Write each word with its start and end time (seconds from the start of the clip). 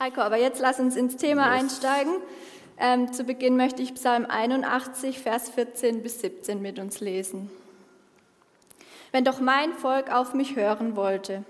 Heiko, 0.00 0.22
aber 0.22 0.36
jetzt 0.36 0.60
lass 0.60 0.80
uns 0.80 0.96
ins 0.96 1.16
Thema 1.16 1.50
einsteigen. 1.50 2.14
Ähm, 2.78 3.12
zu 3.12 3.22
Beginn 3.22 3.56
möchte 3.56 3.80
ich 3.80 3.94
Psalm 3.94 4.26
81, 4.26 5.20
Vers 5.20 5.50
14 5.50 6.02
bis 6.02 6.20
17 6.20 6.60
mit 6.60 6.80
uns 6.80 7.00
lesen. 7.00 7.48
Wenn 9.12 9.24
doch 9.24 9.40
mein 9.40 9.72
Volk 9.74 10.12
auf 10.12 10.34
mich 10.34 10.56
hören 10.56 10.96
wollte, 10.96 11.44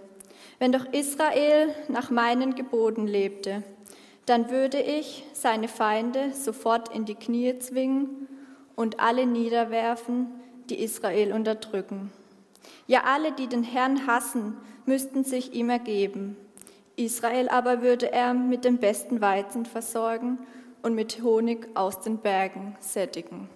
wenn 0.59 0.73
doch 0.73 0.85
Israel 0.93 1.75
nach 1.89 2.11
meinen 2.11 2.55
Geboten 2.55 3.07
lebte, 3.07 3.63
dann 4.27 4.51
würde 4.51 4.81
ich 4.81 5.25
seine 5.33 5.69
Feinde 5.69 6.33
sofort 6.35 6.95
in 6.95 7.07
die 7.07 7.15
Knie 7.15 7.59
zwingen 7.59 8.29
und 8.77 9.01
alle 9.01 9.25
niederwerfen, 9.25 10.27
die 10.69 10.83
Israel 10.83 11.33
unterdrücken. 11.33 12.13
Ja, 12.87 13.05
alle, 13.05 13.33
die 13.33 13.47
den 13.47 13.63
Herrn 13.65 14.07
hassen, 14.07 14.59
müssten 14.85 15.25
sich 15.25 15.55
ihm 15.55 15.71
ergeben. 15.71 16.37
Israel 16.97 17.49
aber 17.49 17.83
würde 17.83 18.13
er 18.13 18.35
mit 18.35 18.65
dem 18.65 18.79
besten 18.79 19.21
Weizen 19.21 19.67
versorgen 19.67 20.39
und 20.83 20.95
mit 20.95 21.23
Honig 21.23 21.69
aus 21.75 22.01
den 22.01 22.19
Bergen 22.19 22.77
sättigen. 22.81 23.49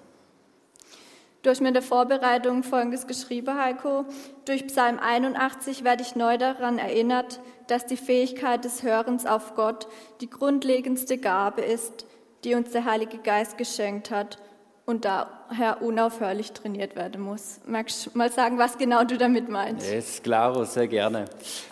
Du 1.42 1.50
hast 1.50 1.60
mir 1.60 1.68
in 1.68 1.74
der 1.74 1.82
Vorbereitung 1.82 2.64
Folgendes 2.64 3.06
geschrieben, 3.06 3.56
Heiko. 3.56 4.06
Durch 4.44 4.66
Psalm 4.66 4.98
81 4.98 5.84
werde 5.84 6.02
ich 6.02 6.16
neu 6.16 6.36
daran 6.36 6.78
erinnert, 6.78 7.40
dass 7.68 7.86
die 7.86 7.96
Fähigkeit 7.96 8.64
des 8.64 8.82
Hörens 8.82 9.24
auf 9.24 9.54
Gott 9.54 9.86
die 10.20 10.28
grundlegendste 10.28 11.16
Gabe 11.16 11.62
ist, 11.62 12.06
die 12.44 12.54
uns 12.54 12.72
der 12.72 12.86
Heilige 12.86 13.18
Geist 13.18 13.56
geschenkt 13.56 14.10
hat 14.10 14.38
und 14.84 15.04
daher 15.48 15.82
unaufhörlich 15.82 16.52
trainiert 16.52 16.96
werden 16.96 17.22
muss. 17.22 17.60
Magst 17.66 18.06
du 18.06 18.10
mal 18.14 18.30
sagen, 18.30 18.58
was 18.58 18.78
genau 18.78 19.04
du 19.04 19.16
damit 19.16 19.48
meinst? 19.48 19.90
Yes, 19.90 20.22
klaro, 20.22 20.64
sehr 20.64 20.88
gerne. 20.88 21.24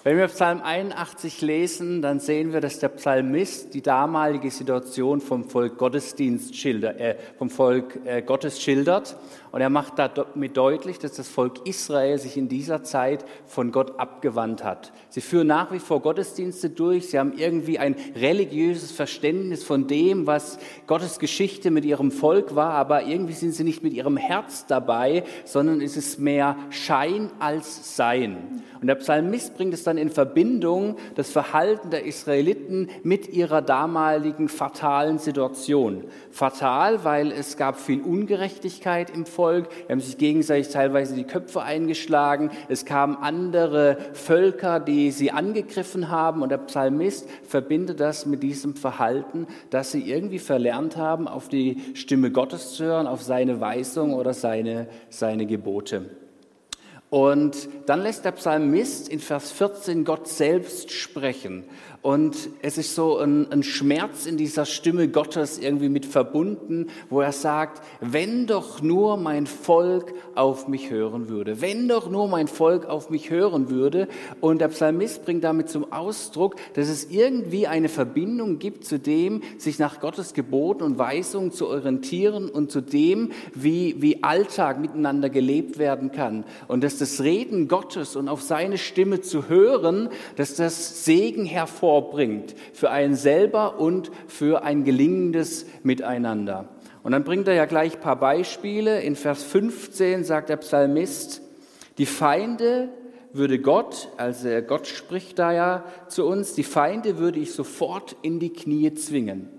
Wenn 0.02 0.16
wir 0.16 0.28
Psalm 0.28 0.62
81 0.62 1.42
lesen, 1.42 2.02
dann 2.02 2.20
sehen 2.20 2.52
wir, 2.52 2.60
dass 2.60 2.78
der 2.78 2.88
Psalmist 2.88 3.74
die 3.74 3.82
damalige 3.82 4.50
Situation 4.50 5.20
vom 5.20 5.48
Volk 5.48 5.78
Gottesdienst 5.78 6.56
schildert, 6.56 6.98
äh, 7.00 7.16
vom 7.38 7.50
Volk 7.50 8.00
äh, 8.04 8.22
Gottes 8.22 8.60
schildert. 8.60 9.16
Und 9.52 9.62
er 9.62 9.70
macht 9.70 9.98
damit 9.98 10.56
deutlich, 10.56 10.98
dass 10.98 11.14
das 11.14 11.28
Volk 11.28 11.66
Israel 11.66 12.18
sich 12.18 12.36
in 12.36 12.48
dieser 12.48 12.84
Zeit 12.84 13.24
von 13.46 13.72
Gott 13.72 13.98
abgewandt 13.98 14.62
hat. 14.62 14.92
Sie 15.08 15.22
führen 15.22 15.46
nach 15.46 15.72
wie 15.72 15.78
vor 15.78 16.02
Gottesdienste 16.02 16.68
durch. 16.68 17.08
Sie 17.08 17.18
haben 17.18 17.32
irgendwie 17.38 17.78
ein 17.78 17.96
religiöses 18.14 18.92
Verständnis 18.92 19.64
von 19.64 19.86
dem, 19.86 20.26
was 20.26 20.58
Gottes 20.86 21.18
Geschichte 21.18 21.70
mit 21.70 21.86
ihrem 21.86 22.10
Volk 22.10 22.54
war, 22.54 22.72
aber 22.72 23.04
irgendwie 23.04 23.32
sind 23.32 23.52
sie 23.52 23.64
nicht 23.66 23.82
mit 23.82 23.92
ihrem 23.92 24.16
Herz 24.16 24.64
dabei, 24.64 25.24
sondern 25.44 25.82
es 25.82 25.98
ist 25.98 26.18
mehr 26.18 26.56
Schein 26.70 27.30
als 27.38 27.96
Sein. 27.96 28.62
Und 28.80 28.86
der 28.86 28.94
Psalmist 28.96 29.56
bringt 29.56 29.74
es 29.74 29.84
dann 29.84 29.98
in 29.98 30.10
Verbindung, 30.10 30.96
das 31.14 31.30
Verhalten 31.30 31.90
der 31.90 32.04
Israeliten 32.04 32.88
mit 33.02 33.28
ihrer 33.28 33.62
damaligen 33.62 34.48
fatalen 34.48 35.18
Situation. 35.18 36.04
Fatal, 36.30 37.04
weil 37.04 37.32
es 37.32 37.56
gab 37.56 37.80
viel 37.80 38.00
Ungerechtigkeit 38.00 39.10
im 39.10 39.26
Volk, 39.26 39.68
sie 39.70 39.92
haben 39.92 40.00
sich 40.00 40.18
gegenseitig 40.18 40.68
teilweise 40.68 41.14
die 41.14 41.24
Köpfe 41.24 41.62
eingeschlagen, 41.62 42.50
es 42.68 42.84
kamen 42.84 43.16
andere 43.16 43.98
Völker, 44.12 44.80
die 44.80 45.10
sie 45.10 45.30
angegriffen 45.30 46.10
haben 46.10 46.42
und 46.42 46.50
der 46.50 46.58
Psalmist 46.58 47.28
verbindet 47.42 48.00
das 48.00 48.26
mit 48.26 48.42
diesem 48.42 48.76
Verhalten, 48.76 49.46
dass 49.70 49.90
sie 49.90 50.08
irgendwie 50.08 50.38
verlernt 50.38 50.96
haben, 50.96 51.28
auf 51.28 51.48
die 51.48 51.82
Stimme 51.94 52.30
Gottes 52.30 52.74
zu 52.74 52.84
hören, 52.84 53.06
auf 53.06 53.22
seine 53.22 53.55
Weisung 53.60 54.14
oder 54.14 54.34
seine, 54.34 54.88
seine 55.10 55.46
Gebote. 55.46 56.10
Und 57.08 57.68
dann 57.86 58.02
lässt 58.02 58.24
der 58.24 58.32
Psalmist 58.32 59.08
in 59.08 59.20
Vers 59.20 59.52
14 59.52 60.04
Gott 60.04 60.26
selbst 60.26 60.90
sprechen. 60.90 61.64
Und 62.06 62.50
es 62.62 62.78
ist 62.78 62.94
so 62.94 63.18
ein, 63.18 63.50
ein, 63.50 63.64
Schmerz 63.64 64.26
in 64.26 64.36
dieser 64.36 64.64
Stimme 64.64 65.08
Gottes 65.08 65.58
irgendwie 65.58 65.88
mit 65.88 66.06
verbunden, 66.06 66.86
wo 67.10 67.20
er 67.20 67.32
sagt, 67.32 67.82
wenn 68.00 68.46
doch 68.46 68.80
nur 68.80 69.16
mein 69.16 69.48
Volk 69.48 70.14
auf 70.36 70.68
mich 70.68 70.90
hören 70.90 71.28
würde, 71.28 71.60
wenn 71.60 71.88
doch 71.88 72.08
nur 72.08 72.28
mein 72.28 72.46
Volk 72.46 72.86
auf 72.86 73.10
mich 73.10 73.30
hören 73.30 73.70
würde. 73.70 74.06
Und 74.40 74.60
der 74.60 74.68
Psalmist 74.68 75.24
bringt 75.24 75.42
damit 75.42 75.68
zum 75.68 75.92
Ausdruck, 75.92 76.54
dass 76.74 76.88
es 76.88 77.10
irgendwie 77.10 77.66
eine 77.66 77.88
Verbindung 77.88 78.60
gibt 78.60 78.84
zu 78.84 79.00
dem, 79.00 79.42
sich 79.58 79.80
nach 79.80 79.98
Gottes 79.98 80.32
Geboten 80.32 80.84
und 80.84 80.98
Weisungen 80.98 81.50
zu 81.50 81.66
orientieren 81.66 82.48
und 82.48 82.70
zu 82.70 82.82
dem, 82.82 83.32
wie, 83.52 84.00
wie 84.00 84.22
Alltag 84.22 84.78
miteinander 84.78 85.28
gelebt 85.28 85.76
werden 85.80 86.12
kann. 86.12 86.44
Und 86.68 86.84
dass 86.84 86.98
das 86.98 87.20
Reden 87.20 87.66
Gottes 87.66 88.14
und 88.14 88.28
auf 88.28 88.42
seine 88.42 88.78
Stimme 88.78 89.22
zu 89.22 89.48
hören, 89.48 90.08
dass 90.36 90.54
das 90.54 91.04
Segen 91.04 91.46
hervor 91.46 91.95
hervorbringt 91.96 92.54
für 92.72 92.90
einen 92.90 93.14
selber 93.14 93.78
und 93.78 94.10
für 94.28 94.62
ein 94.62 94.84
gelingendes 94.84 95.66
Miteinander. 95.82 96.68
Und 97.02 97.12
dann 97.12 97.24
bringt 97.24 97.48
er 97.48 97.54
ja 97.54 97.66
gleich 97.66 97.94
ein 97.94 98.00
paar 98.00 98.18
Beispiele. 98.18 99.00
In 99.00 99.16
Vers 99.16 99.42
15 99.44 100.24
sagt 100.24 100.48
der 100.48 100.56
Psalmist, 100.56 101.40
die 101.98 102.06
Feinde 102.06 102.88
würde 103.32 103.58
Gott, 103.58 104.08
also 104.16 104.48
Gott 104.66 104.86
spricht 104.86 105.38
da 105.38 105.52
ja 105.52 105.84
zu 106.08 106.26
uns, 106.26 106.54
die 106.54 106.64
Feinde 106.64 107.18
würde 107.18 107.38
ich 107.38 107.52
sofort 107.52 108.16
in 108.22 108.40
die 108.40 108.52
Knie 108.52 108.92
zwingen. 108.94 109.55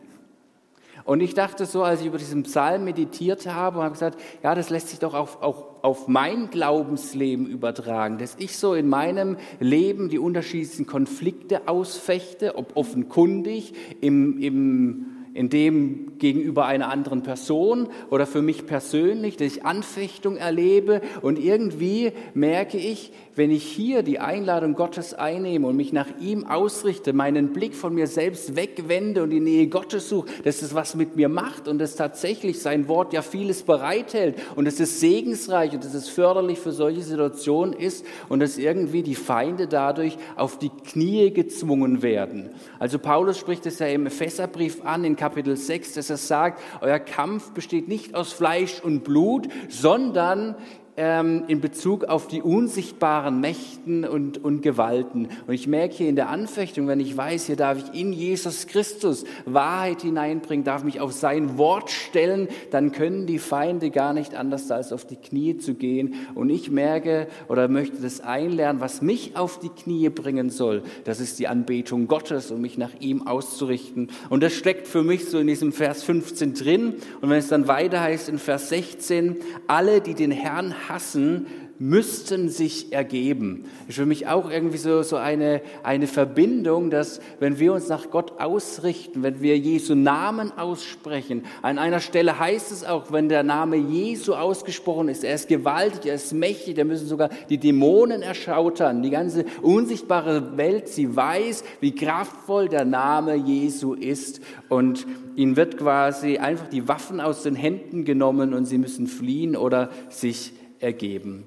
Und 1.08 1.22
ich 1.22 1.34
dachte 1.34 1.66
so, 1.66 1.84
als 1.84 2.02
ich 2.02 2.08
über 2.08 2.18
diesen 2.18 2.44
Psalm 2.44 2.84
meditiert 2.84 3.48
habe, 3.48 3.82
habe 3.82 3.94
gesagt, 3.94 4.20
ja, 4.44 4.54
das 4.54 4.70
lässt 4.70 4.90
sich 4.90 5.00
doch 5.00 5.14
auch, 5.14 5.42
auch 5.42 5.82
auf 5.82 6.10
mein 6.10 6.50
Glaubensleben 6.50 7.48
übertragen, 7.48 8.18
dass 8.18 8.36
ich 8.40 8.58
so 8.58 8.74
in 8.74 8.90
meinem 8.90 9.38
Leben 9.62 10.10
die 10.10 10.20
unterschiedlichsten 10.20 10.86
Konflikte 10.86 11.70
ausfechte, 11.70 12.58
ob 12.58 12.76
offenkundig, 12.76 13.74
im, 14.02 14.38
im 14.40 15.17
in 15.38 15.50
dem 15.50 16.18
gegenüber 16.18 16.66
einer 16.66 16.90
anderen 16.90 17.22
Person 17.22 17.90
oder 18.10 18.26
für 18.26 18.42
mich 18.42 18.66
persönlich, 18.66 19.38
dass 19.38 19.48
ich 19.48 19.66
Anfechtung 19.66 20.36
erlebe 20.36 21.02
und 21.22 21.38
irgendwie 21.38 22.12
merke 22.34 22.78
ich, 22.78 23.12
wenn 23.36 23.52
ich 23.52 23.64
hier 23.64 24.02
die 24.02 24.18
Einladung 24.18 24.74
Gottes 24.74 25.14
einnehme 25.14 25.68
und 25.68 25.76
mich 25.76 25.94
nach 25.94 26.08
ihm 26.20 26.48
ausrichte, 26.48 27.14
meinen 27.14 27.54
Blick 27.54 27.76
von 27.76 27.94
mir 27.94 28.08
selbst 28.08 28.56
wegwende 28.56 29.22
und 29.22 29.30
die 29.30 29.40
Nähe 29.40 29.68
Gottes 29.68 30.10
suche, 30.10 30.28
dass 30.44 30.64
es 30.64 30.74
was 30.74 30.96
mit 30.96 31.16
mir 31.16 31.30
macht 31.30 31.68
und 31.68 31.78
dass 31.78 31.96
tatsächlich 31.96 32.60
sein 32.60 32.88
Wort 32.88 33.14
ja 33.14 33.22
vieles 33.22 33.62
bereithält 33.62 34.40
und 34.56 34.66
dass 34.66 34.80
es 34.80 35.00
segensreich 35.00 35.74
und 35.74 35.86
dass 35.86 35.94
es 35.94 36.10
förderlich 36.10 36.58
für 36.58 36.72
solche 36.72 37.04
Situationen 37.04 37.74
ist 37.74 38.04
und 38.28 38.40
dass 38.40 38.58
irgendwie 38.58 39.04
die 39.04 39.14
Feinde 39.14 39.68
dadurch 39.68 40.18
auf 40.36 40.58
die 40.58 40.70
Knie 40.70 41.32
gezwungen 41.32 42.02
werden. 42.02 42.50
Also 42.80 42.98
Paulus 42.98 43.38
spricht 43.38 43.68
es 43.68 43.78
ja 43.78 43.86
im 43.86 44.08
Epheserbrief 44.08 44.84
an 44.84 45.04
in 45.04 45.16
Kapitel 45.16 45.27
6, 45.66 45.94
dass 45.94 46.10
er 46.10 46.18
sagt, 46.18 46.62
euer 46.82 47.00
Kampf 47.00 47.52
besteht 47.52 47.88
nicht 47.88 48.16
aus 48.16 48.34
Fleisch 48.34 48.80
und 48.82 49.04
Blut, 49.04 49.48
sondern 49.70 50.56
ähm, 50.98 51.44
in 51.48 51.62
Bezug 51.62 52.06
auf 52.06 52.28
die 52.28 52.42
unsichtbaren 52.42 53.40
Mächten 53.40 54.04
und, 54.04 54.44
und 54.44 54.62
Gewalten. 54.62 55.30
Und 55.46 55.54
ich 55.54 55.68
merke 55.68 55.96
hier 55.96 56.10
in 56.10 56.16
der 56.16 56.30
Anfechtung, 56.30 56.88
wenn 56.88 57.00
ich 57.00 57.16
weiß, 57.16 57.46
hier 57.46 57.56
darf 57.56 57.78
ich 57.78 58.00
in 58.00 58.12
Jesus 58.12 58.66
Christus 58.66 59.24
Wahrheit 59.46 60.02
hineinbringen, 60.02 60.66
darf 60.66 60.84
mich 60.84 61.00
auf 61.00 61.14
sein 61.14 61.60
Wort 61.60 61.92
stellen, 61.92 62.48
dann 62.72 62.92
können 62.92 63.28
die 63.28 63.38
Feinde 63.38 63.92
gar 63.92 64.14
nicht 64.14 64.34
anders 64.34 64.70
als 64.72 64.92
auf 64.92 65.06
die 65.06 65.18
Knie 65.18 65.58
zu 65.58 65.76
gehen. 65.76 66.16
Und 66.34 66.50
ich 66.50 66.72
merke 66.72 67.28
oder 67.48 67.68
möchte 67.68 68.02
das 68.02 68.20
einlernen, 68.20 68.82
was 68.82 69.04
mich 69.04 69.38
auf 69.38 69.60
die 69.60 69.70
Knie 69.70 70.10
bringen 70.10 70.50
soll. 70.50 70.82
Das 71.04 71.20
ist 71.20 71.38
die 71.38 71.48
Anbetung 71.48 72.08
Gottes, 72.08 72.50
um 72.50 72.62
mich 72.62 72.80
nach 72.80 72.92
ihm 73.00 73.28
auszurichten. 73.28 74.10
Und 74.30 74.42
das 74.42 74.54
steckt 74.54 74.88
für 74.88 75.04
mich 75.04 75.26
so 75.26 75.38
in 75.38 75.46
diesem 75.46 75.72
Vers 75.72 76.02
15 76.02 76.56
drin. 76.56 76.96
Und 77.22 77.30
wenn 77.30 77.38
es 77.38 77.50
dann 77.50 77.68
weiter 77.68 78.02
heißt 78.02 78.30
in 78.30 78.40
Vers 78.40 78.70
16, 78.70 79.38
alle, 79.68 80.02
die 80.02 80.16
den 80.16 80.32
Herrn 80.32 80.87
hassen, 80.90 81.48
müssten 81.80 82.50
sich 82.50 82.92
ergeben. 82.92 83.66
Ist 83.88 83.98
für 83.98 84.06
mich 84.06 84.28
auch 84.28 84.50
irgendwie 84.50 84.78
so, 84.78 85.04
so 85.04 85.16
eine, 85.16 85.62
eine 85.84 86.08
Verbindung, 86.08 86.90
dass 86.90 87.20
wenn 87.40 87.60
wir 87.60 87.74
uns 87.74 87.88
nach 87.88 88.10
Gott 88.10 88.40
ausrichten, 88.40 89.22
wenn 89.22 89.42
wir 89.42 89.58
Jesu 89.58 89.94
Namen 89.94 90.52
aussprechen, 90.58 91.44
an 91.62 91.78
einer 91.78 92.00
Stelle 92.00 92.40
heißt 92.40 92.72
es 92.72 92.84
auch, 92.84 93.12
wenn 93.12 93.30
der 93.30 93.44
Name 93.44 93.78
Jesu 93.78 94.34
ausgesprochen 94.34 95.10
ist, 95.10 95.24
er 95.24 95.36
ist 95.36 95.48
gewaltig, 95.48 96.08
er 96.08 96.16
ist 96.16 96.34
mächtig, 96.34 96.76
da 96.76 96.84
müssen 96.84 97.08
sogar 97.08 97.30
die 97.50 97.60
Dämonen 97.60 98.22
erschautern, 98.24 99.04
die 99.04 99.12
ganze 99.12 99.46
unsichtbare 99.62 100.58
Welt, 100.58 100.88
sie 100.88 101.16
weiß, 101.16 101.64
wie 101.80 101.94
kraftvoll 101.94 102.70
der 102.70 102.86
Name 102.86 103.36
Jesu 103.36 103.94
ist 103.94 104.42
und 104.70 105.06
ihnen 105.36 105.56
wird 105.56 105.78
quasi 105.78 106.38
einfach 106.40 106.68
die 106.68 106.88
Waffen 106.88 107.22
aus 107.22 107.44
den 107.44 107.56
Händen 107.56 108.04
genommen 108.04 108.56
und 108.56 108.66
sie 108.66 108.80
müssen 108.80 109.06
fliehen 109.06 109.56
oder 109.56 109.90
sich 110.10 110.54
ergeben. 110.80 111.46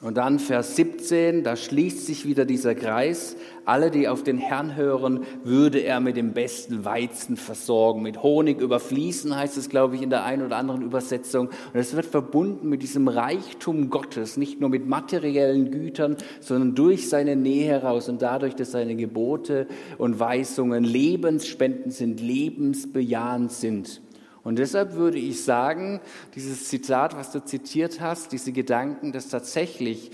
Und 0.00 0.16
dann 0.16 0.38
Vers 0.38 0.76
17, 0.76 1.42
da 1.42 1.56
schließt 1.56 2.06
sich 2.06 2.24
wieder 2.24 2.44
dieser 2.44 2.76
Kreis. 2.76 3.34
Alle, 3.64 3.90
die 3.90 4.06
auf 4.06 4.22
den 4.22 4.38
Herrn 4.38 4.76
hören, 4.76 5.24
würde 5.42 5.80
er 5.80 5.98
mit 5.98 6.16
dem 6.16 6.34
besten 6.34 6.84
Weizen 6.84 7.36
versorgen. 7.36 8.02
Mit 8.02 8.22
Honig 8.22 8.60
überfließen 8.60 9.34
heißt 9.34 9.56
es, 9.56 9.68
glaube 9.68 9.96
ich, 9.96 10.02
in 10.02 10.10
der 10.10 10.22
einen 10.22 10.46
oder 10.46 10.56
anderen 10.56 10.82
Übersetzung. 10.82 11.48
Und 11.48 11.80
es 11.80 11.96
wird 11.96 12.06
verbunden 12.06 12.68
mit 12.68 12.82
diesem 12.82 13.08
Reichtum 13.08 13.90
Gottes, 13.90 14.36
nicht 14.36 14.60
nur 14.60 14.70
mit 14.70 14.86
materiellen 14.86 15.72
Gütern, 15.72 16.16
sondern 16.38 16.76
durch 16.76 17.08
seine 17.08 17.34
Nähe 17.34 17.66
heraus 17.66 18.08
und 18.08 18.22
dadurch, 18.22 18.54
dass 18.54 18.70
seine 18.70 18.94
Gebote 18.94 19.66
und 19.98 20.20
Weisungen 20.20 20.84
lebensspendend 20.84 21.92
sind, 21.92 22.20
lebensbejahend 22.20 23.50
sind. 23.50 24.00
Und 24.42 24.58
deshalb 24.58 24.94
würde 24.94 25.18
ich 25.18 25.44
sagen, 25.44 26.00
dieses 26.34 26.68
Zitat, 26.68 27.16
was 27.16 27.32
du 27.32 27.44
zitiert 27.44 28.00
hast, 28.00 28.32
diese 28.32 28.52
Gedanken, 28.52 29.12
dass 29.12 29.28
tatsächlich 29.28 30.12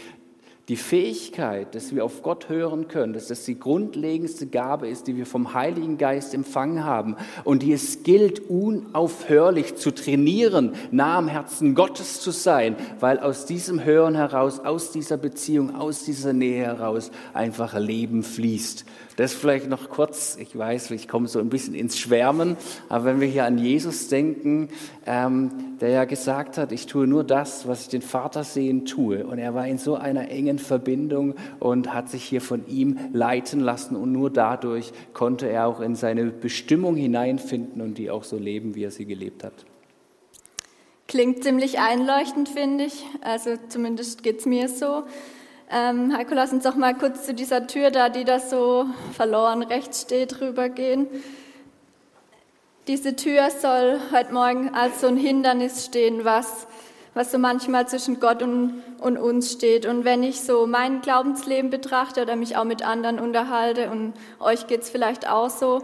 die 0.68 0.76
Fähigkeit, 0.76 1.74
dass 1.74 1.94
wir 1.94 2.04
auf 2.04 2.22
Gott 2.22 2.48
hören 2.48 2.88
können, 2.88 3.12
dass 3.12 3.26
das 3.26 3.44
die 3.44 3.58
grundlegendste 3.58 4.46
Gabe 4.46 4.88
ist, 4.88 5.06
die 5.06 5.16
wir 5.16 5.26
vom 5.26 5.52
Heiligen 5.52 5.98
Geist 5.98 6.32
empfangen 6.32 6.84
haben 6.84 7.16
und 7.44 7.62
die 7.62 7.72
es 7.74 8.02
gilt, 8.02 8.48
unaufhörlich 8.48 9.76
zu 9.76 9.90
trainieren, 9.90 10.72
nah 10.90 11.18
am 11.18 11.28
Herzen 11.28 11.74
Gottes 11.74 12.20
zu 12.20 12.30
sein, 12.30 12.76
weil 12.98 13.18
aus 13.18 13.44
diesem 13.44 13.84
Hören 13.84 14.14
heraus, 14.14 14.60
aus 14.60 14.90
dieser 14.90 15.18
Beziehung, 15.18 15.74
aus 15.74 16.04
dieser 16.04 16.32
Nähe 16.32 16.64
heraus 16.64 17.10
einfach 17.34 17.78
Leben 17.78 18.22
fließt. 18.22 18.86
Das 19.16 19.32
vielleicht 19.32 19.68
noch 19.68 19.90
kurz, 19.90 20.36
ich 20.40 20.58
weiß, 20.58 20.90
ich 20.90 21.06
komme 21.06 21.28
so 21.28 21.38
ein 21.38 21.48
bisschen 21.48 21.74
ins 21.74 21.98
Schwärmen, 21.98 22.56
aber 22.88 23.04
wenn 23.04 23.20
wir 23.20 23.28
hier 23.28 23.44
an 23.44 23.58
Jesus 23.58 24.08
denken, 24.08 24.70
ähm, 25.06 25.76
der 25.80 25.90
ja 25.90 26.04
gesagt 26.04 26.58
hat, 26.58 26.72
ich 26.72 26.86
tue 26.86 27.06
nur 27.06 27.22
das, 27.22 27.68
was 27.68 27.82
ich 27.82 27.88
den 27.88 28.02
Vater 28.02 28.42
sehen 28.42 28.86
tue. 28.86 29.24
Und 29.24 29.38
er 29.38 29.54
war 29.54 29.68
in 29.68 29.78
so 29.78 29.94
einer 29.94 30.30
engen 30.30 30.53
Verbindung 30.58 31.34
und 31.60 31.92
hat 31.92 32.08
sich 32.08 32.24
hier 32.24 32.40
von 32.40 32.66
ihm 32.68 32.98
leiten 33.12 33.60
lassen 33.60 33.96
und 33.96 34.12
nur 34.12 34.30
dadurch 34.30 34.92
konnte 35.12 35.48
er 35.48 35.66
auch 35.66 35.80
in 35.80 35.94
seine 35.94 36.26
Bestimmung 36.26 36.96
hineinfinden 36.96 37.82
und 37.82 37.98
die 37.98 38.10
auch 38.10 38.24
so 38.24 38.36
leben, 38.36 38.74
wie 38.74 38.84
er 38.84 38.90
sie 38.90 39.04
gelebt 39.04 39.44
hat. 39.44 39.54
Klingt 41.06 41.44
ziemlich 41.44 41.78
einleuchtend, 41.78 42.48
finde 42.48 42.84
ich. 42.84 43.04
Also 43.20 43.56
zumindest 43.68 44.22
geht 44.22 44.40
es 44.40 44.46
mir 44.46 44.68
so. 44.68 45.04
Ähm, 45.70 46.16
Heiko, 46.16 46.34
lass 46.34 46.52
uns 46.52 46.64
doch 46.64 46.76
mal 46.76 46.94
kurz 46.94 47.24
zu 47.24 47.34
dieser 47.34 47.66
Tür 47.66 47.90
da, 47.90 48.08
die 48.08 48.24
da 48.24 48.38
so 48.38 48.86
verloren 49.12 49.62
rechts 49.62 50.02
steht, 50.02 50.40
rübergehen. 50.40 51.06
Diese 52.86 53.16
Tür 53.16 53.50
soll 53.50 53.98
heute 54.12 54.34
Morgen 54.34 54.74
als 54.74 55.00
so 55.00 55.06
ein 55.06 55.16
Hindernis 55.16 55.86
stehen, 55.86 56.24
was, 56.24 56.66
was 57.14 57.30
so 57.30 57.38
manchmal 57.38 57.88
zwischen 57.88 58.20
Gott 58.20 58.42
und, 58.42 58.82
und 59.00 59.16
uns 59.16 59.52
steht. 59.52 59.86
Und 59.86 60.04
wenn 60.04 60.22
ich 60.22 60.40
so 60.40 60.66
mein 60.66 61.00
Glaubensleben 61.00 61.70
betrachte 61.70 62.22
oder 62.22 62.36
mich 62.36 62.56
auch 62.56 62.64
mit 62.64 62.86
anderen 62.86 63.20
unterhalte 63.20 63.90
und 63.90 64.14
euch 64.40 64.66
geht 64.66 64.82
es 64.82 64.90
vielleicht 64.90 65.28
auch 65.28 65.48
so, 65.48 65.82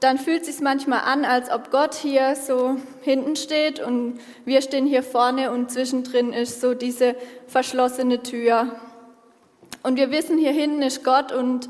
dann 0.00 0.18
fühlt 0.18 0.42
es 0.42 0.48
sich 0.48 0.60
manchmal 0.60 1.00
an, 1.00 1.24
als 1.24 1.50
ob 1.50 1.70
Gott 1.70 1.94
hier 1.94 2.34
so 2.34 2.76
hinten 3.02 3.36
steht 3.36 3.78
und 3.78 4.18
wir 4.44 4.60
stehen 4.60 4.86
hier 4.86 5.04
vorne 5.04 5.52
und 5.52 5.70
zwischendrin 5.70 6.32
ist 6.32 6.60
so 6.60 6.74
diese 6.74 7.14
verschlossene 7.46 8.22
Tür. 8.22 8.74
Und 9.84 9.96
wir 9.96 10.10
wissen, 10.10 10.38
hier 10.38 10.50
hinten 10.52 10.82
ist 10.82 11.04
Gott 11.04 11.30
und 11.30 11.68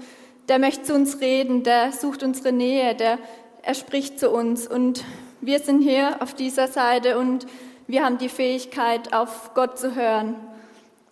der 0.48 0.58
möchte 0.58 0.84
zu 0.84 0.94
uns 0.94 1.20
reden, 1.20 1.62
der 1.62 1.93
sucht 1.93 2.22
unsere 2.22 2.52
Nähe, 2.52 2.94
der, 2.94 3.19
er 3.62 3.75
spricht 3.75 4.19
zu 4.19 4.31
uns. 4.31 4.66
Und 4.66 5.05
wir 5.40 5.58
sind 5.60 5.82
hier 5.82 6.16
auf 6.20 6.34
dieser 6.34 6.69
Seite 6.69 7.19
und 7.19 7.46
wir 7.92 8.06
haben 8.06 8.16
die 8.16 8.30
Fähigkeit, 8.30 9.12
auf 9.12 9.52
Gott 9.52 9.78
zu 9.78 9.94
hören. 9.94 10.36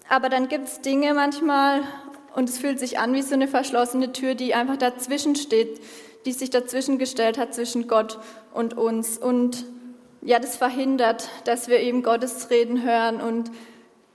Aber 0.09 0.31
dann 0.31 0.49
gibt 0.49 0.67
es 0.67 0.81
Dinge 0.81 1.13
manchmal 1.13 1.83
und 2.35 2.49
es 2.49 2.57
fühlt 2.57 2.81
sich 2.81 2.99
an 2.99 3.13
wie 3.13 3.21
so 3.21 3.35
eine 3.35 3.49
verschlossene 3.49 4.15
Tür, 4.15 4.35
die 4.35 4.55
einfach 4.55 4.79
dazwischen 4.79 5.37
steht, 5.37 5.79
die 6.25 6.33
sich 6.33 6.49
dazwischen 6.49 6.99
gestellt 6.99 7.37
hat 7.37 7.55
zwischen 7.55 7.87
Gott 7.87 8.19
und 8.55 8.79
uns. 8.79 9.19
Und 9.19 9.67
ja, 10.23 10.39
das 10.39 10.57
verhindert, 10.57 11.29
dass 11.45 11.69
wir 11.69 11.81
eben 11.81 12.03
Gottes 12.03 12.49
Reden 12.49 12.83
hören 12.83 13.21
und 13.21 13.51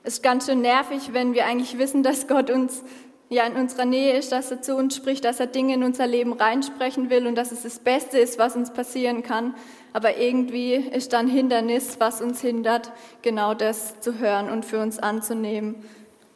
ist 0.04 0.24
ganz 0.24 0.48
schön 0.48 0.62
nervig, 0.62 1.14
wenn 1.14 1.36
wir 1.36 1.46
eigentlich 1.46 1.78
wissen, 1.78 2.02
dass 2.02 2.28
Gott 2.28 2.50
uns 2.50 2.82
ja 3.30 3.46
in 3.46 3.56
unserer 3.56 3.86
Nähe 3.86 4.18
ist, 4.18 4.32
dass 4.32 4.52
er 4.52 4.62
zu 4.62 4.76
uns 4.76 4.96
spricht, 4.96 5.26
dass 5.26 5.40
er 5.40 5.48
Dinge 5.48 5.74
in 5.74 5.84
unser 5.84 6.08
Leben 6.08 6.34
reinsprechen 6.34 7.10
will 7.10 7.28
und 7.28 7.36
dass 7.36 7.52
es 7.52 7.64
das 7.64 7.80
Beste 7.80 8.20
ist, 8.20 8.38
was 8.38 8.56
uns 8.56 8.72
passieren 8.72 9.24
kann. 9.24 9.56
Aber 9.94 10.18
irgendwie 10.18 10.74
ist 10.74 11.14
dann 11.14 11.28
Hindernis, 11.28 11.98
was 12.00 12.22
uns 12.22 12.42
hindert, 12.42 12.92
genau 13.22 13.54
das 13.54 14.00
zu 14.02 14.20
hören 14.20 14.50
und 14.50 14.66
für 14.66 14.80
uns 14.80 15.00
anzunehmen. 15.00 15.76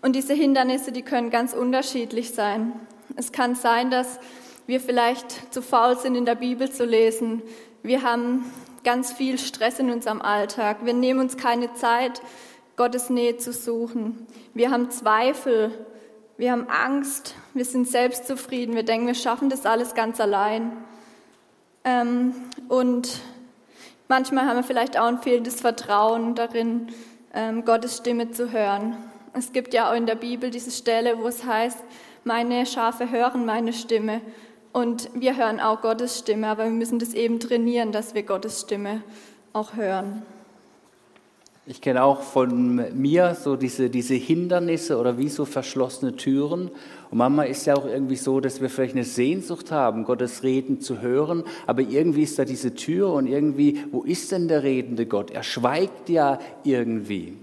Und 0.01 0.15
diese 0.15 0.33
Hindernisse, 0.33 0.91
die 0.91 1.01
können 1.01 1.29
ganz 1.29 1.53
unterschiedlich 1.53 2.31
sein. 2.31 2.73
Es 3.15 3.31
kann 3.31 3.55
sein, 3.55 3.91
dass 3.91 4.19
wir 4.65 4.79
vielleicht 4.79 5.53
zu 5.53 5.61
faul 5.61 5.97
sind, 5.97 6.15
in 6.15 6.25
der 6.25 6.35
Bibel 6.35 6.71
zu 6.71 6.85
lesen. 6.85 7.41
Wir 7.83 8.03
haben 8.03 8.45
ganz 8.83 9.11
viel 9.11 9.37
Stress 9.37 9.79
in 9.79 9.91
unserem 9.91 10.21
Alltag. 10.21 10.85
Wir 10.85 10.93
nehmen 10.93 11.19
uns 11.19 11.37
keine 11.37 11.73
Zeit, 11.73 12.21
Gottes 12.77 13.09
Nähe 13.09 13.35
zu 13.35 13.51
suchen. 13.51 14.25
Wir 14.53 14.71
haben 14.71 14.89
Zweifel, 14.89 15.71
wir 16.39 16.53
haben 16.53 16.69
Angst, 16.69 17.35
wir 17.53 17.65
sind 17.65 17.85
selbstzufrieden, 17.85 18.73
wir 18.73 18.83
denken, 18.83 19.07
wir 19.07 19.13
schaffen 19.13 19.49
das 19.49 19.65
alles 19.65 19.93
ganz 19.93 20.21
allein. 20.21 20.71
Ähm, 21.83 22.33
und 22.69 23.19
manchmal 24.07 24.45
haben 24.45 24.55
wir 24.55 24.63
vielleicht 24.63 24.97
auch 24.97 25.07
ein 25.07 25.17
fehlendes 25.17 25.59
Vertrauen 25.59 26.35
darin, 26.35 26.87
ähm, 27.33 27.65
Gottes 27.65 27.97
Stimme 27.97 28.31
zu 28.31 28.53
hören. 28.53 28.95
Es 29.33 29.51
gibt 29.51 29.73
ja 29.73 29.91
auch 29.91 29.95
in 29.95 30.05
der 30.05 30.15
Bibel 30.15 30.49
diese 30.49 30.71
Stelle, 30.71 31.19
wo 31.19 31.27
es 31.27 31.43
heißt, 31.43 31.83
meine 32.23 32.65
Schafe 32.65 33.11
hören 33.11 33.45
meine 33.45 33.73
Stimme. 33.73 34.21
Und 34.71 35.09
wir 35.13 35.35
hören 35.35 35.59
auch 35.59 35.81
Gottes 35.81 36.19
Stimme, 36.19 36.47
aber 36.47 36.63
wir 36.63 36.71
müssen 36.71 36.99
das 36.99 37.13
eben 37.13 37.41
trainieren, 37.41 37.91
dass 37.91 38.13
wir 38.13 38.23
Gottes 38.23 38.61
Stimme 38.61 39.03
auch 39.51 39.75
hören. 39.75 40.21
Ich 41.71 41.81
kenne 41.81 42.03
auch 42.03 42.23
von 42.23 42.99
mir 42.99 43.35
so 43.39 43.55
diese, 43.55 43.91
diese 43.91 44.15
Hindernisse 44.15 44.97
oder 44.97 45.19
wie 45.19 45.29
so 45.29 45.45
verschlossene 45.45 46.15
Türen. 46.15 46.71
Und 47.11 47.17
manchmal 47.19 47.47
ist 47.47 47.67
ja 47.67 47.75
auch 47.75 47.85
irgendwie 47.85 48.15
so, 48.15 48.39
dass 48.39 48.59
wir 48.59 48.71
vielleicht 48.71 48.95
eine 48.95 49.03
Sehnsucht 49.03 49.71
haben, 49.71 50.03
Gottes 50.03 50.41
Reden 50.41 50.81
zu 50.81 50.99
hören, 50.99 51.43
aber 51.67 51.83
irgendwie 51.83 52.23
ist 52.23 52.39
da 52.39 52.45
diese 52.45 52.73
Tür 52.73 53.13
und 53.13 53.27
irgendwie, 53.27 53.83
wo 53.91 54.01
ist 54.01 54.31
denn 54.31 54.47
der 54.47 54.63
redende 54.63 55.05
Gott? 55.05 55.29
Er 55.29 55.43
schweigt 55.43 56.09
ja 56.09 56.39
irgendwie. 56.63 57.37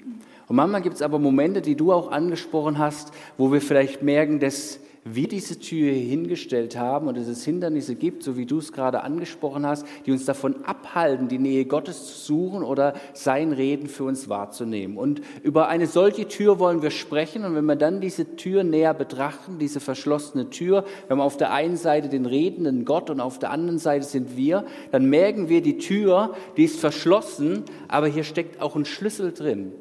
Und 0.49 0.56
manchmal 0.56 0.82
gibt 0.82 0.96
es 0.96 1.02
aber 1.02 1.20
Momente, 1.20 1.61
die 1.61 1.76
du 1.76 1.93
auch 1.93 2.11
angesprochen 2.11 2.78
hast, 2.78 3.12
wo 3.38 3.52
wir 3.52 3.61
vielleicht 3.61 4.02
merken, 4.02 4.40
dass 4.40 4.81
wir 5.14 5.28
diese 5.28 5.58
Tür 5.58 5.92
hingestellt 5.92 6.76
haben 6.76 7.06
und 7.06 7.16
dass 7.16 7.28
es 7.28 7.44
Hindernisse 7.44 7.94
gibt, 7.94 8.24
so 8.24 8.36
wie 8.36 8.44
du 8.44 8.58
es 8.58 8.72
gerade 8.72 9.02
angesprochen 9.02 9.64
hast, 9.64 9.86
die 10.04 10.12
uns 10.12 10.24
davon 10.24 10.64
abhalten, 10.64 11.28
die 11.28 11.38
Nähe 11.38 11.64
Gottes 11.64 12.06
zu 12.06 12.34
suchen 12.34 12.64
oder 12.64 12.94
sein 13.14 13.52
Reden 13.52 13.86
für 13.86 14.04
uns 14.04 14.28
wahrzunehmen. 14.28 14.96
Und 14.96 15.20
über 15.42 15.68
eine 15.68 15.86
solche 15.86 16.26
Tür 16.26 16.58
wollen 16.58 16.82
wir 16.82 16.90
sprechen 16.90 17.44
und 17.44 17.54
wenn 17.54 17.64
wir 17.66 17.76
dann 17.76 18.00
diese 18.00 18.36
Tür 18.36 18.64
näher 18.64 18.94
betrachten, 18.94 19.58
diese 19.58 19.78
verschlossene 19.78 20.50
Tür, 20.50 20.84
wenn 21.08 21.18
wir 21.18 21.24
auf 21.24 21.36
der 21.36 21.52
einen 21.52 21.76
Seite 21.76 22.08
den 22.08 22.26
redenden 22.26 22.84
Gott 22.84 23.08
und 23.08 23.20
auf 23.20 23.38
der 23.38 23.50
anderen 23.50 23.78
Seite 23.78 24.04
sind 24.04 24.36
wir, 24.36 24.64
dann 24.90 25.08
merken 25.08 25.48
wir, 25.48 25.62
die 25.62 25.78
Tür, 25.78 26.34
die 26.56 26.64
ist 26.64 26.80
verschlossen, 26.80 27.62
aber 27.86 28.08
hier 28.08 28.25
steckt 28.25 28.60
auch 28.60 28.75
ein 28.75 28.84
Schlüssel 28.84 29.32
drin. 29.32 29.72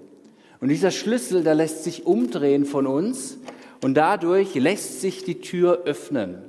Und 0.62 0.70
dieser 0.70 0.91
Schlüssel, 0.91 1.44
der 1.44 1.55
lässt 1.55 1.84
sich 1.84 2.05
umdrehen 2.05 2.65
von 2.65 2.88
uns 2.88 3.39
und 3.86 3.94
dadurch 3.94 4.56
lässt 4.56 5.00
sich 5.00 5.25
die 5.25 5.42
Tür 5.42 5.84
öffnen. 5.86 6.39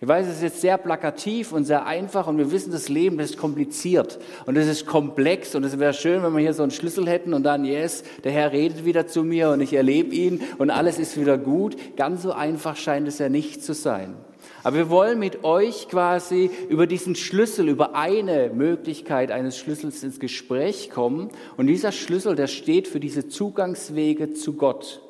Ich 0.00 0.08
weiß, 0.08 0.26
es 0.26 0.38
ist 0.38 0.42
jetzt 0.42 0.60
sehr 0.62 0.78
plakativ 0.78 1.52
und 1.52 1.64
sehr 1.64 1.86
einfach 1.86 2.26
und 2.26 2.38
wir 2.38 2.50
wissen, 2.50 2.72
das 2.72 2.88
Leben 2.88 3.20
ist 3.20 3.36
kompliziert 3.36 4.18
und 4.46 4.56
es 4.56 4.66
ist 4.66 4.84
komplex 4.84 5.54
und 5.54 5.62
es 5.62 5.78
wäre 5.78 5.94
schön, 5.94 6.24
wenn 6.24 6.32
wir 6.32 6.40
hier 6.40 6.54
so 6.54 6.64
einen 6.64 6.72
Schlüssel 6.72 7.08
hätten 7.08 7.34
und 7.34 7.44
dann, 7.44 7.64
yes, 7.64 8.02
der 8.24 8.32
Herr 8.32 8.50
redet 8.50 8.84
wieder 8.84 9.06
zu 9.06 9.22
mir 9.22 9.50
und 9.50 9.60
ich 9.60 9.74
erlebe 9.74 10.12
ihn 10.12 10.42
und 10.58 10.70
alles 10.70 10.98
ist 10.98 11.20
wieder 11.20 11.38
gut. 11.38 11.76
Ganz 11.96 12.22
so 12.22 12.32
einfach 12.32 12.74
scheint 12.74 13.06
es 13.06 13.20
ja 13.20 13.28
nicht 13.28 13.62
zu 13.62 13.74
sein. 13.74 14.16
Aber 14.64 14.74
wir 14.74 14.90
wollen 14.90 15.20
mit 15.20 15.44
euch 15.44 15.86
quasi 15.88 16.50
über 16.68 16.88
diesen 16.88 17.14
Schlüssel, 17.14 17.68
über 17.68 17.94
eine 17.94 18.50
Möglichkeit 18.52 19.30
eines 19.30 19.56
Schlüssels 19.56 20.02
ins 20.02 20.18
Gespräch 20.18 20.90
kommen. 20.90 21.28
Und 21.56 21.68
dieser 21.68 21.92
Schlüssel, 21.92 22.34
der 22.34 22.48
steht 22.48 22.88
für 22.88 22.98
diese 22.98 23.28
Zugangswege 23.28 24.32
zu 24.32 24.54
Gott 24.54 25.00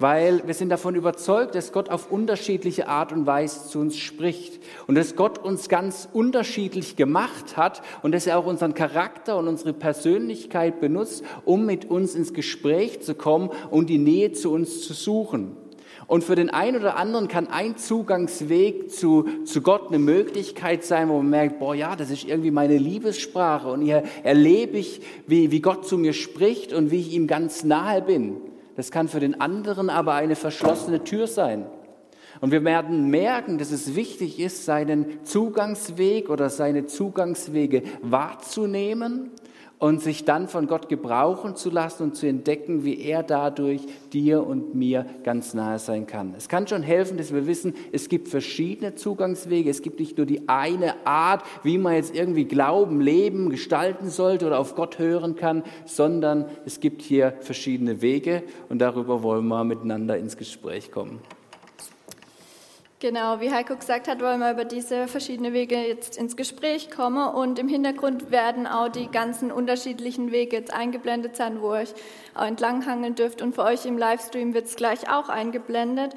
weil 0.00 0.42
wir 0.46 0.54
sind 0.54 0.70
davon 0.70 0.94
überzeugt, 0.94 1.54
dass 1.54 1.72
Gott 1.72 1.90
auf 1.90 2.10
unterschiedliche 2.10 2.88
Art 2.88 3.12
und 3.12 3.26
Weise 3.26 3.68
zu 3.68 3.78
uns 3.78 3.98
spricht 3.98 4.58
und 4.86 4.94
dass 4.94 5.14
Gott 5.14 5.38
uns 5.38 5.68
ganz 5.68 6.08
unterschiedlich 6.10 6.96
gemacht 6.96 7.58
hat 7.58 7.82
und 8.02 8.12
dass 8.12 8.26
er 8.26 8.38
auch 8.38 8.46
unseren 8.46 8.72
Charakter 8.72 9.36
und 9.36 9.46
unsere 9.46 9.74
Persönlichkeit 9.74 10.80
benutzt, 10.80 11.22
um 11.44 11.66
mit 11.66 11.84
uns 11.84 12.14
ins 12.14 12.32
Gespräch 12.32 13.02
zu 13.02 13.14
kommen 13.14 13.50
und 13.70 13.90
die 13.90 13.98
Nähe 13.98 14.32
zu 14.32 14.50
uns 14.50 14.82
zu 14.86 14.94
suchen. 14.94 15.56
Und 16.06 16.24
für 16.24 16.34
den 16.34 16.48
einen 16.50 16.78
oder 16.78 16.96
anderen 16.96 17.28
kann 17.28 17.46
ein 17.46 17.76
Zugangsweg 17.76 18.90
zu, 18.90 19.28
zu 19.44 19.60
Gott 19.60 19.88
eine 19.88 19.98
Möglichkeit 19.98 20.82
sein, 20.82 21.10
wo 21.10 21.18
man 21.18 21.30
merkt, 21.30 21.60
boah, 21.60 21.74
ja, 21.74 21.94
das 21.94 22.10
ist 22.10 22.24
irgendwie 22.24 22.50
meine 22.50 22.78
Liebessprache 22.78 23.68
und 23.68 23.82
hier 23.82 24.02
erlebe 24.24 24.78
ich, 24.78 25.02
wie, 25.26 25.50
wie 25.52 25.60
Gott 25.60 25.86
zu 25.86 25.98
mir 25.98 26.14
spricht 26.14 26.72
und 26.72 26.90
wie 26.90 27.00
ich 27.00 27.12
ihm 27.12 27.26
ganz 27.26 27.64
nahe 27.64 28.00
bin. 28.02 28.38
Das 28.80 28.90
kann 28.90 29.08
für 29.08 29.20
den 29.20 29.42
anderen 29.42 29.90
aber 29.90 30.14
eine 30.14 30.36
verschlossene 30.36 31.04
Tür 31.04 31.26
sein. 31.26 31.66
Und 32.40 32.50
wir 32.50 32.64
werden 32.64 33.10
merken, 33.10 33.58
dass 33.58 33.72
es 33.72 33.94
wichtig 33.94 34.40
ist, 34.40 34.64
seinen 34.64 35.22
Zugangsweg 35.26 36.30
oder 36.30 36.48
seine 36.48 36.86
Zugangswege 36.86 37.82
wahrzunehmen 38.00 39.32
und 39.80 40.02
sich 40.02 40.26
dann 40.26 40.46
von 40.46 40.66
Gott 40.66 40.88
gebrauchen 40.88 41.56
zu 41.56 41.70
lassen 41.70 42.04
und 42.04 42.14
zu 42.14 42.26
entdecken, 42.26 42.84
wie 42.84 43.00
er 43.00 43.22
dadurch 43.22 43.80
dir 44.12 44.46
und 44.46 44.74
mir 44.74 45.06
ganz 45.24 45.54
nahe 45.54 45.78
sein 45.78 46.06
kann. 46.06 46.34
Es 46.36 46.48
kann 46.48 46.68
schon 46.68 46.82
helfen, 46.82 47.16
dass 47.16 47.32
wir 47.32 47.46
wissen, 47.46 47.74
es 47.90 48.10
gibt 48.10 48.28
verschiedene 48.28 48.94
Zugangswege. 48.94 49.70
Es 49.70 49.80
gibt 49.80 49.98
nicht 49.98 50.18
nur 50.18 50.26
die 50.26 50.48
eine 50.48 51.06
Art, 51.06 51.42
wie 51.62 51.78
man 51.78 51.94
jetzt 51.94 52.14
irgendwie 52.14 52.44
Glauben, 52.44 53.00
Leben 53.00 53.48
gestalten 53.48 54.10
sollte 54.10 54.46
oder 54.46 54.58
auf 54.58 54.74
Gott 54.74 54.98
hören 54.98 55.34
kann, 55.34 55.64
sondern 55.86 56.44
es 56.66 56.80
gibt 56.80 57.00
hier 57.00 57.34
verschiedene 57.40 58.02
Wege 58.02 58.42
und 58.68 58.80
darüber 58.80 59.22
wollen 59.22 59.48
wir 59.48 59.64
miteinander 59.64 60.18
ins 60.18 60.36
Gespräch 60.36 60.92
kommen. 60.92 61.20
Genau, 63.02 63.40
wie 63.40 63.50
Heiko 63.50 63.76
gesagt 63.76 64.08
hat, 64.08 64.20
wollen 64.20 64.40
wir 64.40 64.50
über 64.50 64.66
diese 64.66 65.08
verschiedenen 65.08 65.54
Wege 65.54 65.74
jetzt 65.76 66.18
ins 66.18 66.36
Gespräch 66.36 66.90
kommen 66.90 67.34
und 67.34 67.58
im 67.58 67.66
Hintergrund 67.66 68.30
werden 68.30 68.66
auch 68.66 68.90
die 68.90 69.10
ganzen 69.10 69.50
unterschiedlichen 69.50 70.32
Wege 70.32 70.56
jetzt 70.56 70.74
eingeblendet 70.74 71.34
sein, 71.34 71.62
wo 71.62 71.72
ihr 71.72 71.80
euch 71.80 71.94
auch 72.34 72.44
entlanghangeln 72.44 73.14
dürft 73.14 73.40
und 73.40 73.54
für 73.54 73.62
euch 73.62 73.86
im 73.86 73.96
Livestream 73.96 74.52
wird 74.52 74.66
es 74.66 74.76
gleich 74.76 75.08
auch 75.08 75.30
eingeblendet. 75.30 76.14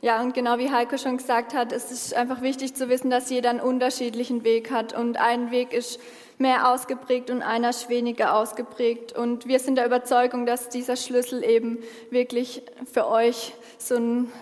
Ja, 0.00 0.22
und 0.22 0.32
genau 0.32 0.56
wie 0.56 0.70
Heiko 0.70 0.96
schon 0.96 1.18
gesagt 1.18 1.52
hat, 1.52 1.70
es 1.70 1.92
ist 1.92 2.14
einfach 2.14 2.40
wichtig 2.40 2.74
zu 2.74 2.88
wissen, 2.88 3.10
dass 3.10 3.28
jeder 3.28 3.50
einen 3.50 3.60
unterschiedlichen 3.60 4.42
Weg 4.42 4.70
hat 4.70 4.96
und 4.98 5.18
ein 5.18 5.50
Weg 5.50 5.74
ist 5.74 6.00
mehr 6.38 6.72
ausgeprägt 6.72 7.28
und 7.28 7.42
einer 7.42 7.68
ist 7.68 7.90
weniger 7.90 8.34
ausgeprägt. 8.34 9.12
Und 9.12 9.46
wir 9.46 9.58
sind 9.58 9.76
der 9.76 9.84
Überzeugung, 9.84 10.46
dass 10.46 10.70
dieser 10.70 10.96
Schlüssel 10.96 11.44
eben 11.44 11.76
wirklich 12.08 12.62
für 12.90 13.06
euch 13.06 13.52
so 13.76 13.96
ein 13.96 14.32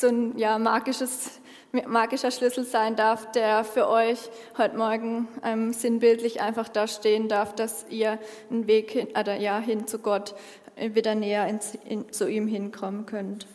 so 0.00 0.08
ein 0.08 0.36
ja, 0.38 0.58
magisches, 0.58 1.40
magischer 1.86 2.30
Schlüssel 2.30 2.64
sein 2.64 2.96
darf, 2.96 3.30
der 3.32 3.64
für 3.64 3.88
euch 3.88 4.18
heute 4.58 4.76
Morgen 4.76 5.28
ähm, 5.44 5.72
sinnbildlich 5.72 6.40
einfach 6.40 6.68
da 6.68 6.86
stehen 6.88 7.28
darf, 7.28 7.54
dass 7.54 7.86
ihr 7.90 8.18
einen 8.50 8.66
Weg 8.66 8.90
hin, 8.90 9.08
oder, 9.18 9.36
ja, 9.36 9.58
hin 9.58 9.86
zu 9.86 9.98
Gott 9.98 10.34
äh, 10.76 10.94
wieder 10.94 11.14
näher 11.14 11.46
ins, 11.46 11.78
in, 11.84 12.10
zu 12.12 12.28
ihm 12.28 12.48
hinkommen 12.48 13.06
könnt. 13.06 13.46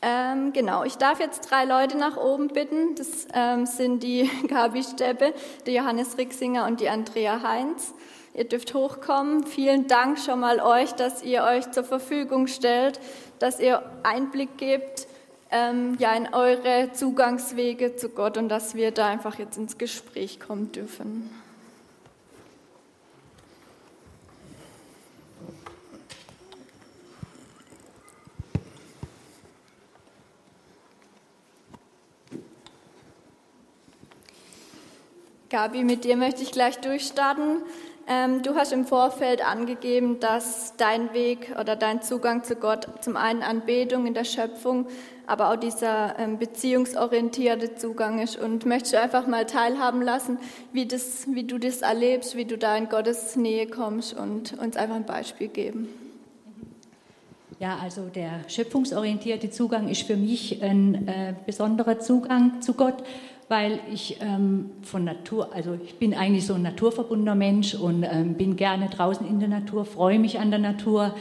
Ähm, 0.00 0.52
genau, 0.52 0.84
ich 0.84 0.96
darf 0.96 1.20
jetzt 1.20 1.50
drei 1.50 1.64
Leute 1.64 1.96
nach 1.96 2.16
oben 2.16 2.48
bitten. 2.48 2.94
Das 2.94 3.26
ähm, 3.32 3.66
sind 3.66 4.02
die 4.02 4.30
Gabi 4.48 4.82
Steppe, 4.82 5.34
der 5.66 5.74
Johannes 5.74 6.18
Rixinger 6.18 6.66
und 6.66 6.80
die 6.80 6.88
Andrea 6.88 7.42
Heinz. 7.42 7.94
Ihr 8.34 8.44
dürft 8.44 8.74
hochkommen. 8.74 9.46
Vielen 9.46 9.86
Dank 9.86 10.18
schon 10.18 10.40
mal 10.40 10.60
euch, 10.60 10.92
dass 10.92 11.22
ihr 11.22 11.44
euch 11.44 11.70
zur 11.70 11.84
Verfügung 11.84 12.48
stellt, 12.48 12.98
dass 13.38 13.60
ihr 13.60 13.82
Einblick 14.02 14.58
gebt 14.58 15.06
ähm, 15.52 15.96
ja, 16.00 16.12
in 16.14 16.34
eure 16.34 16.90
Zugangswege 16.92 17.94
zu 17.94 18.08
Gott 18.08 18.36
und 18.36 18.48
dass 18.48 18.74
wir 18.74 18.90
da 18.90 19.06
einfach 19.06 19.38
jetzt 19.38 19.56
ins 19.56 19.78
Gespräch 19.78 20.40
kommen 20.40 20.72
dürfen. 20.72 21.30
Gabi, 35.50 35.84
mit 35.84 36.02
dir 36.02 36.16
möchte 36.16 36.42
ich 36.42 36.50
gleich 36.50 36.80
durchstarten. 36.80 37.62
Ähm, 38.06 38.42
du 38.42 38.54
hast 38.54 38.72
im 38.72 38.84
Vorfeld 38.84 39.46
angegeben, 39.46 40.20
dass 40.20 40.76
dein 40.76 41.14
Weg 41.14 41.54
oder 41.58 41.74
dein 41.74 42.02
Zugang 42.02 42.44
zu 42.44 42.56
Gott 42.56 42.86
zum 43.00 43.16
einen 43.16 43.42
Anbetung 43.42 44.06
in 44.06 44.12
der 44.12 44.24
Schöpfung, 44.24 44.86
aber 45.26 45.50
auch 45.50 45.56
dieser 45.56 46.18
ähm, 46.18 46.38
beziehungsorientierte 46.38 47.76
Zugang 47.76 48.18
ist. 48.20 48.38
Und 48.38 48.66
möchtest 48.66 48.92
du 48.92 49.00
einfach 49.00 49.26
mal 49.26 49.46
teilhaben 49.46 50.02
lassen, 50.02 50.38
wie, 50.72 50.86
das, 50.86 51.26
wie 51.32 51.44
du 51.44 51.56
das 51.56 51.80
erlebst, 51.80 52.36
wie 52.36 52.44
du 52.44 52.58
da 52.58 52.76
in 52.76 52.90
Gottes 52.90 53.36
Nähe 53.36 53.66
kommst 53.66 54.12
und 54.12 54.58
uns 54.58 54.76
einfach 54.76 54.96
ein 54.96 55.06
Beispiel 55.06 55.48
geben? 55.48 55.88
Ja, 57.58 57.78
also 57.82 58.08
der 58.14 58.40
schöpfungsorientierte 58.48 59.48
Zugang 59.48 59.88
ist 59.88 60.02
für 60.02 60.16
mich 60.16 60.62
ein 60.62 61.08
äh, 61.08 61.34
besonderer 61.46 62.00
Zugang 62.00 62.60
zu 62.60 62.74
Gott 62.74 63.02
weil 63.48 63.80
ich 63.92 64.18
ähm, 64.20 64.70
von 64.82 65.04
Natur, 65.04 65.52
also 65.54 65.78
ich 65.84 65.98
bin 65.98 66.14
eigentlich 66.14 66.46
so 66.46 66.54
ein 66.54 66.62
naturverbundener 66.62 67.34
Mensch 67.34 67.74
und 67.74 68.04
ähm, 68.04 68.34
bin 68.34 68.56
gerne 68.56 68.88
draußen 68.88 69.26
in 69.26 69.40
der 69.40 69.48
Natur, 69.48 69.84
freue 69.84 70.18
mich 70.18 70.38
an 70.38 70.50
der 70.50 70.60
Natur, 70.60 71.14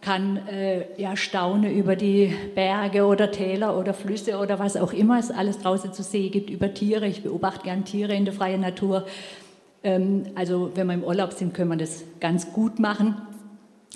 kann 0.00 0.36
äh, 0.48 1.00
ja 1.00 1.16
staunen 1.16 1.74
über 1.74 1.96
die 1.96 2.34
Berge 2.54 3.06
oder 3.06 3.30
Täler 3.30 3.78
oder 3.78 3.94
Flüsse 3.94 4.38
oder 4.38 4.58
was 4.58 4.76
auch 4.76 4.92
immer 4.92 5.18
es 5.18 5.30
alles 5.30 5.58
draußen 5.58 5.94
zu 5.94 6.02
sehen 6.02 6.30
gibt, 6.30 6.50
über 6.50 6.74
Tiere. 6.74 7.06
Ich 7.06 7.22
beobachte 7.22 7.64
gern 7.64 7.86
Tiere 7.86 8.14
in 8.14 8.26
der 8.26 8.34
freien 8.34 8.60
Natur. 8.60 9.06
Ähm, 9.82 10.24
also 10.34 10.70
wenn 10.74 10.86
wir 10.88 10.94
im 10.94 11.04
Urlaub 11.04 11.32
sind, 11.32 11.54
können 11.54 11.70
wir 11.70 11.78
das 11.78 12.04
ganz 12.20 12.52
gut 12.52 12.78
machen. 12.78 13.16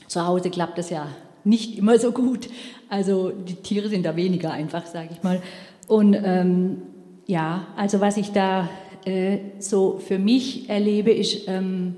Zu 0.06 0.26
Hause 0.26 0.48
klappt 0.48 0.78
das 0.78 0.88
ja 0.88 1.08
nicht 1.44 1.76
immer 1.76 1.98
so 1.98 2.12
gut. 2.12 2.48
Also 2.88 3.30
die 3.30 3.56
Tiere 3.56 3.88
sind 3.88 4.06
da 4.06 4.16
weniger 4.16 4.50
einfach, 4.50 4.86
sage 4.86 5.10
ich 5.12 5.22
mal. 5.22 5.42
Und 5.88 6.14
ähm, 6.14 6.82
ja, 7.28 7.66
also 7.76 8.00
was 8.00 8.16
ich 8.16 8.32
da 8.32 8.68
äh, 9.04 9.38
so 9.60 10.00
für 10.04 10.18
mich 10.18 10.68
erlebe, 10.70 11.12
ist 11.12 11.46
ähm, 11.46 11.96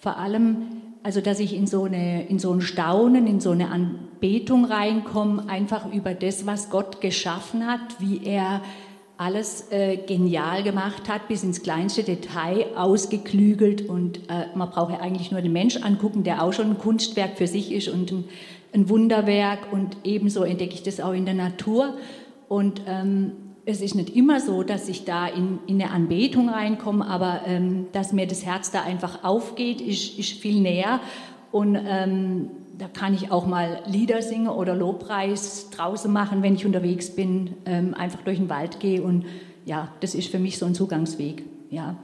vor 0.00 0.18
allem, 0.18 0.56
also 1.04 1.20
dass 1.20 1.38
ich 1.38 1.54
in 1.54 1.68
so, 1.68 1.84
eine, 1.84 2.26
in 2.26 2.40
so 2.40 2.52
ein 2.52 2.60
Staunen, 2.60 3.28
in 3.28 3.40
so 3.40 3.52
eine 3.52 3.70
Anbetung 3.70 4.64
reinkomme, 4.64 5.48
einfach 5.48 5.92
über 5.92 6.12
das, 6.12 6.44
was 6.44 6.70
Gott 6.70 7.00
geschaffen 7.00 7.66
hat, 7.68 8.00
wie 8.00 8.24
er 8.24 8.62
alles 9.16 9.70
äh, 9.70 9.96
genial 9.96 10.64
gemacht 10.64 11.08
hat, 11.08 11.28
bis 11.28 11.44
ins 11.44 11.62
kleinste 11.62 12.02
Detail 12.02 12.66
ausgeklügelt. 12.76 13.88
Und 13.88 14.28
äh, 14.28 14.46
man 14.56 14.70
braucht 14.70 14.92
ja 14.92 15.00
eigentlich 15.00 15.30
nur 15.30 15.40
den 15.40 15.52
Mensch 15.52 15.76
angucken, 15.76 16.24
der 16.24 16.42
auch 16.42 16.52
schon 16.52 16.70
ein 16.70 16.78
Kunstwerk 16.78 17.38
für 17.38 17.46
sich 17.46 17.70
ist 17.72 17.88
und 17.88 18.10
ein, 18.10 18.24
ein 18.74 18.88
Wunderwerk. 18.88 19.72
Und 19.72 19.96
ebenso 20.02 20.42
entdecke 20.42 20.74
ich 20.74 20.82
das 20.82 21.00
auch 21.00 21.12
in 21.12 21.26
der 21.26 21.34
Natur. 21.34 21.94
Und 22.48 22.82
ähm, 22.88 23.32
es 23.66 23.80
ist 23.80 23.96
nicht 23.96 24.14
immer 24.14 24.40
so, 24.40 24.62
dass 24.62 24.88
ich 24.88 25.04
da 25.04 25.26
in, 25.26 25.58
in 25.66 25.82
eine 25.82 25.90
Anbetung 25.90 26.48
reinkomme, 26.48 27.04
aber 27.04 27.42
ähm, 27.46 27.88
dass 27.92 28.12
mir 28.12 28.28
das 28.28 28.46
Herz 28.46 28.70
da 28.70 28.82
einfach 28.82 29.24
aufgeht, 29.24 29.80
ist, 29.80 30.18
ist 30.18 30.32
viel 30.32 30.60
näher. 30.60 31.00
Und 31.50 31.76
ähm, 31.76 32.50
da 32.78 32.86
kann 32.86 33.12
ich 33.12 33.32
auch 33.32 33.46
mal 33.46 33.82
Lieder 33.86 34.22
singen 34.22 34.48
oder 34.48 34.76
Lobpreis 34.76 35.70
draußen 35.70 36.12
machen, 36.12 36.42
wenn 36.42 36.54
ich 36.54 36.64
unterwegs 36.64 37.10
bin, 37.10 37.54
ähm, 37.66 37.94
einfach 37.94 38.22
durch 38.22 38.38
den 38.38 38.48
Wald 38.48 38.78
gehe. 38.78 39.02
Und 39.02 39.24
ja, 39.64 39.88
das 39.98 40.14
ist 40.14 40.30
für 40.30 40.38
mich 40.38 40.58
so 40.58 40.66
ein 40.66 40.74
Zugangsweg. 40.74 41.44
Ja. 41.70 41.96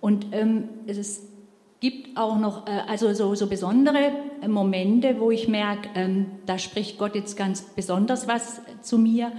Und 0.00 0.26
ähm, 0.32 0.64
es 0.88 1.22
gibt 1.78 2.16
auch 2.16 2.38
noch 2.38 2.66
äh, 2.66 2.80
also 2.88 3.12
so, 3.12 3.36
so 3.36 3.46
besondere 3.46 4.10
Momente, 4.48 5.20
wo 5.20 5.30
ich 5.30 5.46
merke, 5.46 5.88
ähm, 5.94 6.26
da 6.46 6.58
spricht 6.58 6.98
Gott 6.98 7.14
jetzt 7.14 7.36
ganz 7.36 7.62
besonders 7.62 8.26
was 8.26 8.60
zu 8.82 8.98
mir. 8.98 9.30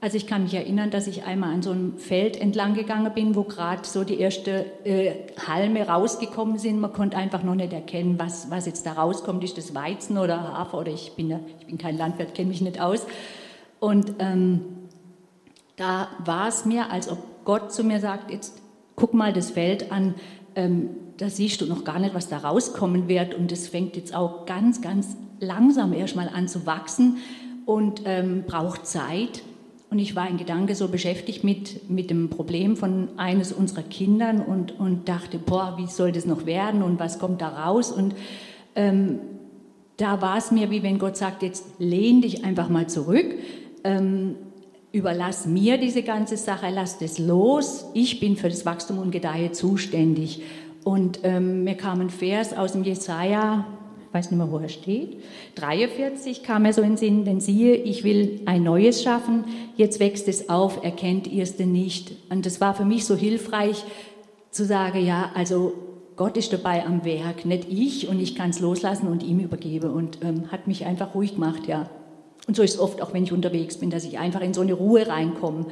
Also 0.00 0.16
ich 0.16 0.28
kann 0.28 0.44
mich 0.44 0.54
erinnern, 0.54 0.90
dass 0.90 1.08
ich 1.08 1.24
einmal 1.24 1.52
an 1.52 1.62
so 1.62 1.72
einem 1.72 1.98
Feld 1.98 2.40
entlang 2.40 2.74
gegangen 2.74 3.12
bin, 3.14 3.34
wo 3.34 3.42
gerade 3.42 3.82
so 3.84 4.04
die 4.04 4.20
ersten 4.20 4.64
äh, 4.84 5.12
Halme 5.44 5.88
rausgekommen 5.88 6.56
sind. 6.56 6.80
Man 6.80 6.92
konnte 6.92 7.16
einfach 7.16 7.42
noch 7.42 7.56
nicht 7.56 7.72
erkennen, 7.72 8.14
was, 8.16 8.48
was 8.48 8.66
jetzt 8.66 8.86
da 8.86 8.92
rauskommt. 8.92 9.42
Ist 9.42 9.58
das 9.58 9.74
Weizen 9.74 10.16
oder 10.16 10.52
Hafer 10.56 10.78
oder 10.78 10.92
ich 10.92 11.14
bin, 11.16 11.36
ich 11.58 11.66
bin 11.66 11.78
kein 11.78 11.98
Landwirt, 11.98 12.34
kenne 12.34 12.50
mich 12.50 12.60
nicht 12.60 12.80
aus. 12.80 13.06
Und 13.80 14.14
ähm, 14.20 14.60
da 15.74 16.08
war 16.24 16.46
es 16.46 16.64
mir, 16.64 16.92
als 16.92 17.10
ob 17.10 17.18
Gott 17.44 17.72
zu 17.72 17.82
mir 17.82 17.98
sagt, 17.98 18.30
jetzt 18.30 18.62
guck 18.94 19.14
mal 19.14 19.32
das 19.32 19.50
Feld 19.50 19.90
an, 19.90 20.14
ähm, 20.54 20.90
da 21.16 21.28
siehst 21.28 21.60
du 21.60 21.66
noch 21.66 21.82
gar 21.82 21.98
nicht, 21.98 22.14
was 22.14 22.28
da 22.28 22.38
rauskommen 22.38 23.08
wird. 23.08 23.34
Und 23.34 23.50
es 23.50 23.66
fängt 23.66 23.96
jetzt 23.96 24.14
auch 24.14 24.46
ganz, 24.46 24.80
ganz 24.80 25.16
langsam 25.40 25.92
erstmal 25.92 26.28
an 26.28 26.46
zu 26.46 26.66
wachsen 26.66 27.16
und 27.66 28.02
ähm, 28.04 28.44
braucht 28.46 28.86
Zeit. 28.86 29.42
Und 29.90 29.98
ich 29.98 30.14
war 30.14 30.28
in 30.28 30.36
Gedanke 30.36 30.74
so 30.74 30.88
beschäftigt 30.88 31.44
mit, 31.44 31.88
mit 31.88 32.10
dem 32.10 32.28
Problem 32.28 32.76
von 32.76 33.08
eines 33.16 33.52
unserer 33.52 33.82
Kindern 33.82 34.40
und, 34.40 34.78
und 34.78 35.08
dachte, 35.08 35.38
boah, 35.38 35.74
wie 35.78 35.86
soll 35.86 36.12
das 36.12 36.26
noch 36.26 36.44
werden 36.44 36.82
und 36.82 37.00
was 37.00 37.18
kommt 37.18 37.40
da 37.40 37.48
raus? 37.48 37.90
Und 37.90 38.14
ähm, 38.74 39.20
da 39.96 40.20
war 40.20 40.36
es 40.36 40.50
mir, 40.50 40.70
wie 40.70 40.82
wenn 40.82 40.98
Gott 40.98 41.16
sagt, 41.16 41.42
jetzt 41.42 41.64
lehn 41.78 42.20
dich 42.20 42.44
einfach 42.44 42.68
mal 42.68 42.86
zurück, 42.86 43.34
ähm, 43.82 44.36
überlass 44.92 45.46
mir 45.46 45.78
diese 45.78 46.02
ganze 46.02 46.36
Sache, 46.36 46.66
lass 46.70 46.98
das 46.98 47.18
los, 47.18 47.86
ich 47.94 48.20
bin 48.20 48.36
für 48.36 48.50
das 48.50 48.66
Wachstum 48.66 48.98
und 48.98 49.10
Gedeihe 49.10 49.52
zuständig. 49.52 50.42
Und 50.84 51.20
ähm, 51.22 51.64
mir 51.64 51.74
kam 51.76 52.00
ein 52.00 52.10
Vers 52.10 52.56
aus 52.56 52.72
dem 52.72 52.84
Jesaja 52.84 53.66
weiß 54.18 54.30
nicht 54.30 54.38
mehr, 54.38 54.50
wo 54.50 54.58
er 54.58 54.68
steht. 54.68 55.22
43 55.54 56.42
kam 56.42 56.64
er 56.64 56.72
so 56.72 56.82
in 56.82 56.90
den 56.90 56.96
Sinn, 56.96 57.24
denn 57.24 57.40
siehe, 57.40 57.74
ich 57.76 58.02
will 58.02 58.40
ein 58.46 58.64
Neues 58.64 59.02
schaffen, 59.02 59.44
jetzt 59.76 60.00
wächst 60.00 60.26
es 60.28 60.48
auf, 60.48 60.82
erkennt 60.82 61.26
ihr 61.26 61.44
es 61.44 61.56
denn 61.56 61.72
nicht? 61.72 62.12
Und 62.28 62.44
das 62.44 62.60
war 62.60 62.74
für 62.74 62.84
mich 62.84 63.04
so 63.04 63.16
hilfreich 63.16 63.84
zu 64.50 64.64
sagen, 64.64 65.04
ja, 65.04 65.30
also 65.34 65.72
Gott 66.16 66.36
ist 66.36 66.52
dabei 66.52 66.84
am 66.84 67.04
Werk, 67.04 67.44
nicht 67.44 67.68
ich 67.70 68.08
und 68.08 68.18
ich 68.20 68.34
kann 68.34 68.50
es 68.50 68.58
loslassen 68.58 69.06
und 69.06 69.22
ihm 69.22 69.38
übergebe 69.38 69.92
und 69.92 70.18
ähm, 70.24 70.50
hat 70.50 70.66
mich 70.66 70.84
einfach 70.84 71.14
ruhig 71.14 71.34
gemacht, 71.34 71.68
ja. 71.68 71.88
Und 72.48 72.56
so 72.56 72.62
ist 72.62 72.74
es 72.74 72.80
oft 72.80 73.00
auch, 73.00 73.12
wenn 73.12 73.22
ich 73.22 73.32
unterwegs 73.32 73.76
bin, 73.76 73.90
dass 73.90 74.04
ich 74.04 74.18
einfach 74.18 74.40
in 74.40 74.54
so 74.54 74.62
eine 74.62 74.72
Ruhe 74.72 75.06
reinkomme 75.06 75.66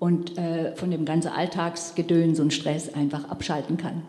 und 0.00 0.36
äh, 0.36 0.74
von 0.74 0.90
dem 0.90 1.04
ganzen 1.04 1.28
Alltagsgedöns 1.28 2.40
und 2.40 2.52
Stress 2.52 2.92
einfach 2.92 3.28
abschalten 3.28 3.76
kann. 3.76 4.02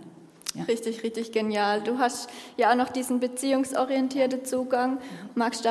Ja. 0.56 0.64
Richtig, 0.64 1.04
richtig 1.04 1.32
genial. 1.32 1.82
Du 1.82 2.00
hast 2.00 2.30
ja 2.58 2.72
auch 2.72 2.76
noch 2.76 2.90
diesen 2.90 3.20
beziehungsorientierten 3.20 4.46
Zugang. 4.46 5.00
Magst 5.36 5.66
du 5.66 5.70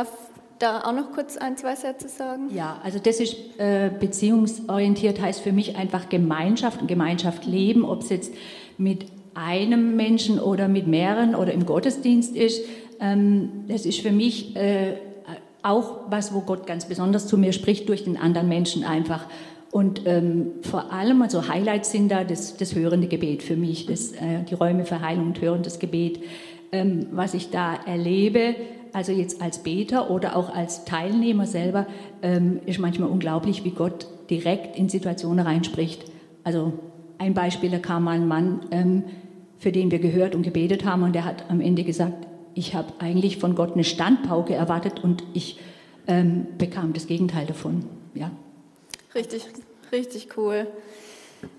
da, 0.58 0.82
auch 0.82 0.92
noch 0.92 1.12
kurz 1.12 1.36
ein, 1.36 1.56
zwei 1.56 1.74
Sätze 1.74 2.08
sagen? 2.08 2.54
Ja, 2.54 2.80
also 2.82 2.98
das 2.98 3.20
ist 3.20 3.36
äh, 3.58 3.90
beziehungsorientiert 3.98 5.20
heißt 5.20 5.40
für 5.40 5.52
mich 5.52 5.76
einfach 5.76 6.08
Gemeinschaft 6.08 6.80
und 6.80 6.86
Gemeinschaft 6.86 7.46
leben, 7.46 7.84
ob 7.84 8.02
es 8.02 8.10
jetzt 8.10 8.32
mit 8.78 9.06
einem 9.34 9.96
Menschen 9.96 10.38
oder 10.38 10.68
mit 10.68 10.86
mehreren 10.86 11.34
oder 11.34 11.52
im 11.52 11.66
Gottesdienst 11.66 12.36
ist. 12.36 12.62
Ähm, 13.00 13.64
das 13.68 13.84
ist 13.86 14.00
für 14.00 14.12
mich 14.12 14.54
äh, 14.54 14.96
auch 15.62 16.00
was, 16.10 16.34
wo 16.34 16.40
Gott 16.40 16.66
ganz 16.66 16.84
besonders 16.84 17.26
zu 17.26 17.38
mir 17.38 17.52
spricht, 17.52 17.88
durch 17.88 18.04
den 18.04 18.16
anderen 18.16 18.48
Menschen 18.48 18.84
einfach. 18.84 19.26
Und 19.74 20.02
ähm, 20.06 20.52
vor 20.60 20.92
allem, 20.92 21.20
also 21.20 21.48
Highlights 21.48 21.90
sind 21.90 22.08
da 22.08 22.22
das, 22.22 22.56
das 22.56 22.76
hörende 22.76 23.08
Gebet 23.08 23.42
für 23.42 23.56
mich, 23.56 23.86
das, 23.86 24.12
äh, 24.12 24.44
die 24.48 24.54
Räume 24.54 24.84
für 24.84 25.00
Heilung 25.00 25.26
und 25.26 25.40
hörendes 25.40 25.80
Gebet. 25.80 26.20
Ähm, 26.70 27.08
was 27.10 27.34
ich 27.34 27.50
da 27.50 27.74
erlebe, 27.84 28.54
also 28.92 29.10
jetzt 29.10 29.42
als 29.42 29.64
Beter 29.64 30.12
oder 30.12 30.36
auch 30.36 30.54
als 30.54 30.84
Teilnehmer 30.84 31.48
selber, 31.48 31.88
ähm, 32.22 32.60
ist 32.66 32.78
manchmal 32.78 33.08
unglaublich, 33.08 33.64
wie 33.64 33.72
Gott 33.72 34.06
direkt 34.30 34.78
in 34.78 34.88
Situationen 34.88 35.44
reinspricht. 35.44 36.04
Also 36.44 36.74
ein 37.18 37.34
Beispiel, 37.34 37.70
da 37.70 37.78
kam 37.78 38.04
mal 38.04 38.12
ein 38.12 38.28
Mann, 38.28 38.60
ähm, 38.70 39.02
für 39.58 39.72
den 39.72 39.90
wir 39.90 39.98
gehört 39.98 40.36
und 40.36 40.42
gebetet 40.42 40.84
haben 40.84 41.02
und 41.02 41.16
der 41.16 41.24
hat 41.24 41.50
am 41.50 41.60
Ende 41.60 41.82
gesagt, 41.82 42.28
ich 42.54 42.76
habe 42.76 42.92
eigentlich 43.00 43.38
von 43.38 43.56
Gott 43.56 43.72
eine 43.72 43.82
Standpauke 43.82 44.54
erwartet 44.54 45.02
und 45.02 45.24
ich 45.32 45.58
ähm, 46.06 46.46
bekam 46.58 46.92
das 46.92 47.08
Gegenteil 47.08 47.46
davon. 47.46 47.86
Ja. 48.14 48.30
Richtig, 49.14 49.46
richtig 49.92 50.36
cool. 50.36 50.66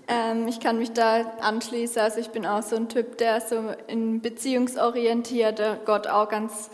Ähm, 0.08 0.46
ich 0.46 0.60
kann 0.60 0.78
mich 0.78 0.92
da 0.92 1.32
anschließen. 1.40 2.02
Also 2.02 2.20
ich 2.20 2.28
bin 2.28 2.44
auch 2.44 2.62
so 2.62 2.76
ein 2.76 2.88
Typ, 2.88 3.18
der 3.18 3.40
so 3.40 3.72
in 3.86 4.20
beziehungsorientierter 4.20 5.78
Gott 5.84 6.06
auch 6.06 6.28
ganz 6.28 6.70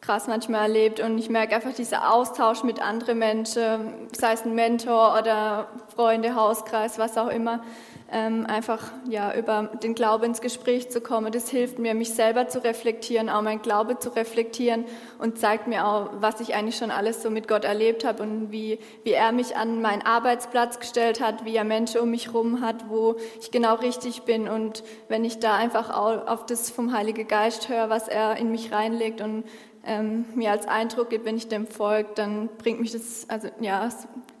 krass 0.00 0.26
manchmal 0.26 0.62
erlebt 0.62 1.00
und 1.00 1.18
ich 1.18 1.28
merke 1.28 1.54
einfach 1.54 1.74
dieser 1.74 2.12
Austausch 2.12 2.62
mit 2.62 2.80
anderen 2.80 3.18
Menschen, 3.18 4.08
sei 4.16 4.32
es 4.32 4.44
ein 4.44 4.54
Mentor 4.54 5.18
oder 5.18 5.68
Freunde, 5.94 6.34
Hauskreis, 6.34 6.98
was 6.98 7.18
auch 7.18 7.28
immer, 7.28 7.62
ähm, 8.10 8.46
einfach 8.46 8.90
ja, 9.08 9.34
über 9.34 9.70
den 9.82 9.94
Glauben 9.94 10.24
ins 10.24 10.40
Gespräch 10.40 10.90
zu 10.90 11.00
kommen. 11.00 11.30
Das 11.30 11.50
hilft 11.50 11.78
mir, 11.78 11.94
mich 11.94 12.14
selber 12.14 12.48
zu 12.48 12.64
reflektieren, 12.64 13.28
auch 13.28 13.42
mein 13.42 13.60
Glaube 13.60 13.98
zu 13.98 14.10
reflektieren 14.10 14.86
und 15.18 15.38
zeigt 15.38 15.66
mir 15.66 15.86
auch, 15.86 16.10
was 16.20 16.40
ich 16.40 16.54
eigentlich 16.54 16.76
schon 16.76 16.90
alles 16.90 17.22
so 17.22 17.30
mit 17.30 17.48
Gott 17.48 17.64
erlebt 17.64 18.04
habe 18.04 18.22
und 18.22 18.50
wie, 18.50 18.78
wie 19.04 19.12
er 19.12 19.32
mich 19.32 19.56
an 19.56 19.82
meinen 19.82 20.02
Arbeitsplatz 20.02 20.80
gestellt 20.80 21.20
hat, 21.20 21.44
wie 21.44 21.56
er 21.56 21.64
Menschen 21.64 22.00
um 22.00 22.10
mich 22.10 22.26
herum 22.26 22.62
hat, 22.62 22.88
wo 22.88 23.16
ich 23.40 23.50
genau 23.50 23.74
richtig 23.74 24.22
bin. 24.22 24.48
Und 24.48 24.82
wenn 25.08 25.24
ich 25.24 25.38
da 25.38 25.56
einfach 25.56 25.90
auch 25.90 26.26
auf 26.26 26.46
das 26.46 26.70
vom 26.70 26.92
Heiligen 26.92 27.28
Geist 27.28 27.68
höre, 27.68 27.90
was 27.90 28.08
er 28.08 28.36
in 28.36 28.50
mich 28.50 28.72
reinlegt 28.72 29.20
und 29.20 29.44
ähm, 29.88 30.26
mir 30.34 30.52
als 30.52 30.68
Eindruck 30.68 31.10
gibt, 31.10 31.24
wenn 31.24 31.36
ich 31.36 31.48
dem 31.48 31.66
folge, 31.66 32.10
dann 32.14 32.48
bringt 32.58 32.80
mich 32.80 32.92
das 32.92 33.28
also 33.28 33.48
ja 33.60 33.88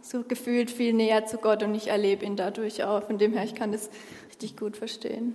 so 0.02 0.22
gefühlt 0.22 0.70
viel 0.70 0.92
näher 0.92 1.26
zu 1.26 1.38
Gott 1.38 1.62
und 1.62 1.74
ich 1.74 1.88
erlebe 1.88 2.24
ihn 2.24 2.36
dadurch 2.36 2.84
auch. 2.84 3.02
Von 3.02 3.18
dem 3.18 3.32
her, 3.32 3.44
ich 3.44 3.54
kann 3.54 3.72
das 3.72 3.90
richtig 4.28 4.56
gut 4.56 4.76
verstehen. 4.76 5.34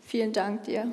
Vielen 0.00 0.32
Dank 0.32 0.64
dir. 0.64 0.90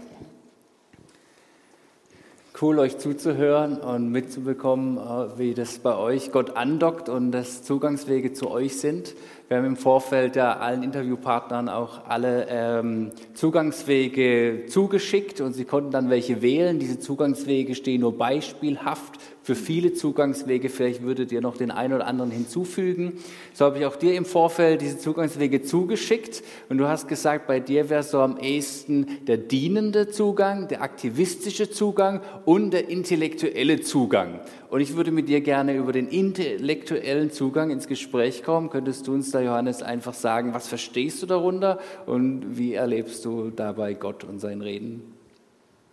Cool, 2.62 2.78
euch 2.80 2.98
zuzuhören 2.98 3.78
und 3.78 4.12
mitzubekommen, 4.12 4.98
äh, 4.98 5.40
wie 5.40 5.54
das 5.54 5.80
bei 5.80 5.96
euch 5.96 6.34
Gott 6.34 6.58
andockt 6.58 7.08
und 7.08 7.32
dass 7.32 7.64
Zugangswege 7.64 8.34
zu 8.34 8.52
euch 8.52 8.78
sind. 8.78 9.16
Wir 9.48 9.58
haben 9.58 9.66
im 9.66 9.78
Vorfeld 9.78 10.36
ja 10.36 10.58
allen 10.58 10.84
Interviewpartnern 10.84 11.70
auch 11.70 12.10
alle 12.10 12.48
ähm, 12.50 13.12
Zugangswege 13.34 14.66
zugeschickt 14.68 15.40
und 15.40 15.54
sie 15.54 15.64
konnten 15.64 15.92
dann 15.92 16.10
welche 16.10 16.42
wählen. 16.42 16.80
Diese 16.80 17.00
Zugangswege 17.00 17.76
stehen 17.76 18.02
nur 18.02 18.18
beispielhaft 18.18 19.14
für 19.50 19.56
viele 19.56 19.94
Zugangswege. 19.96 20.70
Vielleicht 20.70 21.02
würdet 21.02 21.32
ihr 21.32 21.42
noch 21.42 21.58
den 21.58 21.72
einen 21.72 21.94
oder 21.94 22.06
anderen 22.06 22.30
hinzufügen. 22.30 23.14
So 23.52 23.66
habe 23.66 23.80
ich 23.80 23.86
auch 23.88 23.96
dir 23.96 24.14
im 24.14 24.26
Vorfeld 24.26 24.82
diese 24.82 25.00
Zugangswege 25.00 25.64
zugeschickt 25.64 26.44
und 26.70 26.78
du 26.78 26.88
hast 26.88 27.08
gesagt, 27.08 27.48
bei 27.48 27.60
dir 27.60 27.90
wäre 27.90 28.04
so 28.04 28.20
am 28.20 28.38
ehesten 28.38 29.08
der 29.26 29.38
dienende 29.38 30.08
Zugang, 30.08 30.68
der 30.68 30.84
aktivistische 30.84 31.72
Zugang 31.72 32.22
und 32.46 32.70
der 32.70 32.90
intellektuelle 32.90 33.82
Zugang. 33.82 34.40
Und 34.70 34.82
ich 34.82 34.96
würde 34.96 35.10
mit 35.10 35.30
dir 35.30 35.42
gerne 35.42 35.76
über 35.76 35.94
den 35.94 36.10
intellektuellen 36.10 37.32
Zugang 37.32 37.72
ins 37.72 37.88
Gespräch 37.88 38.44
kommen. 38.44 38.70
Könntest 38.70 39.08
du 39.08 39.14
uns 39.16 39.32
da, 39.32 39.42
Johannes, 39.42 39.82
einfach 39.82 40.14
sagen, 40.14 40.54
was 40.54 40.68
verstehst 40.68 41.24
du 41.24 41.26
darunter 41.26 41.80
und 42.06 42.56
wie 42.56 42.76
erlebst 42.76 43.26
du 43.26 43.50
dabei 43.50 43.96
Gott 43.96 44.24
und 44.24 44.38
sein 44.38 44.62
Reden? 44.62 45.02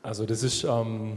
Also 0.03 0.27
das 0.27 0.43
ist 0.43 0.65
ähm, 0.65 1.15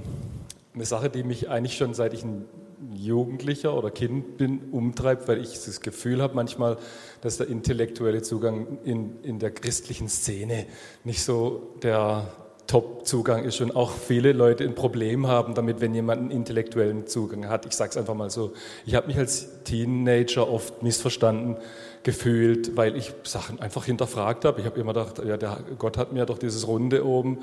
eine 0.79 0.85
Sache, 0.85 1.09
die 1.09 1.23
mich 1.23 1.49
eigentlich 1.49 1.75
schon 1.75 1.93
seit 1.93 2.13
ich 2.13 2.23
ein 2.23 2.45
Jugendlicher 2.93 3.77
oder 3.77 3.91
Kind 3.91 4.37
bin, 4.37 4.69
umtreibt, 4.71 5.27
weil 5.27 5.41
ich 5.41 5.53
das 5.53 5.81
Gefühl 5.81 6.21
habe 6.21 6.35
manchmal, 6.35 6.77
dass 7.19 7.35
der 7.35 7.49
intellektuelle 7.49 8.21
Zugang 8.21 8.79
in, 8.85 9.21
in 9.21 9.39
der 9.39 9.51
christlichen 9.51 10.07
Szene 10.07 10.65
nicht 11.03 11.21
so 11.21 11.73
der 11.83 12.31
Top-Zugang 12.67 13.43
ist 13.43 13.59
und 13.59 13.75
auch 13.75 13.91
viele 13.91 14.31
Leute 14.31 14.63
ein 14.63 14.73
Problem 14.73 15.27
haben 15.27 15.53
damit, 15.53 15.81
wenn 15.81 15.93
jemand 15.93 16.21
einen 16.21 16.31
intellektuellen 16.31 17.07
Zugang 17.07 17.49
hat. 17.49 17.65
Ich 17.65 17.73
sage 17.73 17.89
es 17.89 17.97
einfach 17.97 18.13
mal 18.13 18.29
so. 18.29 18.53
Ich 18.85 18.95
habe 18.95 19.07
mich 19.07 19.17
als 19.17 19.63
Teenager 19.65 20.49
oft 20.49 20.81
missverstanden 20.81 21.57
gefühlt, 22.03 22.77
weil 22.77 22.95
ich 22.95 23.13
Sachen 23.23 23.59
einfach 23.59 23.83
hinterfragt 23.83 24.45
habe. 24.45 24.61
Ich 24.61 24.65
habe 24.65 24.79
immer 24.79 24.93
gedacht, 24.93 25.21
ja, 25.25 25.35
der 25.35 25.59
Gott 25.77 25.97
hat 25.97 26.13
mir 26.13 26.25
doch 26.25 26.37
dieses 26.37 26.67
Runde 26.67 27.05
oben 27.05 27.39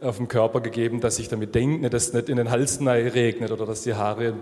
auf 0.00 0.16
dem 0.16 0.28
Körper 0.28 0.60
gegeben, 0.60 1.00
dass 1.00 1.18
ich 1.18 1.28
damit 1.28 1.54
denke, 1.54 1.90
dass 1.90 2.08
es 2.08 2.12
nicht 2.12 2.28
in 2.28 2.36
den 2.36 2.50
Hals 2.50 2.80
regnet 2.80 3.50
oder 3.50 3.66
dass 3.66 3.82
die 3.82 3.94
Haare 3.94 4.34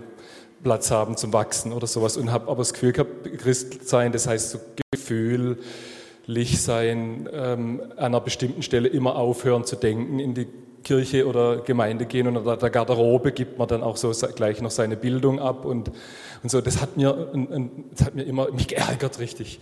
Platz 0.63 0.91
haben 0.91 1.17
zum 1.17 1.33
Wachsen 1.33 1.71
oder 1.73 1.87
sowas. 1.87 2.17
Und 2.17 2.31
habe 2.31 2.47
aber 2.47 2.57
das 2.57 2.73
Gefühl 2.73 2.91
gehabt, 2.91 3.37
Christ 3.37 3.87
sein, 3.87 4.11
das 4.11 4.27
heißt 4.27 4.51
so 4.51 4.59
Gefühl, 4.91 5.57
sein, 6.45 7.27
ähm, 7.33 7.81
an 7.95 7.97
einer 7.97 8.21
bestimmten 8.21 8.61
Stelle 8.61 8.87
immer 8.87 9.15
aufhören 9.15 9.63
zu 9.65 9.75
denken, 9.75 10.19
in 10.19 10.33
die 10.33 10.47
Kirche 10.83 11.27
oder 11.27 11.57
Gemeinde 11.57 12.05
gehen 12.05 12.27
und 12.27 12.47
an 12.47 12.59
der 12.59 12.69
Garderobe 12.69 13.31
gibt 13.31 13.57
man 13.57 13.67
dann 13.67 13.83
auch 13.83 13.97
so 13.97 14.11
gleich 14.35 14.61
noch 14.61 14.71
seine 14.71 14.95
Bildung 14.95 15.39
ab 15.39 15.65
und, 15.65 15.91
und 16.43 16.49
so. 16.49 16.61
Das 16.61 16.81
hat 16.81 16.97
mir, 16.97 17.29
das 17.91 18.05
hat 18.05 18.15
mir 18.15 18.23
immer 18.23 18.51
mich 18.51 18.67
geärgert 18.67 19.19
richtig. 19.19 19.59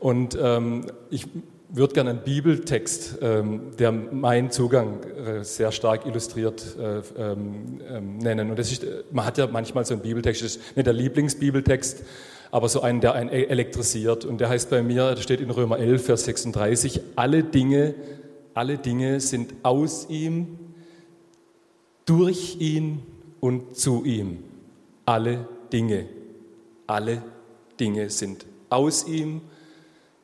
Und 0.00 0.36
ähm, 0.40 0.86
ich 1.10 1.26
würde 1.68 1.94
gerne 1.94 2.10
einen 2.10 2.22
Bibeltext, 2.22 3.18
ähm, 3.20 3.72
der 3.78 3.92
meinen 3.92 4.50
Zugang 4.50 5.02
äh, 5.02 5.44
sehr 5.44 5.72
stark 5.72 6.06
illustriert, 6.06 6.76
äh, 6.78 7.00
ähm, 7.18 7.80
ähm, 7.88 8.18
nennen. 8.18 8.50
Und 8.50 8.58
das 8.58 8.70
ist, 8.70 8.86
man 9.10 9.24
hat 9.24 9.38
ja 9.38 9.46
manchmal 9.46 9.84
so 9.84 9.94
einen 9.94 10.02
Bibeltext, 10.02 10.42
das 10.42 10.56
ist 10.56 10.76
nicht 10.76 10.86
der 10.86 10.94
Lieblingsbibeltext, 10.94 12.04
aber 12.50 12.68
so 12.68 12.80
einen, 12.80 13.00
der 13.00 13.14
einen 13.14 13.30
e-, 13.30 13.44
elektrisiert. 13.44 14.24
Und 14.24 14.40
der 14.40 14.48
heißt 14.48 14.70
bei 14.70 14.82
mir, 14.82 15.10
das 15.10 15.22
steht 15.22 15.40
in 15.40 15.50
Römer 15.50 15.78
11, 15.78 16.04
Vers 16.04 16.24
36, 16.24 17.00
alle 17.16 17.42
Dinge, 17.42 17.94
alle 18.54 18.78
Dinge 18.78 19.20
sind 19.20 19.52
aus 19.62 20.06
ihm, 20.08 20.58
durch 22.04 22.58
ihn 22.60 23.02
und 23.40 23.76
zu 23.76 24.04
ihm. 24.04 24.38
Alle 25.04 25.48
Dinge, 25.72 26.06
alle 26.86 27.22
Dinge 27.78 28.10
sind 28.10 28.46
aus 28.70 29.06
ihm, 29.06 29.40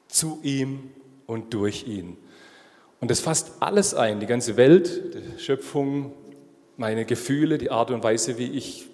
zu 0.08 0.38
ihm 0.42 0.90
und 1.32 1.52
durch 1.54 1.86
ihn. 1.86 2.16
Und 3.00 3.10
das 3.10 3.20
fasst 3.20 3.52
alles 3.60 3.94
ein, 3.94 4.20
die 4.20 4.26
ganze 4.26 4.56
Welt, 4.56 5.14
die 5.14 5.40
Schöpfung, 5.40 6.12
meine 6.76 7.04
Gefühle, 7.04 7.58
die 7.58 7.70
Art 7.70 7.90
und 7.90 8.04
Weise, 8.04 8.38
wie 8.38 8.50
ich 8.50 8.86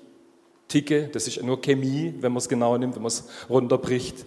ticke. 0.68 1.10
Das 1.12 1.26
ist 1.26 1.42
nur 1.42 1.60
Chemie, 1.60 2.14
wenn 2.20 2.32
man 2.32 2.38
es 2.38 2.48
genauer 2.48 2.78
nimmt, 2.78 2.94
wenn 2.94 3.02
man 3.02 3.08
es 3.08 3.28
runterbricht 3.50 4.24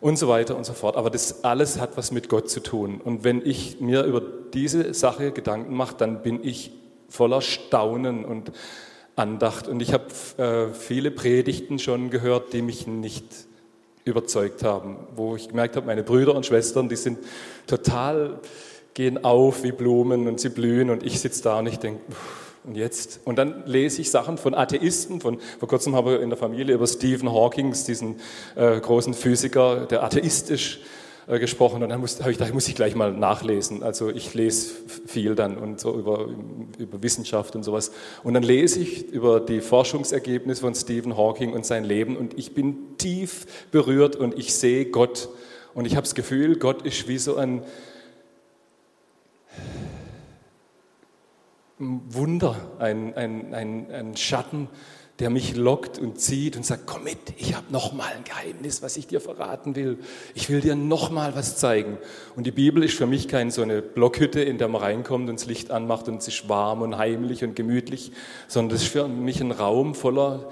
und 0.00 0.18
so 0.18 0.28
weiter 0.28 0.56
und 0.56 0.64
so 0.64 0.74
fort. 0.74 0.96
Aber 0.96 1.10
das 1.10 1.44
alles 1.44 1.80
hat 1.80 1.96
was 1.96 2.10
mit 2.10 2.28
Gott 2.28 2.50
zu 2.50 2.60
tun. 2.60 3.00
Und 3.02 3.24
wenn 3.24 3.44
ich 3.44 3.80
mir 3.80 4.04
über 4.04 4.20
diese 4.20 4.92
Sache 4.92 5.32
Gedanken 5.32 5.74
mache, 5.74 5.96
dann 5.96 6.22
bin 6.22 6.40
ich 6.42 6.72
voller 7.08 7.40
Staunen 7.40 8.24
und 8.24 8.52
Andacht. 9.16 9.68
Und 9.68 9.80
ich 9.80 9.92
habe 9.92 10.04
äh, 10.36 10.74
viele 10.74 11.10
Predigten 11.10 11.78
schon 11.78 12.10
gehört, 12.10 12.52
die 12.52 12.62
mich 12.62 12.86
nicht 12.86 13.24
überzeugt 14.04 14.62
haben, 14.62 14.96
wo 15.14 15.36
ich 15.36 15.48
gemerkt 15.48 15.76
habe, 15.76 15.86
meine 15.86 16.02
Brüder 16.02 16.34
und 16.34 16.44
Schwestern, 16.44 16.88
die 16.88 16.96
sind 16.96 17.18
total, 17.66 18.40
gehen 18.92 19.24
auf 19.24 19.62
wie 19.62 19.72
Blumen 19.72 20.28
und 20.28 20.40
sie 20.40 20.50
blühen 20.50 20.90
und 20.90 21.02
ich 21.02 21.20
sitze 21.20 21.42
da 21.42 21.58
und 21.58 21.66
ich 21.66 21.78
denke, 21.78 22.00
und 22.64 22.76
jetzt? 22.76 23.20
Und 23.24 23.36
dann 23.36 23.64
lese 23.66 24.00
ich 24.00 24.10
Sachen 24.10 24.38
von 24.38 24.54
Atheisten. 24.54 25.20
Von, 25.20 25.38
vor 25.58 25.68
kurzem 25.68 25.94
habe 25.94 26.16
ich 26.16 26.22
in 26.22 26.30
der 26.30 26.38
Familie 26.38 26.74
über 26.74 26.86
Stephen 26.86 27.30
Hawking, 27.30 27.74
diesen 27.86 28.16
äh, 28.56 28.80
großen 28.80 29.12
Physiker, 29.12 29.84
der 29.84 30.02
atheistisch 30.02 30.80
äh, 31.26 31.38
gesprochen 31.38 31.82
und 31.82 31.88
dann 31.88 31.92
habe 31.92 32.06
ich 32.06 32.38
gedacht, 32.38 32.52
muss 32.52 32.68
ich 32.68 32.74
gleich 32.74 32.94
mal 32.94 33.12
nachlesen. 33.12 33.82
Also 33.82 34.10
ich 34.10 34.34
lese 34.34 34.74
viel 35.06 35.34
dann 35.34 35.56
und 35.56 35.80
so 35.80 35.98
über, 35.98 36.28
über 36.78 37.02
Wissenschaft 37.02 37.56
und 37.56 37.62
sowas. 37.62 37.92
Und 38.22 38.34
dann 38.34 38.42
lese 38.42 38.80
ich 38.80 39.08
über 39.08 39.40
die 39.40 39.60
Forschungsergebnisse 39.60 40.60
von 40.60 40.74
Stephen 40.74 41.16
Hawking 41.16 41.52
und 41.52 41.64
sein 41.64 41.84
Leben 41.84 42.16
und 42.16 42.38
ich 42.38 42.54
bin 42.54 42.98
tief 42.98 43.46
berührt 43.70 44.16
und 44.16 44.38
ich 44.38 44.54
sehe 44.54 44.86
Gott. 44.86 45.28
Und 45.74 45.86
ich 45.86 45.96
habe 45.96 46.04
das 46.04 46.14
Gefühl, 46.14 46.56
Gott 46.56 46.82
ist 46.82 47.08
wie 47.08 47.18
so 47.18 47.36
ein 47.36 47.62
Wunder, 51.78 52.56
ein, 52.78 53.14
ein, 53.14 53.52
ein, 53.52 53.90
ein 53.90 54.16
Schatten, 54.16 54.68
der 55.20 55.30
mich 55.30 55.54
lockt 55.54 55.98
und 55.98 56.18
zieht 56.18 56.56
und 56.56 56.66
sagt, 56.66 56.86
komm 56.86 57.04
mit, 57.04 57.18
ich 57.36 57.54
habe 57.54 57.66
noch 57.70 57.92
mal 57.92 58.10
ein 58.16 58.24
Geheimnis, 58.24 58.82
was 58.82 58.96
ich 58.96 59.06
dir 59.06 59.20
verraten 59.20 59.76
will. 59.76 59.98
Ich 60.34 60.50
will 60.50 60.60
dir 60.60 60.74
noch 60.74 61.10
mal 61.10 61.36
was 61.36 61.56
zeigen. 61.56 61.98
Und 62.34 62.46
die 62.46 62.50
Bibel 62.50 62.82
ist 62.82 62.94
für 62.94 63.06
mich 63.06 63.28
keine 63.28 63.52
so 63.52 63.62
eine 63.62 63.80
Blockhütte, 63.80 64.42
in 64.42 64.58
der 64.58 64.66
man 64.66 64.82
reinkommt 64.82 65.30
und 65.30 65.38
das 65.38 65.46
Licht 65.46 65.70
anmacht 65.70 66.08
und 66.08 66.16
es 66.16 66.26
ist 66.26 66.48
warm 66.48 66.82
und 66.82 66.98
heimlich 66.98 67.44
und 67.44 67.54
gemütlich, 67.54 68.10
sondern 68.48 68.74
es 68.74 68.82
ist 68.82 68.88
für 68.90 69.06
mich 69.06 69.40
ein 69.40 69.52
Raum 69.52 69.94
voller 69.94 70.50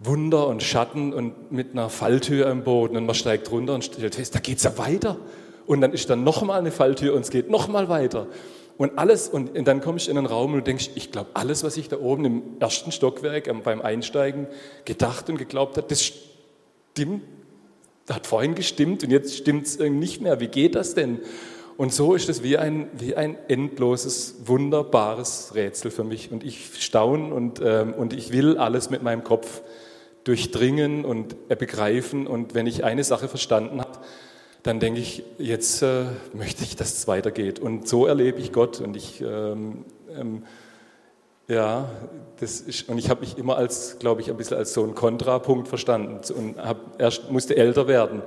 Wunder 0.00 0.48
und 0.48 0.62
Schatten 0.62 1.12
und 1.12 1.52
mit 1.52 1.72
einer 1.72 1.88
Falltür 1.90 2.48
am 2.48 2.64
Boden 2.64 2.96
und 2.96 3.06
man 3.06 3.14
steigt 3.14 3.50
runter 3.52 3.74
und 3.74 3.84
stellt 3.84 4.16
fest, 4.16 4.34
da 4.34 4.40
geht's 4.40 4.64
ja 4.64 4.76
weiter. 4.78 5.16
Und 5.66 5.80
dann 5.80 5.92
ist 5.92 6.10
dann 6.10 6.24
noch 6.24 6.42
mal 6.42 6.58
eine 6.58 6.72
Falltür 6.72 7.14
und 7.14 7.22
es 7.22 7.30
geht 7.30 7.48
noch 7.48 7.68
mal 7.68 7.88
weiter. 7.88 8.26
Und 8.76 8.98
alles, 8.98 9.28
und 9.28 9.54
dann 9.66 9.80
komme 9.80 9.98
ich 9.98 10.08
in 10.08 10.18
einen 10.18 10.26
Raum 10.26 10.52
und 10.52 10.58
du 10.58 10.64
denkst, 10.64 10.90
ich 10.96 11.12
glaube, 11.12 11.30
alles, 11.34 11.62
was 11.62 11.76
ich 11.76 11.88
da 11.88 11.98
oben 11.98 12.24
im 12.24 12.42
ersten 12.58 12.90
Stockwerk 12.90 13.48
beim 13.62 13.80
Einsteigen 13.80 14.48
gedacht 14.84 15.28
und 15.30 15.38
geglaubt 15.38 15.76
habe, 15.76 15.86
das 15.88 16.02
stimmt, 16.02 17.22
das 18.06 18.16
hat 18.16 18.26
vorhin 18.26 18.54
gestimmt 18.54 19.04
und 19.04 19.10
jetzt 19.10 19.36
stimmt 19.36 19.66
es 19.66 19.78
nicht 19.78 20.20
mehr. 20.20 20.40
Wie 20.40 20.48
geht 20.48 20.74
das 20.74 20.94
denn? 20.94 21.20
Und 21.76 21.92
so 21.92 22.14
ist 22.14 22.28
es 22.28 22.42
wie 22.42 22.56
ein, 22.56 22.88
wie 22.92 23.16
ein 23.16 23.36
endloses, 23.48 24.36
wunderbares 24.44 25.52
Rätsel 25.54 25.90
für 25.90 26.04
mich. 26.04 26.30
Und 26.30 26.44
ich 26.44 26.70
staune 26.78 27.34
und, 27.34 27.60
ähm, 27.64 27.94
und 27.94 28.12
ich 28.12 28.32
will 28.32 28.58
alles 28.58 28.90
mit 28.90 29.02
meinem 29.02 29.24
Kopf 29.24 29.62
durchdringen 30.22 31.04
und 31.04 31.48
begreifen. 31.48 32.26
Und 32.26 32.54
wenn 32.54 32.66
ich 32.66 32.84
eine 32.84 33.02
Sache 33.02 33.28
verstanden 33.28 33.80
habe, 33.80 33.98
dann 34.64 34.80
denke 34.80 34.98
ich, 34.98 35.22
jetzt 35.38 35.82
äh, 35.82 36.04
möchte 36.32 36.64
ich, 36.64 36.74
dass 36.74 36.94
es 36.94 37.06
weitergeht. 37.06 37.58
Und 37.60 37.86
so 37.86 38.06
erlebe 38.06 38.40
ich 38.40 38.50
Gott. 38.50 38.80
Und 38.80 38.96
ich, 38.96 39.20
ähm, 39.20 39.84
ähm, 40.18 40.42
ja, 41.46 41.90
das 42.40 42.62
ist, 42.62 42.88
und 42.88 42.96
ich 42.96 43.10
habe 43.10 43.20
mich 43.20 43.36
immer 43.36 43.58
als, 43.58 43.98
glaube 43.98 44.22
ich, 44.22 44.30
ein 44.30 44.38
bisschen 44.38 44.56
als 44.56 44.72
so 44.72 44.82
ein 44.82 44.94
Kontrapunkt 44.94 45.68
verstanden 45.68 46.20
und 46.34 46.56
hab, 46.56 46.98
erst 46.98 47.30
musste 47.30 47.58
älter 47.58 47.86
werden 47.88 48.22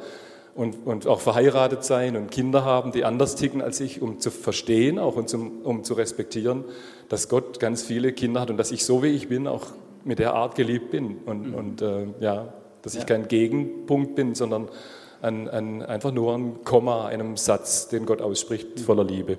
und, 0.54 0.86
und 0.86 1.08
auch 1.08 1.21
verheiratet 1.21 1.84
sein 1.84 2.15
und 2.15 2.30
Kinder 2.30 2.63
haben, 2.63 2.91
die 2.91 3.04
anders 3.04 3.36
ticken 3.36 3.63
als 3.63 3.80
ich, 3.80 4.04
um 4.04 4.19
zu 4.19 4.30
verstehen, 4.30 5.00
auch 5.00 5.15
und 5.15 5.30
zum, 5.30 5.62
um 5.63 5.84
zu 5.84 5.95
respektieren, 5.95 6.65
dass 7.10 7.30
Gott 7.30 7.60
ganz 7.60 7.82
viele 7.82 8.13
Kinder 8.13 8.41
hat 8.41 8.52
und 8.52 8.58
dass 8.58 8.69
ich 8.69 8.86
so 8.86 9.02
wie 9.02 9.08
ich 9.08 9.28
bin 9.28 9.47
auch 9.47 9.65
mit 10.04 10.19
der 10.19 10.36
Art 10.36 10.54
geliebt 10.54 10.91
bin 10.91 11.17
und, 11.26 11.47
mhm. 11.47 11.56
und 11.56 11.82
äh, 11.82 12.06
ja, 12.19 12.54
dass 12.84 12.93
ich 12.93 13.08
kein 13.08 13.28
Gegenpunkt 13.28 14.13
bin, 14.13 14.36
sondern 14.36 14.69
an, 15.21 15.47
an 15.47 15.82
einfach 15.82 16.12
nur 16.12 16.36
ein 16.36 16.63
Komma, 16.63 17.08
einem 17.08 17.38
Satz, 17.38 17.88
den 17.89 18.06
Gott 18.06 18.21
ausspricht, 18.21 18.80
voller 18.80 19.03
Liebe. 19.03 19.38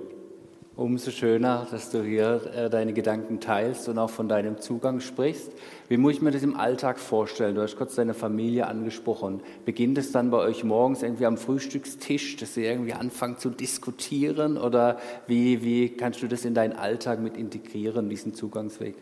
Umso 0.79 1.11
schöner, 1.11 1.67
dass 1.73 1.91
du 1.91 2.05
hier 2.05 2.41
äh, 2.55 2.71
deine 2.71 2.93
Gedanken 2.93 3.41
teilst 3.41 3.89
und 3.89 3.99
auch 3.99 4.11
von 4.11 4.29
deinem 4.29 4.61
Zugang 4.61 5.01
sprichst. 5.01 5.51
Wie 5.89 5.97
muss 5.97 6.13
ich 6.13 6.23
mir 6.23 6.31
das 6.31 6.45
im 6.45 6.55
Alltag 6.55 7.01
vorstellen? 7.01 7.57
Du 7.57 7.63
hast 7.63 7.77
kurz 7.77 7.97
deine 7.97 8.15
Familie 8.15 8.69
angesprochen. 8.69 9.41
Beginnt 9.65 9.99
es 9.99 10.13
dann 10.13 10.31
bei 10.31 10.39
euch 10.39 10.63
morgens 10.63 11.03
irgendwie 11.03 11.27
am 11.27 11.37
Frühstückstisch, 11.37 12.37
dass 12.37 12.57
ihr 12.57 12.71
irgendwie 12.71 12.93
anfangt 12.93 13.41
zu 13.41 13.51
diskutieren? 13.51 14.57
Oder 14.57 14.99
wie, 15.27 15.65
wie 15.65 15.89
kannst 15.89 16.23
du 16.23 16.29
das 16.29 16.45
in 16.45 16.55
deinen 16.55 16.75
Alltag 16.75 17.19
mit 17.19 17.37
integrieren, 17.37 18.09
diesen 18.09 18.35
Zugangsweg? 18.35 18.95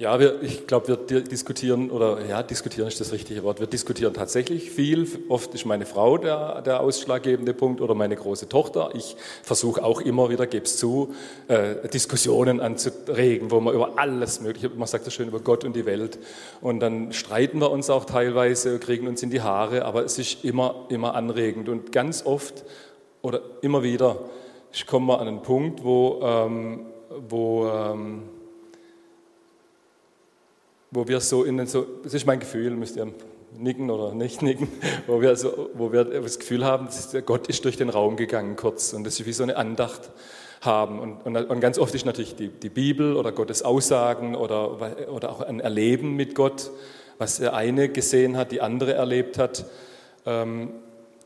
Ja, 0.00 0.18
wir, 0.18 0.40
ich 0.40 0.66
glaube, 0.66 0.88
wir 0.88 1.20
diskutieren, 1.20 1.90
oder 1.90 2.24
ja, 2.24 2.42
diskutieren 2.42 2.88
ist 2.88 2.98
das 3.02 3.12
richtige 3.12 3.42
Wort. 3.42 3.60
Wir 3.60 3.66
diskutieren 3.66 4.14
tatsächlich 4.14 4.70
viel. 4.70 5.06
Oft 5.28 5.52
ist 5.52 5.66
meine 5.66 5.84
Frau 5.84 6.16
der, 6.16 6.62
der 6.62 6.80
ausschlaggebende 6.80 7.52
Punkt 7.52 7.82
oder 7.82 7.94
meine 7.94 8.16
große 8.16 8.48
Tochter. 8.48 8.92
Ich 8.94 9.14
versuche 9.42 9.84
auch 9.84 10.00
immer 10.00 10.30
wieder, 10.30 10.46
gebe 10.46 10.64
es 10.64 10.78
zu, 10.78 11.12
äh, 11.48 11.86
Diskussionen 11.86 12.60
anzuregen, 12.60 13.50
wo 13.50 13.60
man 13.60 13.74
über 13.74 13.98
alles 13.98 14.40
mögliche, 14.40 14.70
man 14.70 14.88
sagt 14.88 15.06
das 15.06 15.12
schön, 15.12 15.28
über 15.28 15.40
Gott 15.40 15.66
und 15.66 15.76
die 15.76 15.84
Welt. 15.84 16.18
Und 16.62 16.80
dann 16.80 17.12
streiten 17.12 17.60
wir 17.60 17.70
uns 17.70 17.90
auch 17.90 18.06
teilweise, 18.06 18.78
kriegen 18.78 19.06
uns 19.06 19.22
in 19.22 19.28
die 19.28 19.42
Haare, 19.42 19.84
aber 19.84 20.02
es 20.02 20.18
ist 20.18 20.46
immer, 20.46 20.86
immer 20.88 21.14
anregend. 21.14 21.68
Und 21.68 21.92
ganz 21.92 22.24
oft 22.24 22.64
oder 23.20 23.42
immer 23.60 23.82
wieder 23.82 24.18
kommen 24.86 25.08
wir 25.08 25.20
an 25.20 25.28
einen 25.28 25.42
Punkt, 25.42 25.84
wo, 25.84 26.22
ähm, 26.22 26.86
wo 27.28 27.66
ähm, 27.66 28.22
wo 30.90 31.06
wir 31.06 31.20
so 31.20 31.44
in 31.44 31.56
den, 31.56 31.66
so, 31.66 31.86
das 32.02 32.14
ist 32.14 32.26
mein 32.26 32.40
Gefühl, 32.40 32.70
müsst 32.72 32.96
ihr 32.96 33.06
nicken 33.56 33.90
oder 33.90 34.14
nicht 34.14 34.42
nicken, 34.42 34.68
wo 35.06 35.20
wir, 35.20 35.36
so, 35.36 35.70
wo 35.74 35.92
wir 35.92 36.04
das 36.04 36.38
Gefühl 36.38 36.64
haben, 36.64 36.88
Gott 37.26 37.48
ist 37.48 37.64
durch 37.64 37.76
den 37.76 37.90
Raum 37.90 38.16
gegangen 38.16 38.56
kurz 38.56 38.92
und 38.92 39.04
das 39.04 39.18
ist 39.18 39.26
wie 39.26 39.32
so 39.32 39.42
eine 39.42 39.56
Andacht 39.56 40.10
haben. 40.60 40.98
Und, 40.98 41.24
und, 41.24 41.36
und 41.36 41.60
ganz 41.60 41.78
oft 41.78 41.94
ist 41.94 42.06
natürlich 42.06 42.36
die, 42.36 42.48
die, 42.48 42.68
Bibel 42.68 43.16
oder 43.16 43.32
Gottes 43.32 43.62
Aussagen 43.62 44.34
oder, 44.34 45.10
oder 45.10 45.30
auch 45.30 45.40
ein 45.40 45.60
Erleben 45.60 46.16
mit 46.16 46.34
Gott, 46.34 46.70
was 47.18 47.38
der 47.38 47.54
eine 47.54 47.88
gesehen 47.88 48.36
hat, 48.36 48.52
die 48.52 48.60
andere 48.60 48.94
erlebt 48.94 49.38
hat. 49.38 49.64
Ähm, 50.26 50.70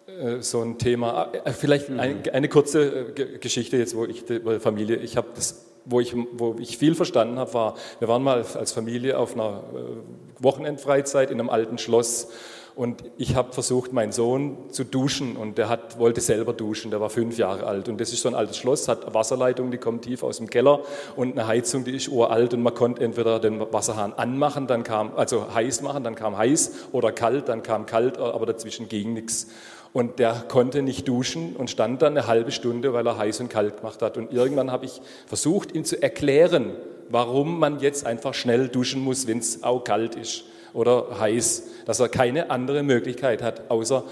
äh, 0.06 0.40
so 0.40 0.60
ein 0.62 0.78
Thema. 0.78 1.30
Äh, 1.44 1.52
vielleicht 1.52 1.90
mhm. 1.90 2.00
eine, 2.00 2.32
eine 2.32 2.48
kurze 2.48 3.08
äh, 3.16 3.38
Geschichte 3.38 3.76
jetzt, 3.76 3.96
wo 3.96 4.04
ich 4.04 4.24
Familie, 4.60 4.96
ich 4.96 5.16
habe 5.16 5.28
das 5.34 5.64
wo 5.84 6.00
ich, 6.00 6.14
wo 6.32 6.56
ich 6.58 6.78
viel 6.78 6.94
verstanden 6.94 7.38
habe, 7.38 7.54
war, 7.54 7.74
wir 7.98 8.08
waren 8.08 8.22
mal 8.22 8.44
als 8.54 8.72
Familie 8.72 9.18
auf 9.18 9.34
einer 9.34 9.62
äh, 9.74 10.42
Wochenendfreizeit 10.42 11.30
in 11.30 11.40
einem 11.40 11.50
alten 11.50 11.78
Schloss 11.78 12.28
und 12.76 13.04
ich 13.18 13.36
habe 13.36 13.52
versucht, 13.52 13.92
meinen 13.92 14.10
Sohn 14.10 14.56
zu 14.70 14.82
duschen 14.82 15.36
und 15.36 15.58
der 15.58 15.68
hat, 15.68 15.98
wollte 15.98 16.20
selber 16.20 16.52
duschen, 16.52 16.90
der 16.90 17.00
war 17.00 17.08
fünf 17.08 17.38
Jahre 17.38 17.66
alt 17.66 17.88
und 17.88 18.00
das 18.00 18.12
ist 18.12 18.22
so 18.22 18.28
ein 18.28 18.34
altes 18.34 18.56
Schloss, 18.56 18.88
hat 18.88 19.14
Wasserleitung, 19.14 19.70
die 19.70 19.78
kommt 19.78 20.02
tief 20.02 20.24
aus 20.24 20.38
dem 20.38 20.50
Keller 20.50 20.80
und 21.14 21.32
eine 21.32 21.46
Heizung, 21.46 21.84
die 21.84 21.94
ist 21.94 22.08
uralt 22.08 22.52
und 22.52 22.62
man 22.62 22.74
konnte 22.74 23.04
entweder 23.04 23.38
den 23.38 23.60
Wasserhahn 23.72 24.12
anmachen, 24.14 24.66
dann 24.66 24.82
kam, 24.82 25.12
also 25.14 25.54
heiß 25.54 25.82
machen, 25.82 26.02
dann 26.02 26.16
kam 26.16 26.36
heiß 26.36 26.88
oder 26.90 27.12
kalt, 27.12 27.48
dann 27.48 27.62
kam 27.62 27.86
kalt, 27.86 28.18
aber 28.18 28.46
dazwischen 28.46 28.88
ging 28.88 29.12
nichts. 29.12 29.48
Und 29.94 30.18
der 30.18 30.44
konnte 30.48 30.82
nicht 30.82 31.06
duschen 31.06 31.54
und 31.54 31.70
stand 31.70 32.02
dann 32.02 32.18
eine 32.18 32.26
halbe 32.26 32.50
Stunde, 32.50 32.92
weil 32.92 33.06
er 33.06 33.16
heiß 33.16 33.38
und 33.38 33.48
kalt 33.48 33.76
gemacht 33.76 34.02
hat. 34.02 34.16
Und 34.16 34.32
irgendwann 34.32 34.72
habe 34.72 34.86
ich 34.86 35.00
versucht, 35.26 35.72
ihm 35.72 35.84
zu 35.84 36.02
erklären, 36.02 36.72
warum 37.10 37.60
man 37.60 37.78
jetzt 37.78 38.04
einfach 38.04 38.34
schnell 38.34 38.66
duschen 38.66 39.00
muss, 39.00 39.28
wenn 39.28 39.38
es 39.38 39.62
auch 39.62 39.84
kalt 39.84 40.16
ist 40.16 40.46
oder 40.72 41.20
heiß, 41.20 41.68
dass 41.86 42.00
er 42.00 42.08
keine 42.08 42.50
andere 42.50 42.82
Möglichkeit 42.82 43.40
hat, 43.40 43.70
außer 43.70 44.02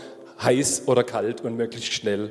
heiß 0.41 0.85
oder 0.87 1.03
kalt 1.03 1.41
und 1.41 1.57
möglichst 1.57 1.93
schnell. 1.93 2.31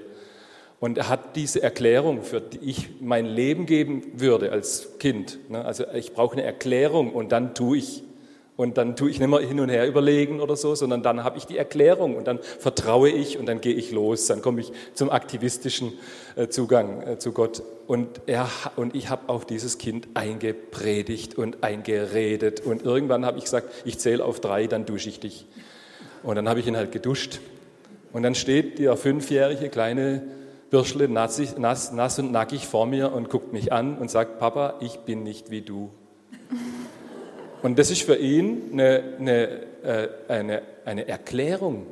Und 0.80 0.98
er 0.98 1.10
hat 1.10 1.36
diese 1.36 1.62
Erklärung, 1.62 2.24
für 2.24 2.40
die 2.40 2.70
ich 2.70 3.02
mein 3.02 3.26
Leben 3.26 3.66
geben 3.66 4.14
würde 4.16 4.54
als 4.54 4.98
Kind. 4.98 5.40
Ne? 5.50 5.64
Also 5.66 5.84
ich 5.94 6.14
brauche 6.14 6.38
eine 6.38 6.44
Erklärung 6.44 7.12
und 7.12 7.34
dann 7.34 7.54
tue 7.54 7.80
ich. 7.80 8.04
Und 8.58 8.78
dann 8.78 8.96
tue 8.96 9.10
ich 9.10 9.20
nicht 9.20 9.30
mehr 9.30 9.40
hin 9.40 9.60
und 9.60 9.70
her 9.70 9.88
überlegen 9.88 10.40
oder 10.40 10.56
so, 10.56 10.76
sondern 10.76 11.02
dann 11.02 11.24
habe 11.24 11.38
ich 11.38 11.46
die 11.46 11.58
Erklärung 11.58 12.16
und 12.16 12.28
dann 12.28 12.40
vertraue 12.40 13.10
ich 13.10 13.38
und 13.38 13.48
dann 13.48 13.62
gehe 13.62 13.74
ich 13.74 13.92
los. 13.92 14.28
Dann 14.28 14.42
komme 14.42 14.62
ich 14.62 14.72
zum 14.94 15.10
aktivistischen 15.10 15.94
äh, 16.36 16.48
Zugang 16.48 17.02
äh, 17.02 17.18
zu 17.18 17.32
Gott. 17.32 17.64
Und, 17.88 18.22
er, 18.28 18.48
und 18.76 18.94
ich 18.94 19.10
habe 19.10 19.30
auf 19.30 19.46
dieses 19.46 19.78
Kind 19.78 20.10
eingepredigt 20.14 21.38
und 21.38 21.64
eingeredet. 21.64 22.60
Und 22.60 22.84
irgendwann 22.84 23.26
habe 23.26 23.38
ich 23.38 23.46
gesagt, 23.46 23.70
ich 23.86 23.98
zähle 23.98 24.24
auf 24.24 24.40
drei, 24.40 24.68
dann 24.68 24.86
dusche 24.86 25.10
ich 25.10 25.20
dich. 25.20 25.48
Und 26.22 26.36
dann 26.36 26.48
habe 26.48 26.60
ich 26.60 26.68
ihn 26.68 26.78
halt 26.78 26.92
geduscht. 26.92 27.40
Und 28.14 28.24
dann 28.24 28.36
steht 28.36 28.80
der 28.80 28.98
fünfjährige 28.98 29.70
kleine 29.70 30.22
Birschle 30.70 31.10
nass, 31.10 31.58
nass, 31.58 31.92
nass 31.92 32.20
und 32.20 32.32
nackig 32.32 32.68
vor 32.68 32.86
mir 32.86 33.12
und 33.12 33.30
guckt 33.30 33.54
mich 33.54 33.74
an 33.74 33.98
und 33.98 34.12
sagt, 34.12 34.40
Papa, 34.40 34.76
ich 34.82 35.00
bin 35.00 35.24
nicht 35.24 35.52
wie 35.52 35.62
du. 35.62 35.90
Und 37.62 37.78
das 37.78 37.92
ist 37.92 38.02
für 38.04 38.16
ihn 38.16 38.72
eine, 38.74 39.04
eine, 39.20 39.50
äh, 39.84 40.10
eine, 40.28 40.62
eine 40.86 41.08
Erklärung. 41.08 41.86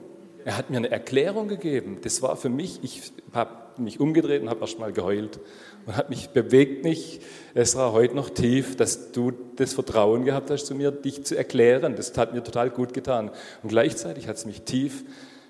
Er 0.46 0.58
hat 0.58 0.70
mir 0.70 0.78
eine 0.78 0.90
Erklärung 0.90 1.48
gegeben. 1.48 2.00
Das 2.02 2.22
war 2.22 2.36
für 2.38 2.50
mich, 2.50 2.80
ich 2.82 3.12
habe 3.34 3.52
mich 3.78 4.00
umgedreht 4.00 4.42
und 4.42 4.50
habe 4.50 4.62
erst 4.62 4.80
mal 4.80 4.92
geheult 4.92 5.40
und 5.86 5.96
hat 5.96 6.10
mich 6.10 6.30
bewegt 6.30 6.84
mich, 6.84 7.22
Esra, 7.54 7.92
heute 7.92 8.16
noch 8.16 8.30
tief, 8.30 8.76
dass 8.76 9.12
du 9.12 9.32
das 9.56 9.74
Vertrauen 9.74 10.26
gehabt 10.26 10.50
hast 10.50 10.66
zu 10.66 10.76
mir, 10.76 10.92
dich 10.92 11.24
zu 11.24 11.38
erklären. 11.38 11.96
Das 11.96 12.18
hat 12.18 12.34
mir 12.34 12.44
total 12.44 12.70
gut 12.70 12.94
getan. 12.94 13.32
Und 13.64 13.70
gleichzeitig 13.70 14.28
hat 14.28 14.38
es 14.38 14.46
mich 14.46 14.64
tief 14.64 15.06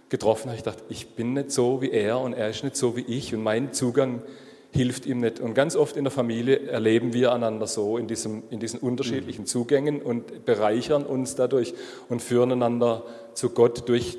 getroffen. 0.10 0.52
Ich 0.54 0.64
dachte, 0.64 0.84
ich 0.90 1.10
bin 1.16 1.34
nicht 1.34 1.52
so 1.52 1.82
wie 1.82 1.92
er 1.92 2.20
und 2.20 2.34
er 2.34 2.50
ist 2.50 2.64
nicht 2.64 2.76
so 2.76 2.96
wie 2.98 3.02
ich 3.02 3.34
und 3.34 3.42
mein 3.42 3.74
Zugang 3.74 4.22
hilft 4.72 5.06
ihm 5.06 5.20
nicht. 5.20 5.40
Und 5.40 5.54
ganz 5.54 5.76
oft 5.76 5.98
in 5.98 6.04
der 6.04 6.12
Familie 6.12 6.68
erleben 6.68 7.14
wir 7.14 7.34
einander 7.34 7.68
so 7.68 7.98
in, 7.98 8.08
diesem, 8.08 8.44
in 8.50 8.60
diesen 8.60 8.80
unterschiedlichen 8.80 9.46
Zugängen 9.46 10.02
und 10.02 10.46
bereichern 10.46 11.04
uns 11.04 11.36
dadurch 11.36 11.74
und 12.08 12.22
führen 12.22 12.52
einander 12.52 13.04
zu 13.34 13.50
Gott 13.50 13.90
durch 13.90 14.18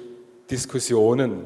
Diskussionen. 0.50 1.44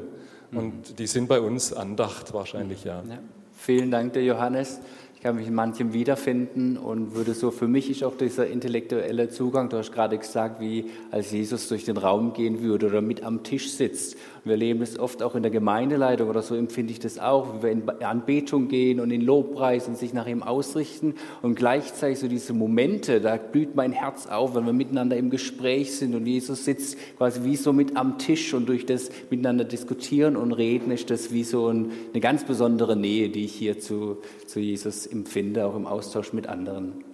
Und 0.51 0.99
die 0.99 1.07
sind 1.07 1.27
bei 1.27 1.39
uns 1.39 1.73
Andacht 1.73 2.33
wahrscheinlich, 2.33 2.83
ja. 2.83 3.03
ja. 3.07 3.19
Vielen 3.57 3.91
Dank, 3.91 4.13
der 4.13 4.23
Johannes 4.23 4.79
kann 5.25 5.37
mich 5.37 5.47
in 5.47 5.55
manchem 5.55 5.91
wiederfinden 5.91 6.77
und 6.77 7.15
würde 7.15 7.33
so, 7.33 7.49
für 7.49 7.67
mich 7.67 7.89
ist 7.89 8.03
auch 8.03 8.15
dieser 8.15 8.45
intellektuelle 8.45 9.27
Zugang, 9.27 9.69
du 9.69 9.77
hast 9.77 9.91
gerade 9.91 10.19
gesagt, 10.19 10.61
wie 10.61 10.91
als 11.09 11.31
Jesus 11.31 11.67
durch 11.67 11.83
den 11.83 11.97
Raum 11.97 12.33
gehen 12.33 12.61
würde 12.61 12.85
oder 12.85 13.01
mit 13.01 13.23
am 13.23 13.41
Tisch 13.41 13.71
sitzt 13.71 14.17
wir 14.45 14.51
erleben 14.51 14.83
es 14.83 14.99
oft 14.99 15.23
auch 15.23 15.33
in 15.33 15.41
der 15.41 15.51
Gemeindeleitung 15.51 16.29
oder 16.29 16.43
so 16.43 16.55
empfinde 16.55 16.93
ich 16.93 16.99
das 16.99 17.17
auch, 17.17 17.57
wie 17.57 17.63
wir 17.63 17.71
in 17.71 17.89
Anbetung 18.03 18.67
gehen 18.67 18.99
und 18.99 19.09
in 19.09 19.21
Lobpreis 19.21 19.87
und 19.87 19.97
sich 19.97 20.13
nach 20.13 20.27
ihm 20.27 20.43
ausrichten 20.43 21.15
und 21.41 21.55
gleichzeitig 21.55 22.19
so 22.19 22.27
diese 22.27 22.53
Momente, 22.53 23.21
da 23.21 23.37
blüht 23.37 23.75
mein 23.75 23.91
Herz 23.91 24.27
auf, 24.27 24.53
wenn 24.53 24.65
wir 24.65 24.73
miteinander 24.73 25.17
im 25.17 25.31
Gespräch 25.31 25.95
sind 25.95 26.13
und 26.13 26.27
Jesus 26.27 26.63
sitzt 26.63 26.97
quasi 27.17 27.43
wie 27.43 27.55
so 27.55 27.73
mit 27.73 27.97
am 27.97 28.19
Tisch 28.19 28.53
und 28.53 28.69
durch 28.69 28.85
das 28.85 29.09
miteinander 29.31 29.63
diskutieren 29.63 30.37
und 30.37 30.53
reden 30.53 30.91
ist 30.91 31.09
das 31.09 31.33
wie 31.33 31.43
so 31.43 31.67
eine 31.67 32.19
ganz 32.21 32.43
besondere 32.43 32.95
Nähe, 32.95 33.29
die 33.29 33.45
ich 33.45 33.53
hier 33.53 33.79
zu, 33.79 34.17
zu 34.45 34.59
Jesus 34.59 35.07
empfinde, 35.07 35.65
auch 35.65 35.75
im 35.75 35.87
Austausch 35.87 36.33
mit 36.33 36.47
anderen. 36.47 37.04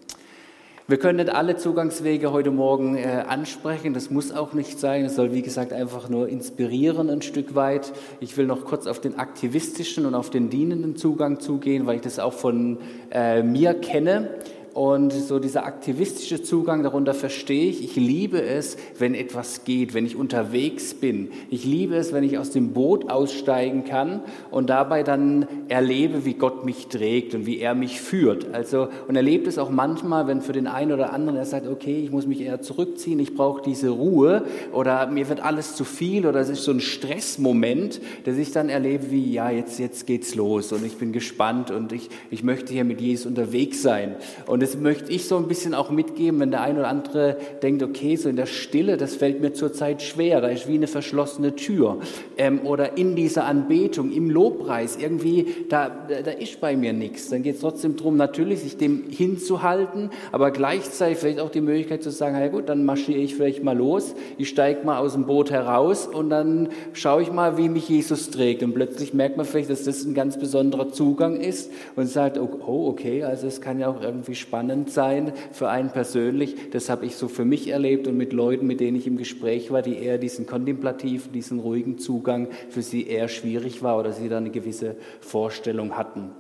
Wir 0.88 0.98
können 0.98 1.18
nicht 1.18 1.30
alle 1.30 1.58
Zugangswege 1.58 2.32
heute 2.32 2.50
Morgen 2.50 2.98
äh, 2.98 3.24
ansprechen. 3.28 3.94
Das 3.94 4.10
muss 4.10 4.32
auch 4.32 4.54
nicht 4.54 4.80
sein. 4.80 5.06
Es 5.06 5.16
soll, 5.16 5.32
wie 5.32 5.44
gesagt, 5.44 5.74
einfach 5.74 6.10
nur 6.10 6.28
inspirieren 6.28 7.10
ein 7.10 7.22
Stück 7.22 7.54
weit. 7.54 7.94
Ich 8.20 8.36
will 8.36 8.48
noch 8.48 8.66
kurz 8.66 8.88
auf 8.88 9.00
den 9.00 9.20
aktivistischen 9.20 10.06
und 10.06 10.16
auf 10.16 10.32
den 10.32 10.50
dienenden 10.50 10.96
Zugang 10.96 11.40
zugehen, 11.40 11.86
weil 11.86 11.98
ich 11.98 12.02
das 12.02 12.18
auch 12.18 12.34
von 12.34 12.80
äh, 13.12 13.44
mir 13.44 13.76
kenne. 13.76 14.30
Und 14.74 15.12
so 15.12 15.40
dieser 15.40 15.66
aktivistische 15.66 16.44
Zugang, 16.44 16.82
darunter 16.82 17.14
verstehe 17.14 17.70
ich, 17.70 17.84
ich 17.84 17.98
liebe 17.98 18.42
es, 18.42 18.78
wenn 18.98 19.16
etwas 19.16 19.66
geht, 19.66 19.94
wenn 19.94 20.06
ich 20.06 20.16
unterwegs 20.16 20.94
bin. 20.94 21.30
Ich 21.50 21.66
liebe 21.66 21.96
es, 21.96 22.14
wenn 22.14 22.24
ich 22.24 22.38
aus 22.38 22.52
dem 22.52 22.72
Boot 22.72 23.10
aussteigen 23.10 23.84
kann 23.84 24.22
und 24.50 24.70
dabei 24.70 25.04
dann 25.04 25.46
erlebe, 25.68 26.24
wie 26.24 26.36
Gott 26.36 26.64
mich 26.64 26.88
trägt 26.88 27.36
und 27.36 27.46
wie 27.46 27.60
er 27.60 27.76
mich 27.76 28.00
führt. 28.00 28.54
Also, 28.54 28.88
und 29.10 29.18
erlebt 29.18 29.46
es 29.48 29.58
auch 29.58 29.70
manchmal, 29.70 30.28
wenn 30.28 30.42
für 30.42 30.54
den 30.54 30.68
einen 30.68 30.94
oder 30.94 31.12
anderen 31.12 31.38
er 31.38 31.46
sagt, 31.46 31.68
okay, 31.68 32.02
ich 32.02 32.12
muss 32.12 32.26
mich 32.26 32.40
eher 32.40 32.62
zurückziehen, 32.62 33.20
ich 33.20 33.36
brauche 33.36 33.62
diese 33.62 33.90
Ruhe 33.90 34.46
oder 34.72 35.06
mir 35.08 35.28
wird 35.28 35.44
alles 35.44 35.76
zu 35.76 35.84
viel 35.84 36.26
oder 36.26 36.40
es 36.40 36.48
ist 36.48 36.64
so 36.64 36.72
ein 36.72 36.80
Stressmoment, 36.80 38.00
dass 38.24 38.38
ich 38.38 38.52
dann 38.52 38.70
erlebe, 38.70 39.12
wie, 39.12 39.34
ja, 39.34 39.50
jetzt, 39.50 39.80
jetzt 39.80 40.08
geht's 40.08 40.34
los 40.36 40.72
und 40.72 40.86
ich 40.86 40.96
bin 40.96 41.12
gespannt 41.12 41.72
und 41.72 41.92
ich, 41.92 42.10
ich 42.30 42.42
möchte 42.44 42.72
hier 42.72 42.86
mit 42.86 43.02
Jesus 43.02 43.26
unterwegs 43.26 43.82
sein. 43.82 44.16
Und 44.46 44.61
und 44.62 44.68
das 44.68 44.78
möchte 44.78 45.12
ich 45.12 45.28
so 45.28 45.38
ein 45.38 45.48
bisschen 45.48 45.74
auch 45.74 45.90
mitgeben, 45.90 46.40
wenn 46.40 46.52
der 46.52 46.62
eine 46.62 46.82
oder 46.82 46.88
andere 46.88 47.36
denkt, 47.64 47.82
okay, 47.82 48.16
so 48.16 48.30
in 48.30 48.36
der 48.36 48.46
Stille, 48.46 48.96
das 48.96 49.16
fällt 49.16 49.42
mir 49.42 49.54
zurzeit 49.54 50.04
schwer, 50.04 50.40
da 50.40 50.50
ist 50.50 50.68
wie 50.68 50.76
eine 50.76 50.86
verschlossene 50.86 51.56
Tür. 51.56 51.98
Ähm, 52.38 52.62
oder 52.66 52.96
in 52.96 53.16
dieser 53.16 53.46
Anbetung, 53.46 54.12
im 54.12 54.30
Lobpreis, 54.30 54.98
irgendwie, 55.02 55.48
da, 55.68 55.90
da 55.90 56.30
ist 56.30 56.62
bei 56.62 56.78
mir 56.78 56.94
nichts. 56.94 57.30
Dann 57.30 57.42
geht 57.42 57.56
es 57.56 57.62
trotzdem 57.62 57.96
darum, 57.96 58.18
natürlich 58.18 58.60
sich 58.60 58.78
dem 58.78 59.06
hinzuhalten, 59.10 60.12
aber 60.32 60.52
gleichzeitig 60.52 61.18
vielleicht 61.18 61.40
auch 61.40 61.50
die 61.50 61.62
Möglichkeit 61.62 62.04
zu 62.04 62.12
sagen, 62.12 62.40
ja 62.40 62.48
gut, 62.48 62.70
dann 62.70 62.86
marschiere 62.86 63.18
ich 63.18 63.34
vielleicht 63.34 63.64
mal 63.64 63.76
los, 63.76 64.14
ich 64.38 64.48
steige 64.48 64.86
mal 64.86 65.00
aus 65.00 65.14
dem 65.14 65.26
Boot 65.26 65.50
heraus 65.50 66.06
und 66.06 66.30
dann 66.30 66.70
schaue 66.94 67.24
ich 67.24 67.32
mal, 67.32 67.58
wie 67.58 67.68
mich 67.68 67.90
Jesus 67.90 68.30
trägt. 68.30 68.62
Und 68.62 68.76
plötzlich 68.76 69.16
merkt 69.16 69.38
man 69.38 69.48
vielleicht, 69.48 69.72
dass 69.72 69.86
das 69.86 70.04
ein 70.04 70.14
ganz 70.14 70.38
besonderer 70.38 70.90
Zugang 70.90 71.38
ist 71.38 71.72
und 71.96 72.06
sagt, 72.06 72.38
oh, 72.38 72.88
okay, 72.88 73.24
also 73.24 73.48
es 73.48 73.60
kann 73.60 73.80
ja 73.80 73.88
auch 73.88 74.04
irgendwie 74.04 74.36
spannend 74.36 74.51
spannend 74.52 74.92
sein 74.92 75.32
für 75.54 75.70
einen 75.70 75.92
persönlich. 75.92 76.72
Das 76.72 76.90
habe 76.90 77.06
ich 77.06 77.16
so 77.16 77.30
für 77.30 77.46
mich 77.46 77.70
erlebt 77.70 78.06
und 78.10 78.18
mit 78.18 78.34
Leuten, 78.34 78.68
mit 78.68 78.82
denen 78.82 78.98
ich 78.98 79.08
im 79.08 79.16
Gespräch 79.16 79.72
war, 79.72 79.82
die 79.82 79.96
eher 79.96 80.18
diesen 80.18 80.46
kontemplativen, 80.46 81.32
diesen 81.32 81.62
ruhigen 81.62 81.98
Zugang 82.00 82.50
für 82.70 82.82
sie 82.82 83.08
eher 83.08 83.30
schwierig 83.30 83.82
war 83.82 83.98
oder 83.98 84.12
sie 84.12 84.28
da 84.28 84.40
eine 84.40 84.50
gewisse 84.50 84.98
Vorstellung 85.22 85.96
hatten. 85.96 86.32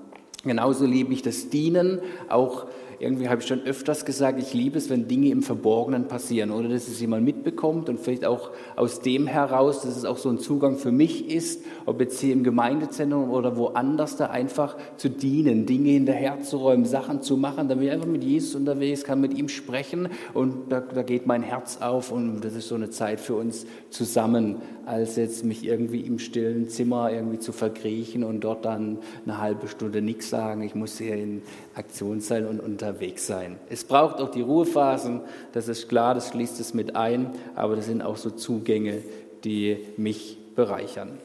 Genauso 0.44 0.86
liebe 0.86 1.14
ich 1.14 1.22
das 1.22 1.48
Dienen, 1.48 2.02
auch 2.28 2.66
irgendwie 3.02 3.30
habe 3.30 3.42
ich 3.42 3.48
schon 3.48 3.64
öfters 3.64 4.06
gesagt, 4.06 4.40
ich 4.40 4.54
liebe 4.54 4.78
es, 4.78 4.90
wenn 4.90 5.08
Dinge 5.08 5.30
im 5.30 5.42
Verborgenen 5.42 6.08
passieren 6.08 6.52
oder 6.52 6.70
dass 6.70 6.88
es 6.88 7.02
jemand 7.02 7.26
mitbekommt 7.26 7.90
und 7.90 8.00
vielleicht 8.00 8.26
auch 8.26 8.52
aus 8.76 9.00
dem 9.00 9.26
heraus, 9.26 9.82
dass 9.82 9.98
es 9.98 10.06
auch 10.06 10.18
so 10.18 10.30
ein 10.30 10.38
Zugang 10.38 10.78
für 10.78 10.92
mich 10.92 11.30
ist, 11.30 11.64
ob 11.86 12.00
jetzt 12.00 12.20
hier 12.20 12.34
im 12.34 12.44
Gemeindezentrum 12.44 13.32
oder 13.32 13.58
woanders, 13.58 14.18
da 14.18 14.28
einfach 14.28 14.78
zu 14.98 15.10
dienen, 15.10 15.66
Dinge 15.66 15.90
hinterherzuräumen, 15.90 16.86
Sachen 16.86 17.22
zu 17.22 17.38
machen. 17.38 17.70
Da 17.70 17.76
bin 17.76 17.86
ich 17.86 17.92
einfach 17.92 18.08
mit 18.08 18.24
Jesus 18.24 18.54
unterwegs, 18.56 19.04
kann 19.04 19.20
mit 19.20 19.34
ihm 19.34 19.50
sprechen 19.50 20.10
und 20.34 20.72
da, 20.72 20.80
da 20.80 21.02
geht 21.02 21.26
mein 21.26 21.42
Herz 21.42 21.80
auf 21.82 22.12
und 22.12 22.42
das 22.42 22.56
ist 22.56 22.68
so 22.68 22.76
eine 22.76 22.92
Zeit 22.92 23.20
für 23.20 23.34
uns 23.34 23.66
zusammen, 23.90 24.58
als 24.86 25.16
jetzt 25.16 25.44
mich 25.44 25.66
irgendwie 25.66 26.02
im 26.02 26.20
stillen 26.20 26.70
Zimmer 26.70 27.12
irgendwie 27.12 27.40
zu 27.40 27.52
verkriechen 27.52 28.24
und 28.24 28.42
dort 28.42 28.66
dann 28.66 29.00
eine 29.26 29.40
halbe 29.40 29.68
Stunde 29.68 30.02
nichts 30.02 30.30
sagen. 30.30 30.62
Ich 30.62 30.76
muss 30.76 30.98
hier 30.98 31.16
in 31.16 31.42
Aktion 31.76 32.20
sein 32.20 32.46
und 32.46 32.60
unterwegs 32.92 33.26
sein. 33.26 33.58
Es 33.70 33.84
braucht 33.84 34.20
auch 34.20 34.30
die 34.30 34.42
Ruhephasen, 34.42 35.22
das 35.54 35.68
ist 35.68 35.88
klar, 35.88 36.14
das 36.14 36.30
schließt 36.30 36.60
es 36.60 36.74
mit 36.74 36.96
ein, 36.96 37.32
aber 37.56 37.76
das 37.76 37.86
sind 37.86 38.02
auch 38.02 38.18
so 38.18 38.30
Zugänge, 38.30 39.02
die 39.44 39.78
mich 39.98 40.38
bereichern. 40.56 41.18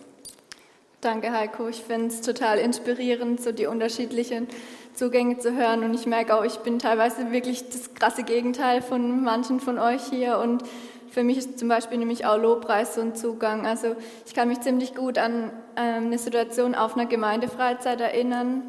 Danke, 1.00 1.32
Heiko. 1.32 1.68
Ich 1.68 1.82
finde 1.82 2.06
es 2.06 2.20
total 2.20 2.58
inspirierend, 2.58 3.40
so 3.40 3.52
die 3.52 3.66
unterschiedlichen 3.66 4.46
Zugänge 4.94 5.38
zu 5.38 5.56
hören. 5.56 5.84
Und 5.84 5.94
ich 5.94 6.06
merke 6.06 6.34
auch, 6.34 6.44
ich 6.44 6.56
bin 6.58 6.78
teilweise 6.78 7.30
wirklich 7.32 7.68
das 7.68 7.94
krasse 7.94 8.22
Gegenteil 8.22 8.80
von 8.80 9.22
manchen 9.22 9.60
von 9.60 9.78
euch 9.78 10.02
hier. 10.04 10.38
Und 10.38 10.62
für 11.10 11.22
mich 11.22 11.38
ist 11.38 11.58
zum 11.58 11.68
Beispiel 11.68 11.98
nämlich 11.98 12.24
auch 12.24 12.38
Lobpreis 12.38 12.94
so 12.94 13.02
ein 13.02 13.14
Zugang. 13.14 13.66
Also 13.66 13.94
ich 14.26 14.34
kann 14.34 14.48
mich 14.48 14.60
ziemlich 14.62 14.94
gut 14.94 15.18
an 15.18 15.52
ähm, 15.76 16.06
eine 16.06 16.18
Situation 16.18 16.74
auf 16.74 16.96
einer 16.96 17.06
Gemeindefreizeit 17.06 18.00
erinnern. 18.00 18.62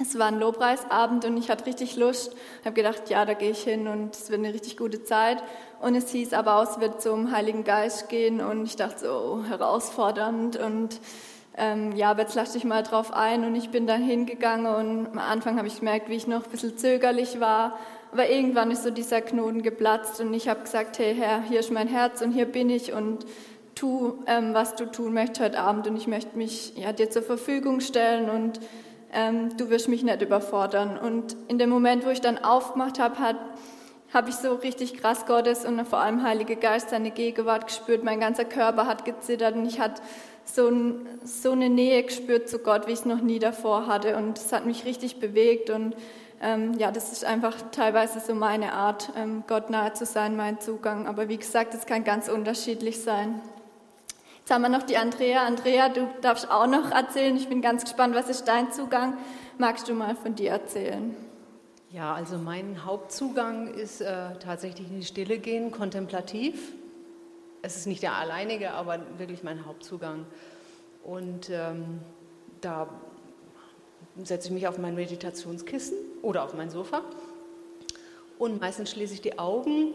Es 0.00 0.18
war 0.18 0.28
ein 0.28 0.40
Lobpreisabend 0.40 1.26
und 1.26 1.36
ich 1.36 1.50
hatte 1.50 1.66
richtig 1.66 1.96
Lust. 1.96 2.34
Ich 2.60 2.66
habe 2.66 2.74
gedacht, 2.74 3.10
ja, 3.10 3.26
da 3.26 3.34
gehe 3.34 3.50
ich 3.50 3.62
hin 3.62 3.86
und 3.86 4.14
es 4.14 4.30
wird 4.30 4.40
eine 4.40 4.54
richtig 4.54 4.78
gute 4.78 5.04
Zeit. 5.04 5.42
Und 5.80 5.94
es 5.94 6.10
hieß 6.10 6.32
aber 6.32 6.56
auch, 6.56 6.70
es 6.70 6.80
wird 6.80 7.02
zum 7.02 7.32
Heiligen 7.32 7.64
Geist 7.64 8.08
gehen 8.08 8.40
und 8.40 8.64
ich 8.64 8.76
dachte 8.76 9.00
so, 9.00 9.08
oh, 9.10 9.44
herausfordernd 9.48 10.56
und 10.56 11.00
ähm, 11.56 11.94
ja, 11.96 12.12
aber 12.12 12.22
jetzt 12.22 12.34
lass 12.34 12.52
dich 12.52 12.64
mal 12.64 12.82
drauf 12.82 13.12
ein 13.12 13.44
und 13.44 13.54
ich 13.56 13.70
bin 13.70 13.86
dann 13.86 14.02
hingegangen 14.02 14.66
und 14.66 15.06
am 15.08 15.18
Anfang 15.18 15.58
habe 15.58 15.68
ich 15.68 15.80
gemerkt, 15.80 16.08
wie 16.08 16.14
ich 16.14 16.26
noch 16.26 16.44
ein 16.44 16.50
bisschen 16.50 16.78
zögerlich 16.78 17.40
war, 17.40 17.78
aber 18.12 18.30
irgendwann 18.30 18.70
ist 18.70 18.84
so 18.84 18.90
dieser 18.90 19.20
Knoten 19.20 19.62
geplatzt 19.62 20.20
und 20.20 20.32
ich 20.32 20.48
habe 20.48 20.60
gesagt, 20.60 20.98
hey 20.98 21.14
Herr, 21.14 21.42
hier 21.42 21.60
ist 21.60 21.72
mein 21.72 21.88
Herz 21.88 22.22
und 22.22 22.32
hier 22.32 22.46
bin 22.46 22.70
ich 22.70 22.92
und 22.92 23.26
tu, 23.74 24.14
ähm, 24.26 24.54
was 24.54 24.76
du 24.76 24.86
tun 24.86 25.12
möchtest 25.12 25.40
heute 25.40 25.58
Abend 25.58 25.86
und 25.88 25.96
ich 25.96 26.06
möchte 26.06 26.38
mich 26.38 26.76
ja, 26.76 26.92
dir 26.92 27.10
zur 27.10 27.22
Verfügung 27.22 27.80
stellen 27.80 28.30
und 28.30 28.60
ähm, 29.12 29.56
du 29.56 29.70
wirst 29.70 29.88
mich 29.88 30.02
nicht 30.02 30.22
überfordern. 30.22 30.98
Und 30.98 31.36
in 31.48 31.58
dem 31.58 31.70
Moment, 31.70 32.04
wo 32.04 32.10
ich 32.10 32.20
dann 32.20 32.38
aufgemacht 32.38 32.98
habe, 32.98 33.36
habe 34.12 34.28
ich 34.28 34.36
so 34.36 34.54
richtig 34.54 34.94
krass 34.94 35.26
Gottes 35.26 35.64
und 35.64 35.84
vor 35.86 36.00
allem 36.00 36.22
Heilige 36.22 36.56
Geist 36.56 36.90
seine 36.90 37.10
Gegenwart 37.10 37.68
gespürt. 37.68 38.02
Mein 38.02 38.20
ganzer 38.20 38.44
Körper 38.44 38.86
hat 38.86 39.04
gezittert 39.04 39.54
und 39.54 39.66
ich 39.66 39.78
hatte 39.78 40.02
so, 40.44 40.68
ein, 40.68 41.06
so 41.24 41.52
eine 41.52 41.70
Nähe 41.70 42.02
gespürt 42.02 42.48
zu 42.48 42.58
Gott, 42.58 42.86
wie 42.86 42.92
ich 42.92 43.00
es 43.00 43.04
noch 43.04 43.20
nie 43.20 43.38
davor 43.38 43.86
hatte. 43.86 44.16
Und 44.16 44.38
es 44.38 44.52
hat 44.52 44.66
mich 44.66 44.84
richtig 44.84 45.20
bewegt. 45.20 45.70
Und 45.70 45.94
ähm, 46.40 46.74
ja, 46.78 46.90
das 46.90 47.12
ist 47.12 47.24
einfach 47.24 47.56
teilweise 47.70 48.20
so 48.20 48.34
meine 48.34 48.72
Art, 48.72 49.12
ähm, 49.16 49.44
Gott 49.46 49.70
nahe 49.70 49.92
zu 49.92 50.06
sein, 50.06 50.36
mein 50.36 50.60
Zugang. 50.60 51.06
Aber 51.06 51.28
wie 51.28 51.36
gesagt, 51.36 51.74
es 51.74 51.86
kann 51.86 52.02
ganz 52.02 52.28
unterschiedlich 52.28 53.02
sein. 53.02 53.40
Jetzt 54.50 54.56
haben 54.56 54.62
wir 54.62 54.68
noch 54.68 54.82
die 54.82 54.96
Andrea. 54.96 55.46
Andrea, 55.46 55.88
du 55.90 56.08
darfst 56.22 56.50
auch 56.50 56.66
noch 56.66 56.90
erzählen. 56.90 57.36
Ich 57.36 57.48
bin 57.48 57.62
ganz 57.62 57.84
gespannt, 57.84 58.16
was 58.16 58.28
ist 58.28 58.48
dein 58.48 58.72
Zugang? 58.72 59.16
Magst 59.58 59.88
du 59.88 59.94
mal 59.94 60.16
von 60.16 60.34
dir 60.34 60.50
erzählen? 60.50 61.14
Ja, 61.92 62.14
also 62.14 62.36
mein 62.36 62.84
Hauptzugang 62.84 63.72
ist 63.72 64.00
äh, 64.00 64.36
tatsächlich 64.40 64.88
in 64.88 64.98
die 64.98 65.06
Stille 65.06 65.38
gehen, 65.38 65.70
kontemplativ 65.70 66.72
es 67.62 67.76
ist 67.76 67.86
nicht 67.86 68.02
der 68.02 68.16
alleinige, 68.16 68.72
aber 68.72 68.98
wirklich 69.18 69.44
mein 69.44 69.66
Hauptzugang. 69.66 70.26
Und 71.04 71.48
ähm, 71.50 72.00
da 72.60 72.88
setze 74.24 74.48
ich 74.48 74.54
mich 74.54 74.66
auf 74.66 74.78
mein 74.78 74.96
Meditationskissen 74.96 75.96
oder 76.22 76.42
auf 76.42 76.54
mein 76.54 76.70
Sofa 76.70 77.02
und 78.40 78.60
meistens 78.60 78.90
schließe 78.90 79.14
ich 79.14 79.20
die 79.20 79.38
Augen 79.38 79.94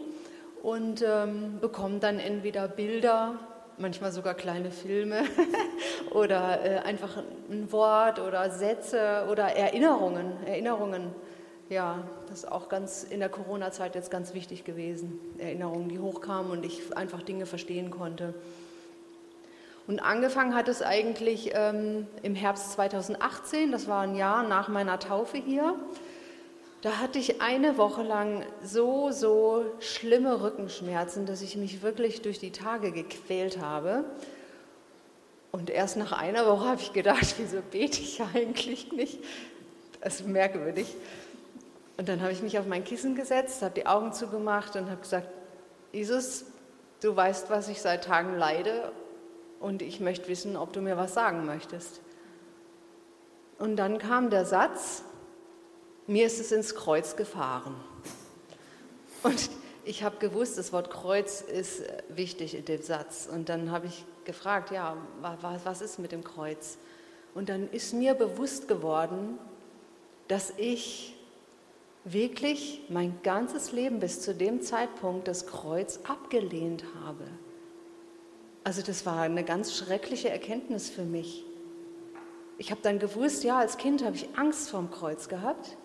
und 0.62 1.04
ähm, 1.06 1.58
bekomme 1.60 1.98
dann 1.98 2.18
entweder 2.18 2.68
Bilder, 2.68 3.38
manchmal 3.78 4.12
sogar 4.12 4.34
kleine 4.34 4.70
Filme 4.70 5.24
oder 6.10 6.64
äh, 6.64 6.78
einfach 6.78 7.22
ein 7.50 7.70
Wort 7.72 8.18
oder 8.20 8.50
Sätze 8.50 9.26
oder 9.30 9.44
Erinnerungen, 9.44 10.32
Erinnerungen 10.46 11.12
ja, 11.68 12.04
das 12.28 12.40
ist 12.40 12.52
auch 12.52 12.68
ganz 12.68 13.02
in 13.02 13.18
der 13.18 13.28
Corona-Zeit 13.28 13.94
jetzt 13.96 14.10
ganz 14.10 14.34
wichtig 14.34 14.64
gewesen. 14.64 15.18
Erinnerungen, 15.38 15.88
die 15.88 15.98
hochkamen 15.98 16.52
und 16.52 16.64
ich 16.64 16.96
einfach 16.96 17.22
Dinge 17.22 17.46
verstehen 17.46 17.90
konnte. 17.90 18.34
Und 19.88 20.00
angefangen 20.00 20.54
hat 20.54 20.68
es 20.68 20.82
eigentlich 20.82 21.52
ähm, 21.54 22.06
im 22.22 22.34
Herbst 22.34 22.72
2018, 22.72 23.72
das 23.72 23.88
war 23.88 24.02
ein 24.02 24.14
Jahr 24.14 24.46
nach 24.46 24.68
meiner 24.68 24.98
Taufe 24.98 25.38
hier. 25.38 25.74
Da 26.86 26.98
hatte 26.98 27.18
ich 27.18 27.42
eine 27.42 27.78
Woche 27.78 28.04
lang 28.04 28.46
so, 28.62 29.10
so 29.10 29.64
schlimme 29.80 30.40
Rückenschmerzen, 30.40 31.26
dass 31.26 31.42
ich 31.42 31.56
mich 31.56 31.82
wirklich 31.82 32.22
durch 32.22 32.38
die 32.38 32.52
Tage 32.52 32.92
gequält 32.92 33.60
habe. 33.60 34.04
Und 35.50 35.68
erst 35.68 35.96
nach 35.96 36.12
einer 36.12 36.46
Woche 36.46 36.64
habe 36.64 36.80
ich 36.80 36.92
gedacht, 36.92 37.34
wieso 37.38 37.60
bete 37.60 38.00
ich 38.00 38.22
eigentlich 38.22 38.92
nicht? 38.92 39.18
Das 40.00 40.20
ist 40.20 40.28
merkwürdig. 40.28 40.86
Und 41.96 42.08
dann 42.08 42.20
habe 42.20 42.30
ich 42.30 42.40
mich 42.40 42.56
auf 42.56 42.66
mein 42.66 42.84
Kissen 42.84 43.16
gesetzt, 43.16 43.62
habe 43.62 43.74
die 43.74 43.86
Augen 43.86 44.12
zugemacht 44.12 44.76
und 44.76 44.88
habe 44.88 45.00
gesagt, 45.00 45.26
Jesus, 45.90 46.44
du 47.02 47.16
weißt, 47.16 47.50
was 47.50 47.68
ich 47.68 47.82
seit 47.82 48.04
Tagen 48.04 48.38
leide 48.38 48.92
und 49.58 49.82
ich 49.82 49.98
möchte 49.98 50.28
wissen, 50.28 50.56
ob 50.56 50.72
du 50.72 50.80
mir 50.80 50.96
was 50.96 51.14
sagen 51.14 51.46
möchtest. 51.46 52.00
Und 53.58 53.74
dann 53.74 53.98
kam 53.98 54.30
der 54.30 54.44
Satz, 54.44 55.02
mir 56.06 56.26
ist 56.26 56.40
es 56.40 56.52
ins 56.52 56.74
Kreuz 56.74 57.16
gefahren. 57.16 57.74
Und 59.22 59.50
ich 59.84 60.02
habe 60.02 60.16
gewusst, 60.18 60.58
das 60.58 60.72
Wort 60.72 60.90
Kreuz 60.90 61.40
ist 61.40 61.82
wichtig 62.08 62.54
in 62.54 62.64
dem 62.64 62.82
Satz. 62.82 63.28
Und 63.32 63.48
dann 63.48 63.70
habe 63.70 63.86
ich 63.86 64.04
gefragt, 64.24 64.70
ja, 64.70 64.96
was 65.20 65.80
ist 65.80 65.98
mit 65.98 66.12
dem 66.12 66.24
Kreuz? 66.24 66.78
Und 67.34 67.48
dann 67.48 67.68
ist 67.70 67.92
mir 67.92 68.14
bewusst 68.14 68.66
geworden, 68.68 69.38
dass 70.28 70.52
ich 70.56 71.16
wirklich 72.04 72.82
mein 72.88 73.20
ganzes 73.22 73.72
Leben 73.72 74.00
bis 74.00 74.20
zu 74.20 74.34
dem 74.34 74.62
Zeitpunkt 74.62 75.28
das 75.28 75.46
Kreuz 75.46 76.00
abgelehnt 76.08 76.84
habe. 77.04 77.24
Also 78.64 78.82
das 78.82 79.06
war 79.06 79.22
eine 79.22 79.44
ganz 79.44 79.76
schreckliche 79.76 80.30
Erkenntnis 80.30 80.88
für 80.88 81.04
mich. 81.04 81.44
Ich 82.58 82.70
habe 82.70 82.80
dann 82.82 82.98
gewusst, 82.98 83.44
ja, 83.44 83.58
als 83.58 83.76
Kind 83.76 84.04
habe 84.04 84.16
ich 84.16 84.28
Angst 84.36 84.70
vorm 84.70 84.90
Kreuz 84.90 85.28
gehabt. 85.28 85.76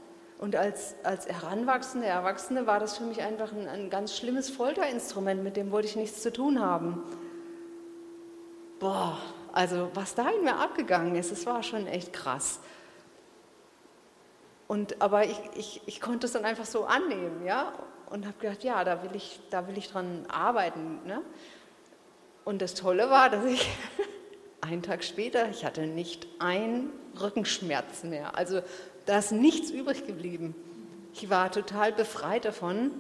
Und 0.42 0.56
als, 0.56 0.96
als 1.04 1.28
Heranwachsende, 1.28 2.08
Erwachsene 2.08 2.66
war 2.66 2.80
das 2.80 2.98
für 2.98 3.04
mich 3.04 3.22
einfach 3.22 3.52
ein, 3.54 3.68
ein 3.68 3.92
ganz 3.92 4.18
schlimmes 4.18 4.50
Folterinstrument, 4.50 5.44
mit 5.44 5.56
dem 5.56 5.70
wollte 5.70 5.88
ich 5.88 5.96
nichts 5.96 6.24
zu 6.24 6.34
tun 6.34 6.60
haben. 6.60 7.04
Boah, 8.80 9.20
also 9.54 9.92
was 9.94 10.16
da 10.16 10.28
in 10.32 10.44
mir 10.44 10.56
abgegangen 10.56 11.16
ist, 11.16 11.32
das 11.32 11.46
war 11.46 11.62
schon 11.62 11.86
echt 11.86 12.12
krass. 12.12 12.60
Und, 14.68 15.00
aber 15.00 15.26
ich, 15.26 15.40
ich, 15.56 15.82
ich 15.86 16.02
konnte 16.02 16.26
es 16.26 16.34
dann 16.34 16.44
einfach 16.44 16.66
so 16.66 16.86
annehmen, 16.86 17.46
ja, 17.46 17.74
und 18.10 18.26
habe 18.26 18.36
gedacht, 18.40 18.64
ja, 18.64 18.84
da 18.84 19.04
will 19.04 19.16
ich, 19.16 19.40
da 19.52 19.68
will 19.68 19.78
ich 19.78 19.92
dran 19.92 20.26
arbeiten. 20.28 21.06
Ne? 21.06 21.22
Und 22.46 22.64
das 22.64 22.74
Tolle 22.74 23.12
war, 23.12 23.30
dass 23.30 23.46
ich 23.46 23.70
einen 24.62 24.82
Tag 24.82 25.04
später, 25.04 25.50
ich 25.50 25.66
hatte 25.66 25.86
nicht 25.86 26.28
ein 26.40 26.90
Rückenschmerz 27.22 28.04
mehr. 28.04 28.36
Also 28.36 28.62
da 29.06 29.20
ist 29.20 29.32
nichts 29.32 29.72
übrig 29.72 30.06
geblieben. 30.06 30.56
Ich 31.14 31.30
war 31.30 31.52
total 31.52 31.92
befreit 31.92 32.46
davon. 32.46 32.92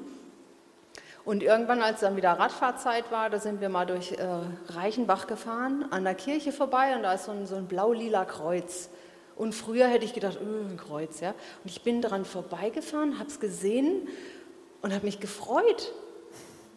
Und 1.23 1.43
irgendwann, 1.43 1.81
als 1.81 1.99
dann 1.99 2.15
wieder 2.15 2.31
Radfahrzeit 2.31 3.11
war, 3.11 3.29
da 3.29 3.39
sind 3.39 3.61
wir 3.61 3.69
mal 3.69 3.85
durch 3.85 4.13
äh, 4.13 4.27
Reichenbach 4.69 5.27
gefahren, 5.27 5.85
an 5.91 6.03
der 6.03 6.15
Kirche 6.15 6.51
vorbei 6.51 6.95
und 6.95 7.03
da 7.03 7.13
ist 7.13 7.25
so 7.25 7.31
ein, 7.31 7.45
so 7.45 7.55
ein 7.55 7.67
blau-lila 7.67 8.25
Kreuz. 8.25 8.89
Und 9.35 9.53
früher 9.53 9.87
hätte 9.87 10.03
ich 10.03 10.13
gedacht, 10.13 10.39
öh, 10.41 10.69
ein 10.69 10.77
Kreuz, 10.77 11.19
ja. 11.19 11.29
Und 11.63 11.69
ich 11.69 11.83
bin 11.83 12.01
daran 12.01 12.25
vorbeigefahren, 12.25 13.19
habe 13.19 13.29
es 13.29 13.39
gesehen 13.39 14.07
und 14.81 14.93
habe 14.93 15.05
mich 15.05 15.19
gefreut. 15.19 15.93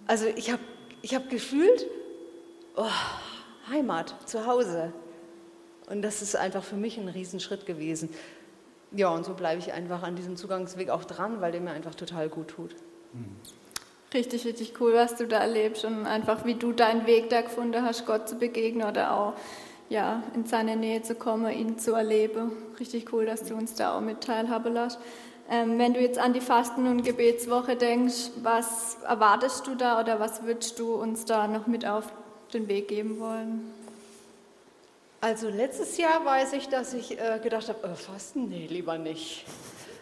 Also 0.07 0.27
ich 0.27 0.53
habe 0.53 0.63
ich 1.01 1.15
hab 1.15 1.29
gefühlt, 1.31 1.87
oh, 2.77 2.87
Heimat, 3.71 4.15
zu 4.27 4.47
Hause. 4.47 4.93
Und 5.87 6.03
das 6.03 6.23
ist 6.23 6.37
einfach 6.37 6.65
für 6.65 6.77
mich 6.77 6.97
ein 6.97 7.09
Riesenschritt 7.09 7.67
gewesen. 7.67 8.09
Ja, 8.97 9.09
und 9.09 9.25
so 9.25 9.35
bleibe 9.35 9.59
ich 9.59 9.73
einfach 9.73 10.03
an 10.03 10.15
diesem 10.15 10.37
Zugangsweg 10.37 10.91
auch 10.91 11.05
dran, 11.05 11.41
weil 11.41 11.53
der 11.53 11.61
mir 11.61 11.73
einfach 11.73 11.95
total 11.95 12.29
gut 12.29 12.49
tut. 12.49 12.77
Richtig, 14.13 14.45
richtig 14.45 14.81
cool, 14.81 14.95
was 14.95 15.17
du 15.17 15.27
da 15.27 15.39
erlebst 15.39 15.85
und 15.85 16.07
einfach 16.07 16.45
wie 16.45 16.55
du 16.55 16.73
deinen 16.73 17.07
Weg 17.07 17.31
da 17.31 17.41
gefunden 17.41 17.83
hast, 17.83 18.07
Gott 18.07 18.29
zu 18.29 18.37
begegnen 18.37 18.89
oder 18.89 19.13
auch 19.13 19.35
ja, 19.89 20.23
in 20.35 20.47
seine 20.47 20.77
Nähe 20.77 21.03
zu 21.03 21.15
kommen, 21.15 21.51
ihn 21.53 21.79
zu 21.79 21.95
erleben. 21.95 22.53
Richtig 22.79 23.13
cool, 23.13 23.27
dass 23.27 23.45
du 23.45 23.55
uns 23.55 23.75
da 23.75 23.97
auch 23.97 24.01
mit 24.01 24.23
teilhaben 24.23 24.73
lässt. 24.73 24.99
Ähm, 25.51 25.79
wenn 25.79 25.93
du 25.93 26.01
jetzt 26.01 26.19
an 26.19 26.33
die 26.33 26.41
Fasten- 26.41 26.87
und 26.87 27.03
Gebetswoche 27.03 27.77
denkst, 27.77 28.31
was 28.43 28.99
erwartest 29.07 29.67
du 29.67 29.75
da 29.75 30.01
oder 30.01 30.19
was 30.21 30.45
würdest 30.45 30.79
du 30.79 30.95
uns 30.95 31.25
da 31.25 31.49
noch 31.49 31.67
mit 31.67 31.87
auf 31.87 32.11
den 32.55 32.69
Weg 32.69 32.89
geben 32.89 33.19
wollen? 33.19 33.71
Also 35.25 35.49
letztes 35.49 35.97
Jahr 35.97 36.23
weiß 36.23 36.53
ich, 36.53 36.69
dass 36.69 36.93
ich 36.93 37.19
äh, 37.19 37.39
gedacht 37.43 37.71
habe, 37.71 37.89
äh, 37.89 37.95
Fasten, 37.95 38.51
nee, 38.51 38.67
lieber 38.67 38.99
nicht. 38.99 39.47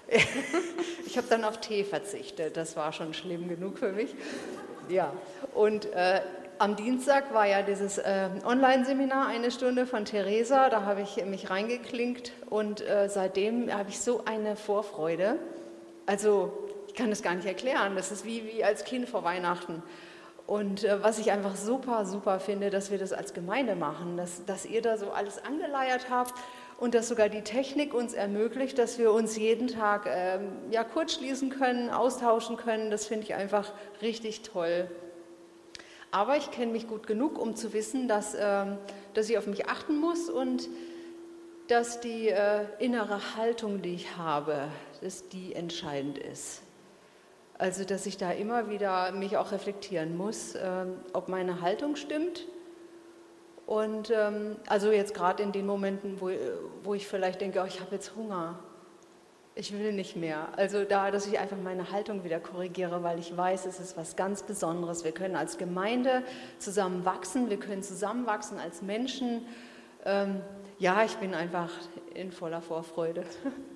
ich 1.07 1.17
habe 1.17 1.29
dann 1.31 1.45
auf 1.45 1.61
Tee 1.61 1.85
verzichtet, 1.85 2.57
das 2.57 2.75
war 2.75 2.93
schon 2.93 3.15
schlimm 3.15 3.47
genug 3.47 3.79
für 3.79 3.93
mich. 3.93 4.17
Ja, 4.89 5.13
und 5.55 5.87
äh, 5.93 6.23
am 6.59 6.75
Dienstag 6.75 7.33
war 7.33 7.47
ja 7.47 7.63
dieses 7.63 7.99
äh, 7.99 8.31
Online-Seminar, 8.45 9.29
eine 9.29 9.53
Stunde 9.53 9.87
von 9.87 10.07
Theresa, 10.07 10.69
da 10.71 10.83
habe 10.83 11.03
ich 11.03 11.25
mich 11.25 11.51
reingeklinkt 11.51 12.33
und 12.51 12.81
äh, 12.81 13.09
seitdem 13.09 13.73
habe 13.73 13.91
ich 13.91 14.01
so 14.01 14.25
eine 14.25 14.57
Vorfreude. 14.57 15.39
Also 16.05 16.67
ich 16.89 16.95
kann 16.95 17.11
das 17.11 17.23
gar 17.23 17.37
nicht 17.37 17.47
erklären, 17.47 17.95
das 17.95 18.11
ist 18.11 18.25
wie, 18.25 18.45
wie 18.53 18.65
als 18.65 18.83
Kind 18.83 19.09
vor 19.09 19.23
Weihnachten. 19.23 19.85
Und 20.47 20.85
äh, 20.85 21.03
was 21.03 21.19
ich 21.19 21.31
einfach 21.31 21.57
super, 21.57 22.05
super 22.05 22.41
finde, 22.41 22.71
dass 22.71 22.91
wir 22.91 22.99
das 22.99 23.13
als 23.13 23.35
Gemeinde 23.35 23.77
machen, 23.77 24.17
dass, 24.17 24.45
dass 24.45 24.67
ihr 24.67 24.83
da 24.83 24.97
so 24.97 25.11
alles 25.11 25.43
angeleiert 25.45 26.11
habt 26.11 26.35
und 26.79 26.95
dass 26.95 27.09
sogar 27.09 27.29
die 27.29 27.43
Technik 27.43 27.95
uns 27.95 28.13
ermöglicht, 28.13 28.77
dass 28.77 28.99
wir 28.99 29.13
uns 29.13 29.37
jeden 29.37 29.69
Tag 29.69 30.07
ähm, 30.07 30.49
ja, 30.71 30.83
kurz 30.83 31.15
schließen 31.15 31.51
können, 31.51 31.91
austauschen 31.91 32.57
können. 32.57 32.91
Das 32.91 33.07
finde 33.07 33.25
ich 33.25 33.35
einfach 33.35 33.73
richtig 34.01 34.43
toll. 34.43 34.89
Aber 36.11 36.37
ich 36.37 36.51
kenne 36.51 36.73
mich 36.73 36.89
gut 36.89 37.07
genug, 37.07 37.39
um 37.39 37.55
zu 37.55 37.73
wissen, 37.73 38.09
dass, 38.09 38.35
ähm, 38.39 38.79
dass 39.15 39.31
ich 39.31 39.39
auf 39.39 39.47
mich 39.47 39.69
achten 39.69 39.97
muss 39.97 40.29
und 40.29 40.69
dass 41.69 42.01
die 42.01 42.29
äh, 42.29 42.67
innere 42.81 43.37
Haltung, 43.37 43.81
die 43.81 43.95
ich 43.95 44.17
habe, 44.17 44.69
dass 45.01 45.29
die 45.29 45.55
entscheidend 45.55 46.19
ist. 46.19 46.62
Also, 47.59 47.85
dass 47.85 48.07
ich 48.07 48.17
da 48.17 48.31
immer 48.33 48.69
wieder 48.69 49.13
mich 49.13 49.37
auch 49.37 49.53
reflektieren 49.53 50.17
muss, 50.17 50.55
ähm, 50.55 50.97
ob 51.13 51.29
meine 51.29 51.61
Haltung 51.61 51.97
stimmt. 51.97 52.47
Und 53.67 54.11
ähm, 54.11 54.57
also 54.67 54.91
jetzt 54.91 55.15
gerade 55.15 55.43
in 55.43 55.53
den 55.53 55.67
Momenten, 55.67 56.21
wo, 56.21 56.31
wo 56.83 56.95
ich 56.95 57.07
vielleicht 57.07 57.41
denke, 57.41 57.61
oh, 57.63 57.67
ich 57.67 57.81
habe 57.81 57.95
jetzt 57.95 58.17
Hunger, 58.17 58.59
ich 59.55 59.73
will 59.73 59.93
nicht 59.93 60.17
mehr. 60.17 60.49
Also 60.57 60.85
da, 60.85 61.11
dass 61.11 61.27
ich 61.27 61.39
einfach 61.39 61.57
meine 61.57 61.93
Haltung 61.93 62.25
wieder 62.25 62.41
korrigiere, 62.41 63.03
weil 63.03 63.19
ich 63.19 63.37
weiß, 63.37 63.67
es 63.67 63.81
ist 63.81 63.97
was 63.97 64.17
ganz 64.17 64.43
Besonderes. 64.43 65.05
Wir 65.05 65.13
können 65.13 65.37
als 65.37 65.59
Gemeinde 65.59 66.23
zusammen 66.59 67.05
wachsen, 67.05 67.51
wir 67.51 67.59
können 67.59 67.83
zusammen 67.83 68.27
wachsen 68.27 68.59
als 68.59 68.83
Menschen. 68.83 69.47
Ähm, 70.05 70.41
ja, 70.79 71.05
ich 71.05 71.17
bin 71.17 71.35
einfach 71.35 71.71
in 72.15 72.33
voller 72.33 72.63
Vorfreude. 72.63 73.25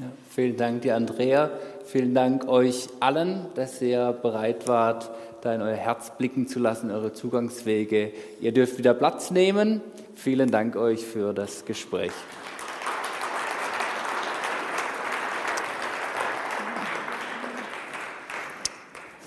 Ja, 0.00 0.06
vielen 0.30 0.56
Dank 0.56 0.80
dir, 0.80 0.96
Andrea. 0.96 1.50
Vielen 1.84 2.14
Dank 2.14 2.48
euch 2.48 2.88
allen, 3.00 3.44
dass 3.54 3.82
ihr 3.82 4.12
bereit 4.22 4.66
wart, 4.66 5.10
da 5.42 5.54
in 5.54 5.60
euer 5.60 5.76
Herz 5.76 6.12
blicken 6.16 6.46
zu 6.46 6.58
lassen, 6.58 6.90
eure 6.90 7.12
Zugangswege. 7.12 8.10
Ihr 8.40 8.52
dürft 8.52 8.78
wieder 8.78 8.94
Platz 8.94 9.30
nehmen. 9.30 9.82
Vielen 10.14 10.50
Dank 10.50 10.76
euch 10.76 11.04
für 11.04 11.34
das 11.34 11.66
Gespräch. 11.66 12.12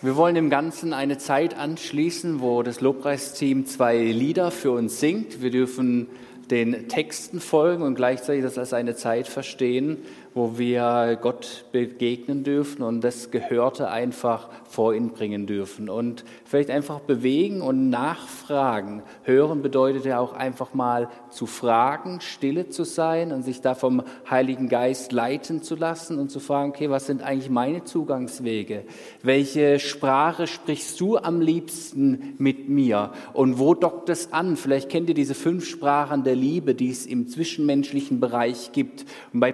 Wir 0.02 0.16
wollen 0.16 0.36
im 0.36 0.50
Ganzen 0.50 0.92
eine 0.92 1.20
Zeit 1.20 1.56
anschließen, 1.56 2.42
wo 2.42 2.64
das 2.64 2.82
Lobpreisteam 2.82 3.68
zwei 3.68 3.98
Lieder 3.98 4.50
für 4.50 4.72
uns 4.72 5.00
singt. 5.00 5.44
Wir 5.44 5.52
dürfen 5.52 6.08
den 6.50 6.88
Texten 6.88 7.40
folgen 7.40 7.84
und 7.84 7.96
gleichzeitig 7.96 8.44
das 8.44 8.58
als 8.58 8.74
eine 8.74 8.96
Zeit 8.96 9.28
verstehen, 9.28 9.98
wo 10.34 10.58
wir 10.58 11.17
Gott 11.22 11.65
begegnen 11.72 12.43
dürfen 12.43 12.82
und 12.82 13.04
das 13.04 13.32
Gehörte 13.32 13.89
einfach 13.89 14.50
vor 14.67 14.93
ihn 14.96 15.10
bringen 15.10 15.46
dürfen 15.46 15.89
und 15.89 16.26
vielleicht 16.46 16.69
einfach 16.69 17.00
bewegen 17.00 17.62
und 17.62 17.89
nachfragen. 17.89 19.04
Hören 19.24 19.62
bedeutet 19.62 20.06
ja 20.06 20.19
auch 20.19 20.34
einfach 20.34 20.74
mal 20.74 21.10
zu 21.30 21.46
fragen, 21.46 22.19
stille 22.22 22.69
zu 22.69 22.84
sein 22.84 23.32
und 23.32 23.43
sich 23.43 23.62
da 23.62 23.76
vom 23.76 24.04
Heiligen 24.30 24.69
Geist 24.69 25.12
leiten 25.12 25.62
zu 25.62 25.76
lassen 25.76 26.17
und 26.17 26.30
zu 26.30 26.39
fragen, 26.39 26.72
okay, 26.72 26.89
was 26.89 27.06
sind 27.06 27.22
eigentlich 27.22 27.52
meine 27.52 27.84
Zugangswege? 27.84 28.86
Welche 29.22 29.80
Sprache 29.80 30.48
sprichst 30.48 31.00
du 31.00 31.17
am 31.17 31.41
liebsten 31.41 32.34
mit 32.39 32.69
mir? 32.69 33.12
Und 33.34 33.60
wo 33.60 33.76
dockt 33.76 34.10
es 34.10 34.34
an? 34.34 34.58
Vielleicht 34.58 34.89
kennt 34.89 35.10
ihr 35.10 35.15
diese 35.15 35.36
fünf 35.36 35.65
Sprachen 35.67 36.24
der 36.24 36.36
Liebe, 36.36 36.74
die 36.74 36.89
es 36.89 37.06
im 37.06 37.28
zwischenmenschlichen 37.28 38.19
Bereich 38.19 38.72
gibt. 38.72 39.06
Und 39.34 39.39
bei 39.39 39.52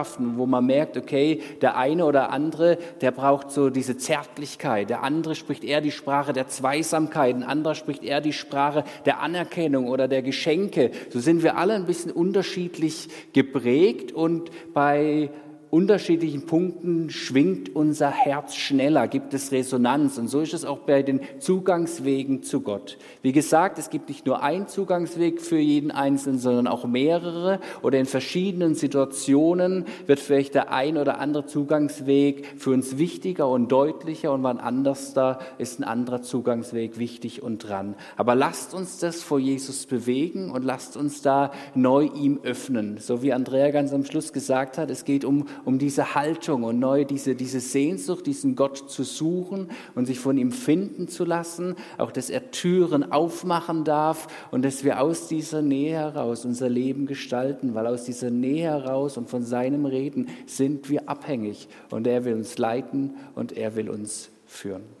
Partnerschaften, 0.00 0.38
wo 0.38 0.46
man 0.46 0.64
merkt, 0.64 0.96
okay, 0.96 1.40
der 1.60 1.76
eine 1.76 2.04
oder 2.04 2.30
andere, 2.30 2.78
der 3.00 3.10
braucht 3.10 3.50
so 3.50 3.70
diese 3.70 3.96
Zärtlichkeit, 3.96 4.90
der 4.90 5.02
andere 5.02 5.34
spricht 5.34 5.64
eher 5.64 5.80
die 5.80 5.90
Sprache 5.90 6.32
der 6.32 6.48
Zweisamkeit, 6.48 7.34
ein 7.34 7.42
anderer 7.42 7.74
spricht 7.74 8.02
eher 8.02 8.20
die 8.20 8.32
Sprache 8.32 8.84
der 9.04 9.20
Anerkennung 9.20 9.88
oder 9.88 10.08
der 10.08 10.22
Geschenke. 10.22 10.90
So 11.10 11.20
sind 11.20 11.42
wir 11.42 11.56
alle 11.56 11.74
ein 11.74 11.86
bisschen 11.86 12.12
unterschiedlich 12.12 13.08
geprägt 13.32 14.12
und 14.12 14.50
bei 14.72 15.30
unterschiedlichen 15.70 16.46
Punkten 16.46 17.10
schwingt 17.10 17.74
unser 17.76 18.10
Herz 18.10 18.56
schneller, 18.56 19.06
gibt 19.06 19.34
es 19.34 19.52
Resonanz. 19.52 20.18
Und 20.18 20.28
so 20.28 20.40
ist 20.40 20.52
es 20.52 20.64
auch 20.64 20.78
bei 20.78 21.02
den 21.02 21.20
Zugangswegen 21.38 22.42
zu 22.42 22.60
Gott. 22.60 22.98
Wie 23.22 23.32
gesagt, 23.32 23.78
es 23.78 23.88
gibt 23.88 24.08
nicht 24.08 24.26
nur 24.26 24.42
einen 24.42 24.66
Zugangsweg 24.66 25.40
für 25.40 25.58
jeden 25.58 25.92
Einzelnen, 25.92 26.38
sondern 26.40 26.66
auch 26.66 26.84
mehrere. 26.86 27.60
Oder 27.82 27.98
in 27.98 28.06
verschiedenen 28.06 28.74
Situationen 28.74 29.84
wird 30.06 30.18
vielleicht 30.18 30.54
der 30.54 30.72
ein 30.72 30.96
oder 30.96 31.18
andere 31.18 31.46
Zugangsweg 31.46 32.46
für 32.58 32.70
uns 32.70 32.98
wichtiger 32.98 33.48
und 33.48 33.70
deutlicher 33.70 34.32
und 34.32 34.42
wann 34.42 34.58
anders 34.58 35.14
da 35.14 35.38
ist 35.58 35.78
ein 35.78 35.84
anderer 35.84 36.22
Zugangsweg 36.22 36.98
wichtig 36.98 37.42
und 37.42 37.58
dran. 37.68 37.94
Aber 38.16 38.34
lasst 38.34 38.74
uns 38.74 38.98
das 38.98 39.22
vor 39.22 39.38
Jesus 39.38 39.86
bewegen 39.86 40.50
und 40.50 40.64
lasst 40.64 40.96
uns 40.96 41.22
da 41.22 41.52
neu 41.74 42.10
ihm 42.14 42.40
öffnen. 42.42 42.98
So 42.98 43.22
wie 43.22 43.32
Andrea 43.32 43.70
ganz 43.70 43.92
am 43.92 44.04
Schluss 44.04 44.32
gesagt 44.32 44.76
hat, 44.76 44.90
es 44.90 45.04
geht 45.04 45.24
um 45.24 45.46
um 45.64 45.78
diese 45.78 46.14
Haltung 46.14 46.64
und 46.64 46.78
neu 46.78 47.04
diese, 47.04 47.34
diese 47.34 47.60
Sehnsucht, 47.60 48.26
diesen 48.26 48.56
Gott 48.56 48.90
zu 48.90 49.04
suchen 49.04 49.68
und 49.94 50.06
sich 50.06 50.20
von 50.20 50.38
ihm 50.38 50.52
finden 50.52 51.08
zu 51.08 51.24
lassen. 51.24 51.74
Auch, 51.98 52.12
dass 52.12 52.30
er 52.30 52.50
Türen 52.50 53.12
aufmachen 53.12 53.84
darf 53.84 54.28
und 54.50 54.64
dass 54.64 54.84
wir 54.84 55.00
aus 55.00 55.28
dieser 55.28 55.62
Nähe 55.62 55.96
heraus 55.96 56.44
unser 56.44 56.68
Leben 56.68 57.06
gestalten, 57.06 57.74
weil 57.74 57.86
aus 57.86 58.04
dieser 58.04 58.30
Nähe 58.30 58.68
heraus 58.70 59.16
und 59.16 59.28
von 59.28 59.42
seinem 59.42 59.86
Reden 59.86 60.28
sind 60.46 60.90
wir 60.90 61.08
abhängig 61.08 61.68
und 61.90 62.06
er 62.06 62.24
will 62.24 62.34
uns 62.34 62.58
leiten 62.58 63.14
und 63.34 63.52
er 63.52 63.76
will 63.76 63.90
uns 63.90 64.30
führen. 64.46 64.99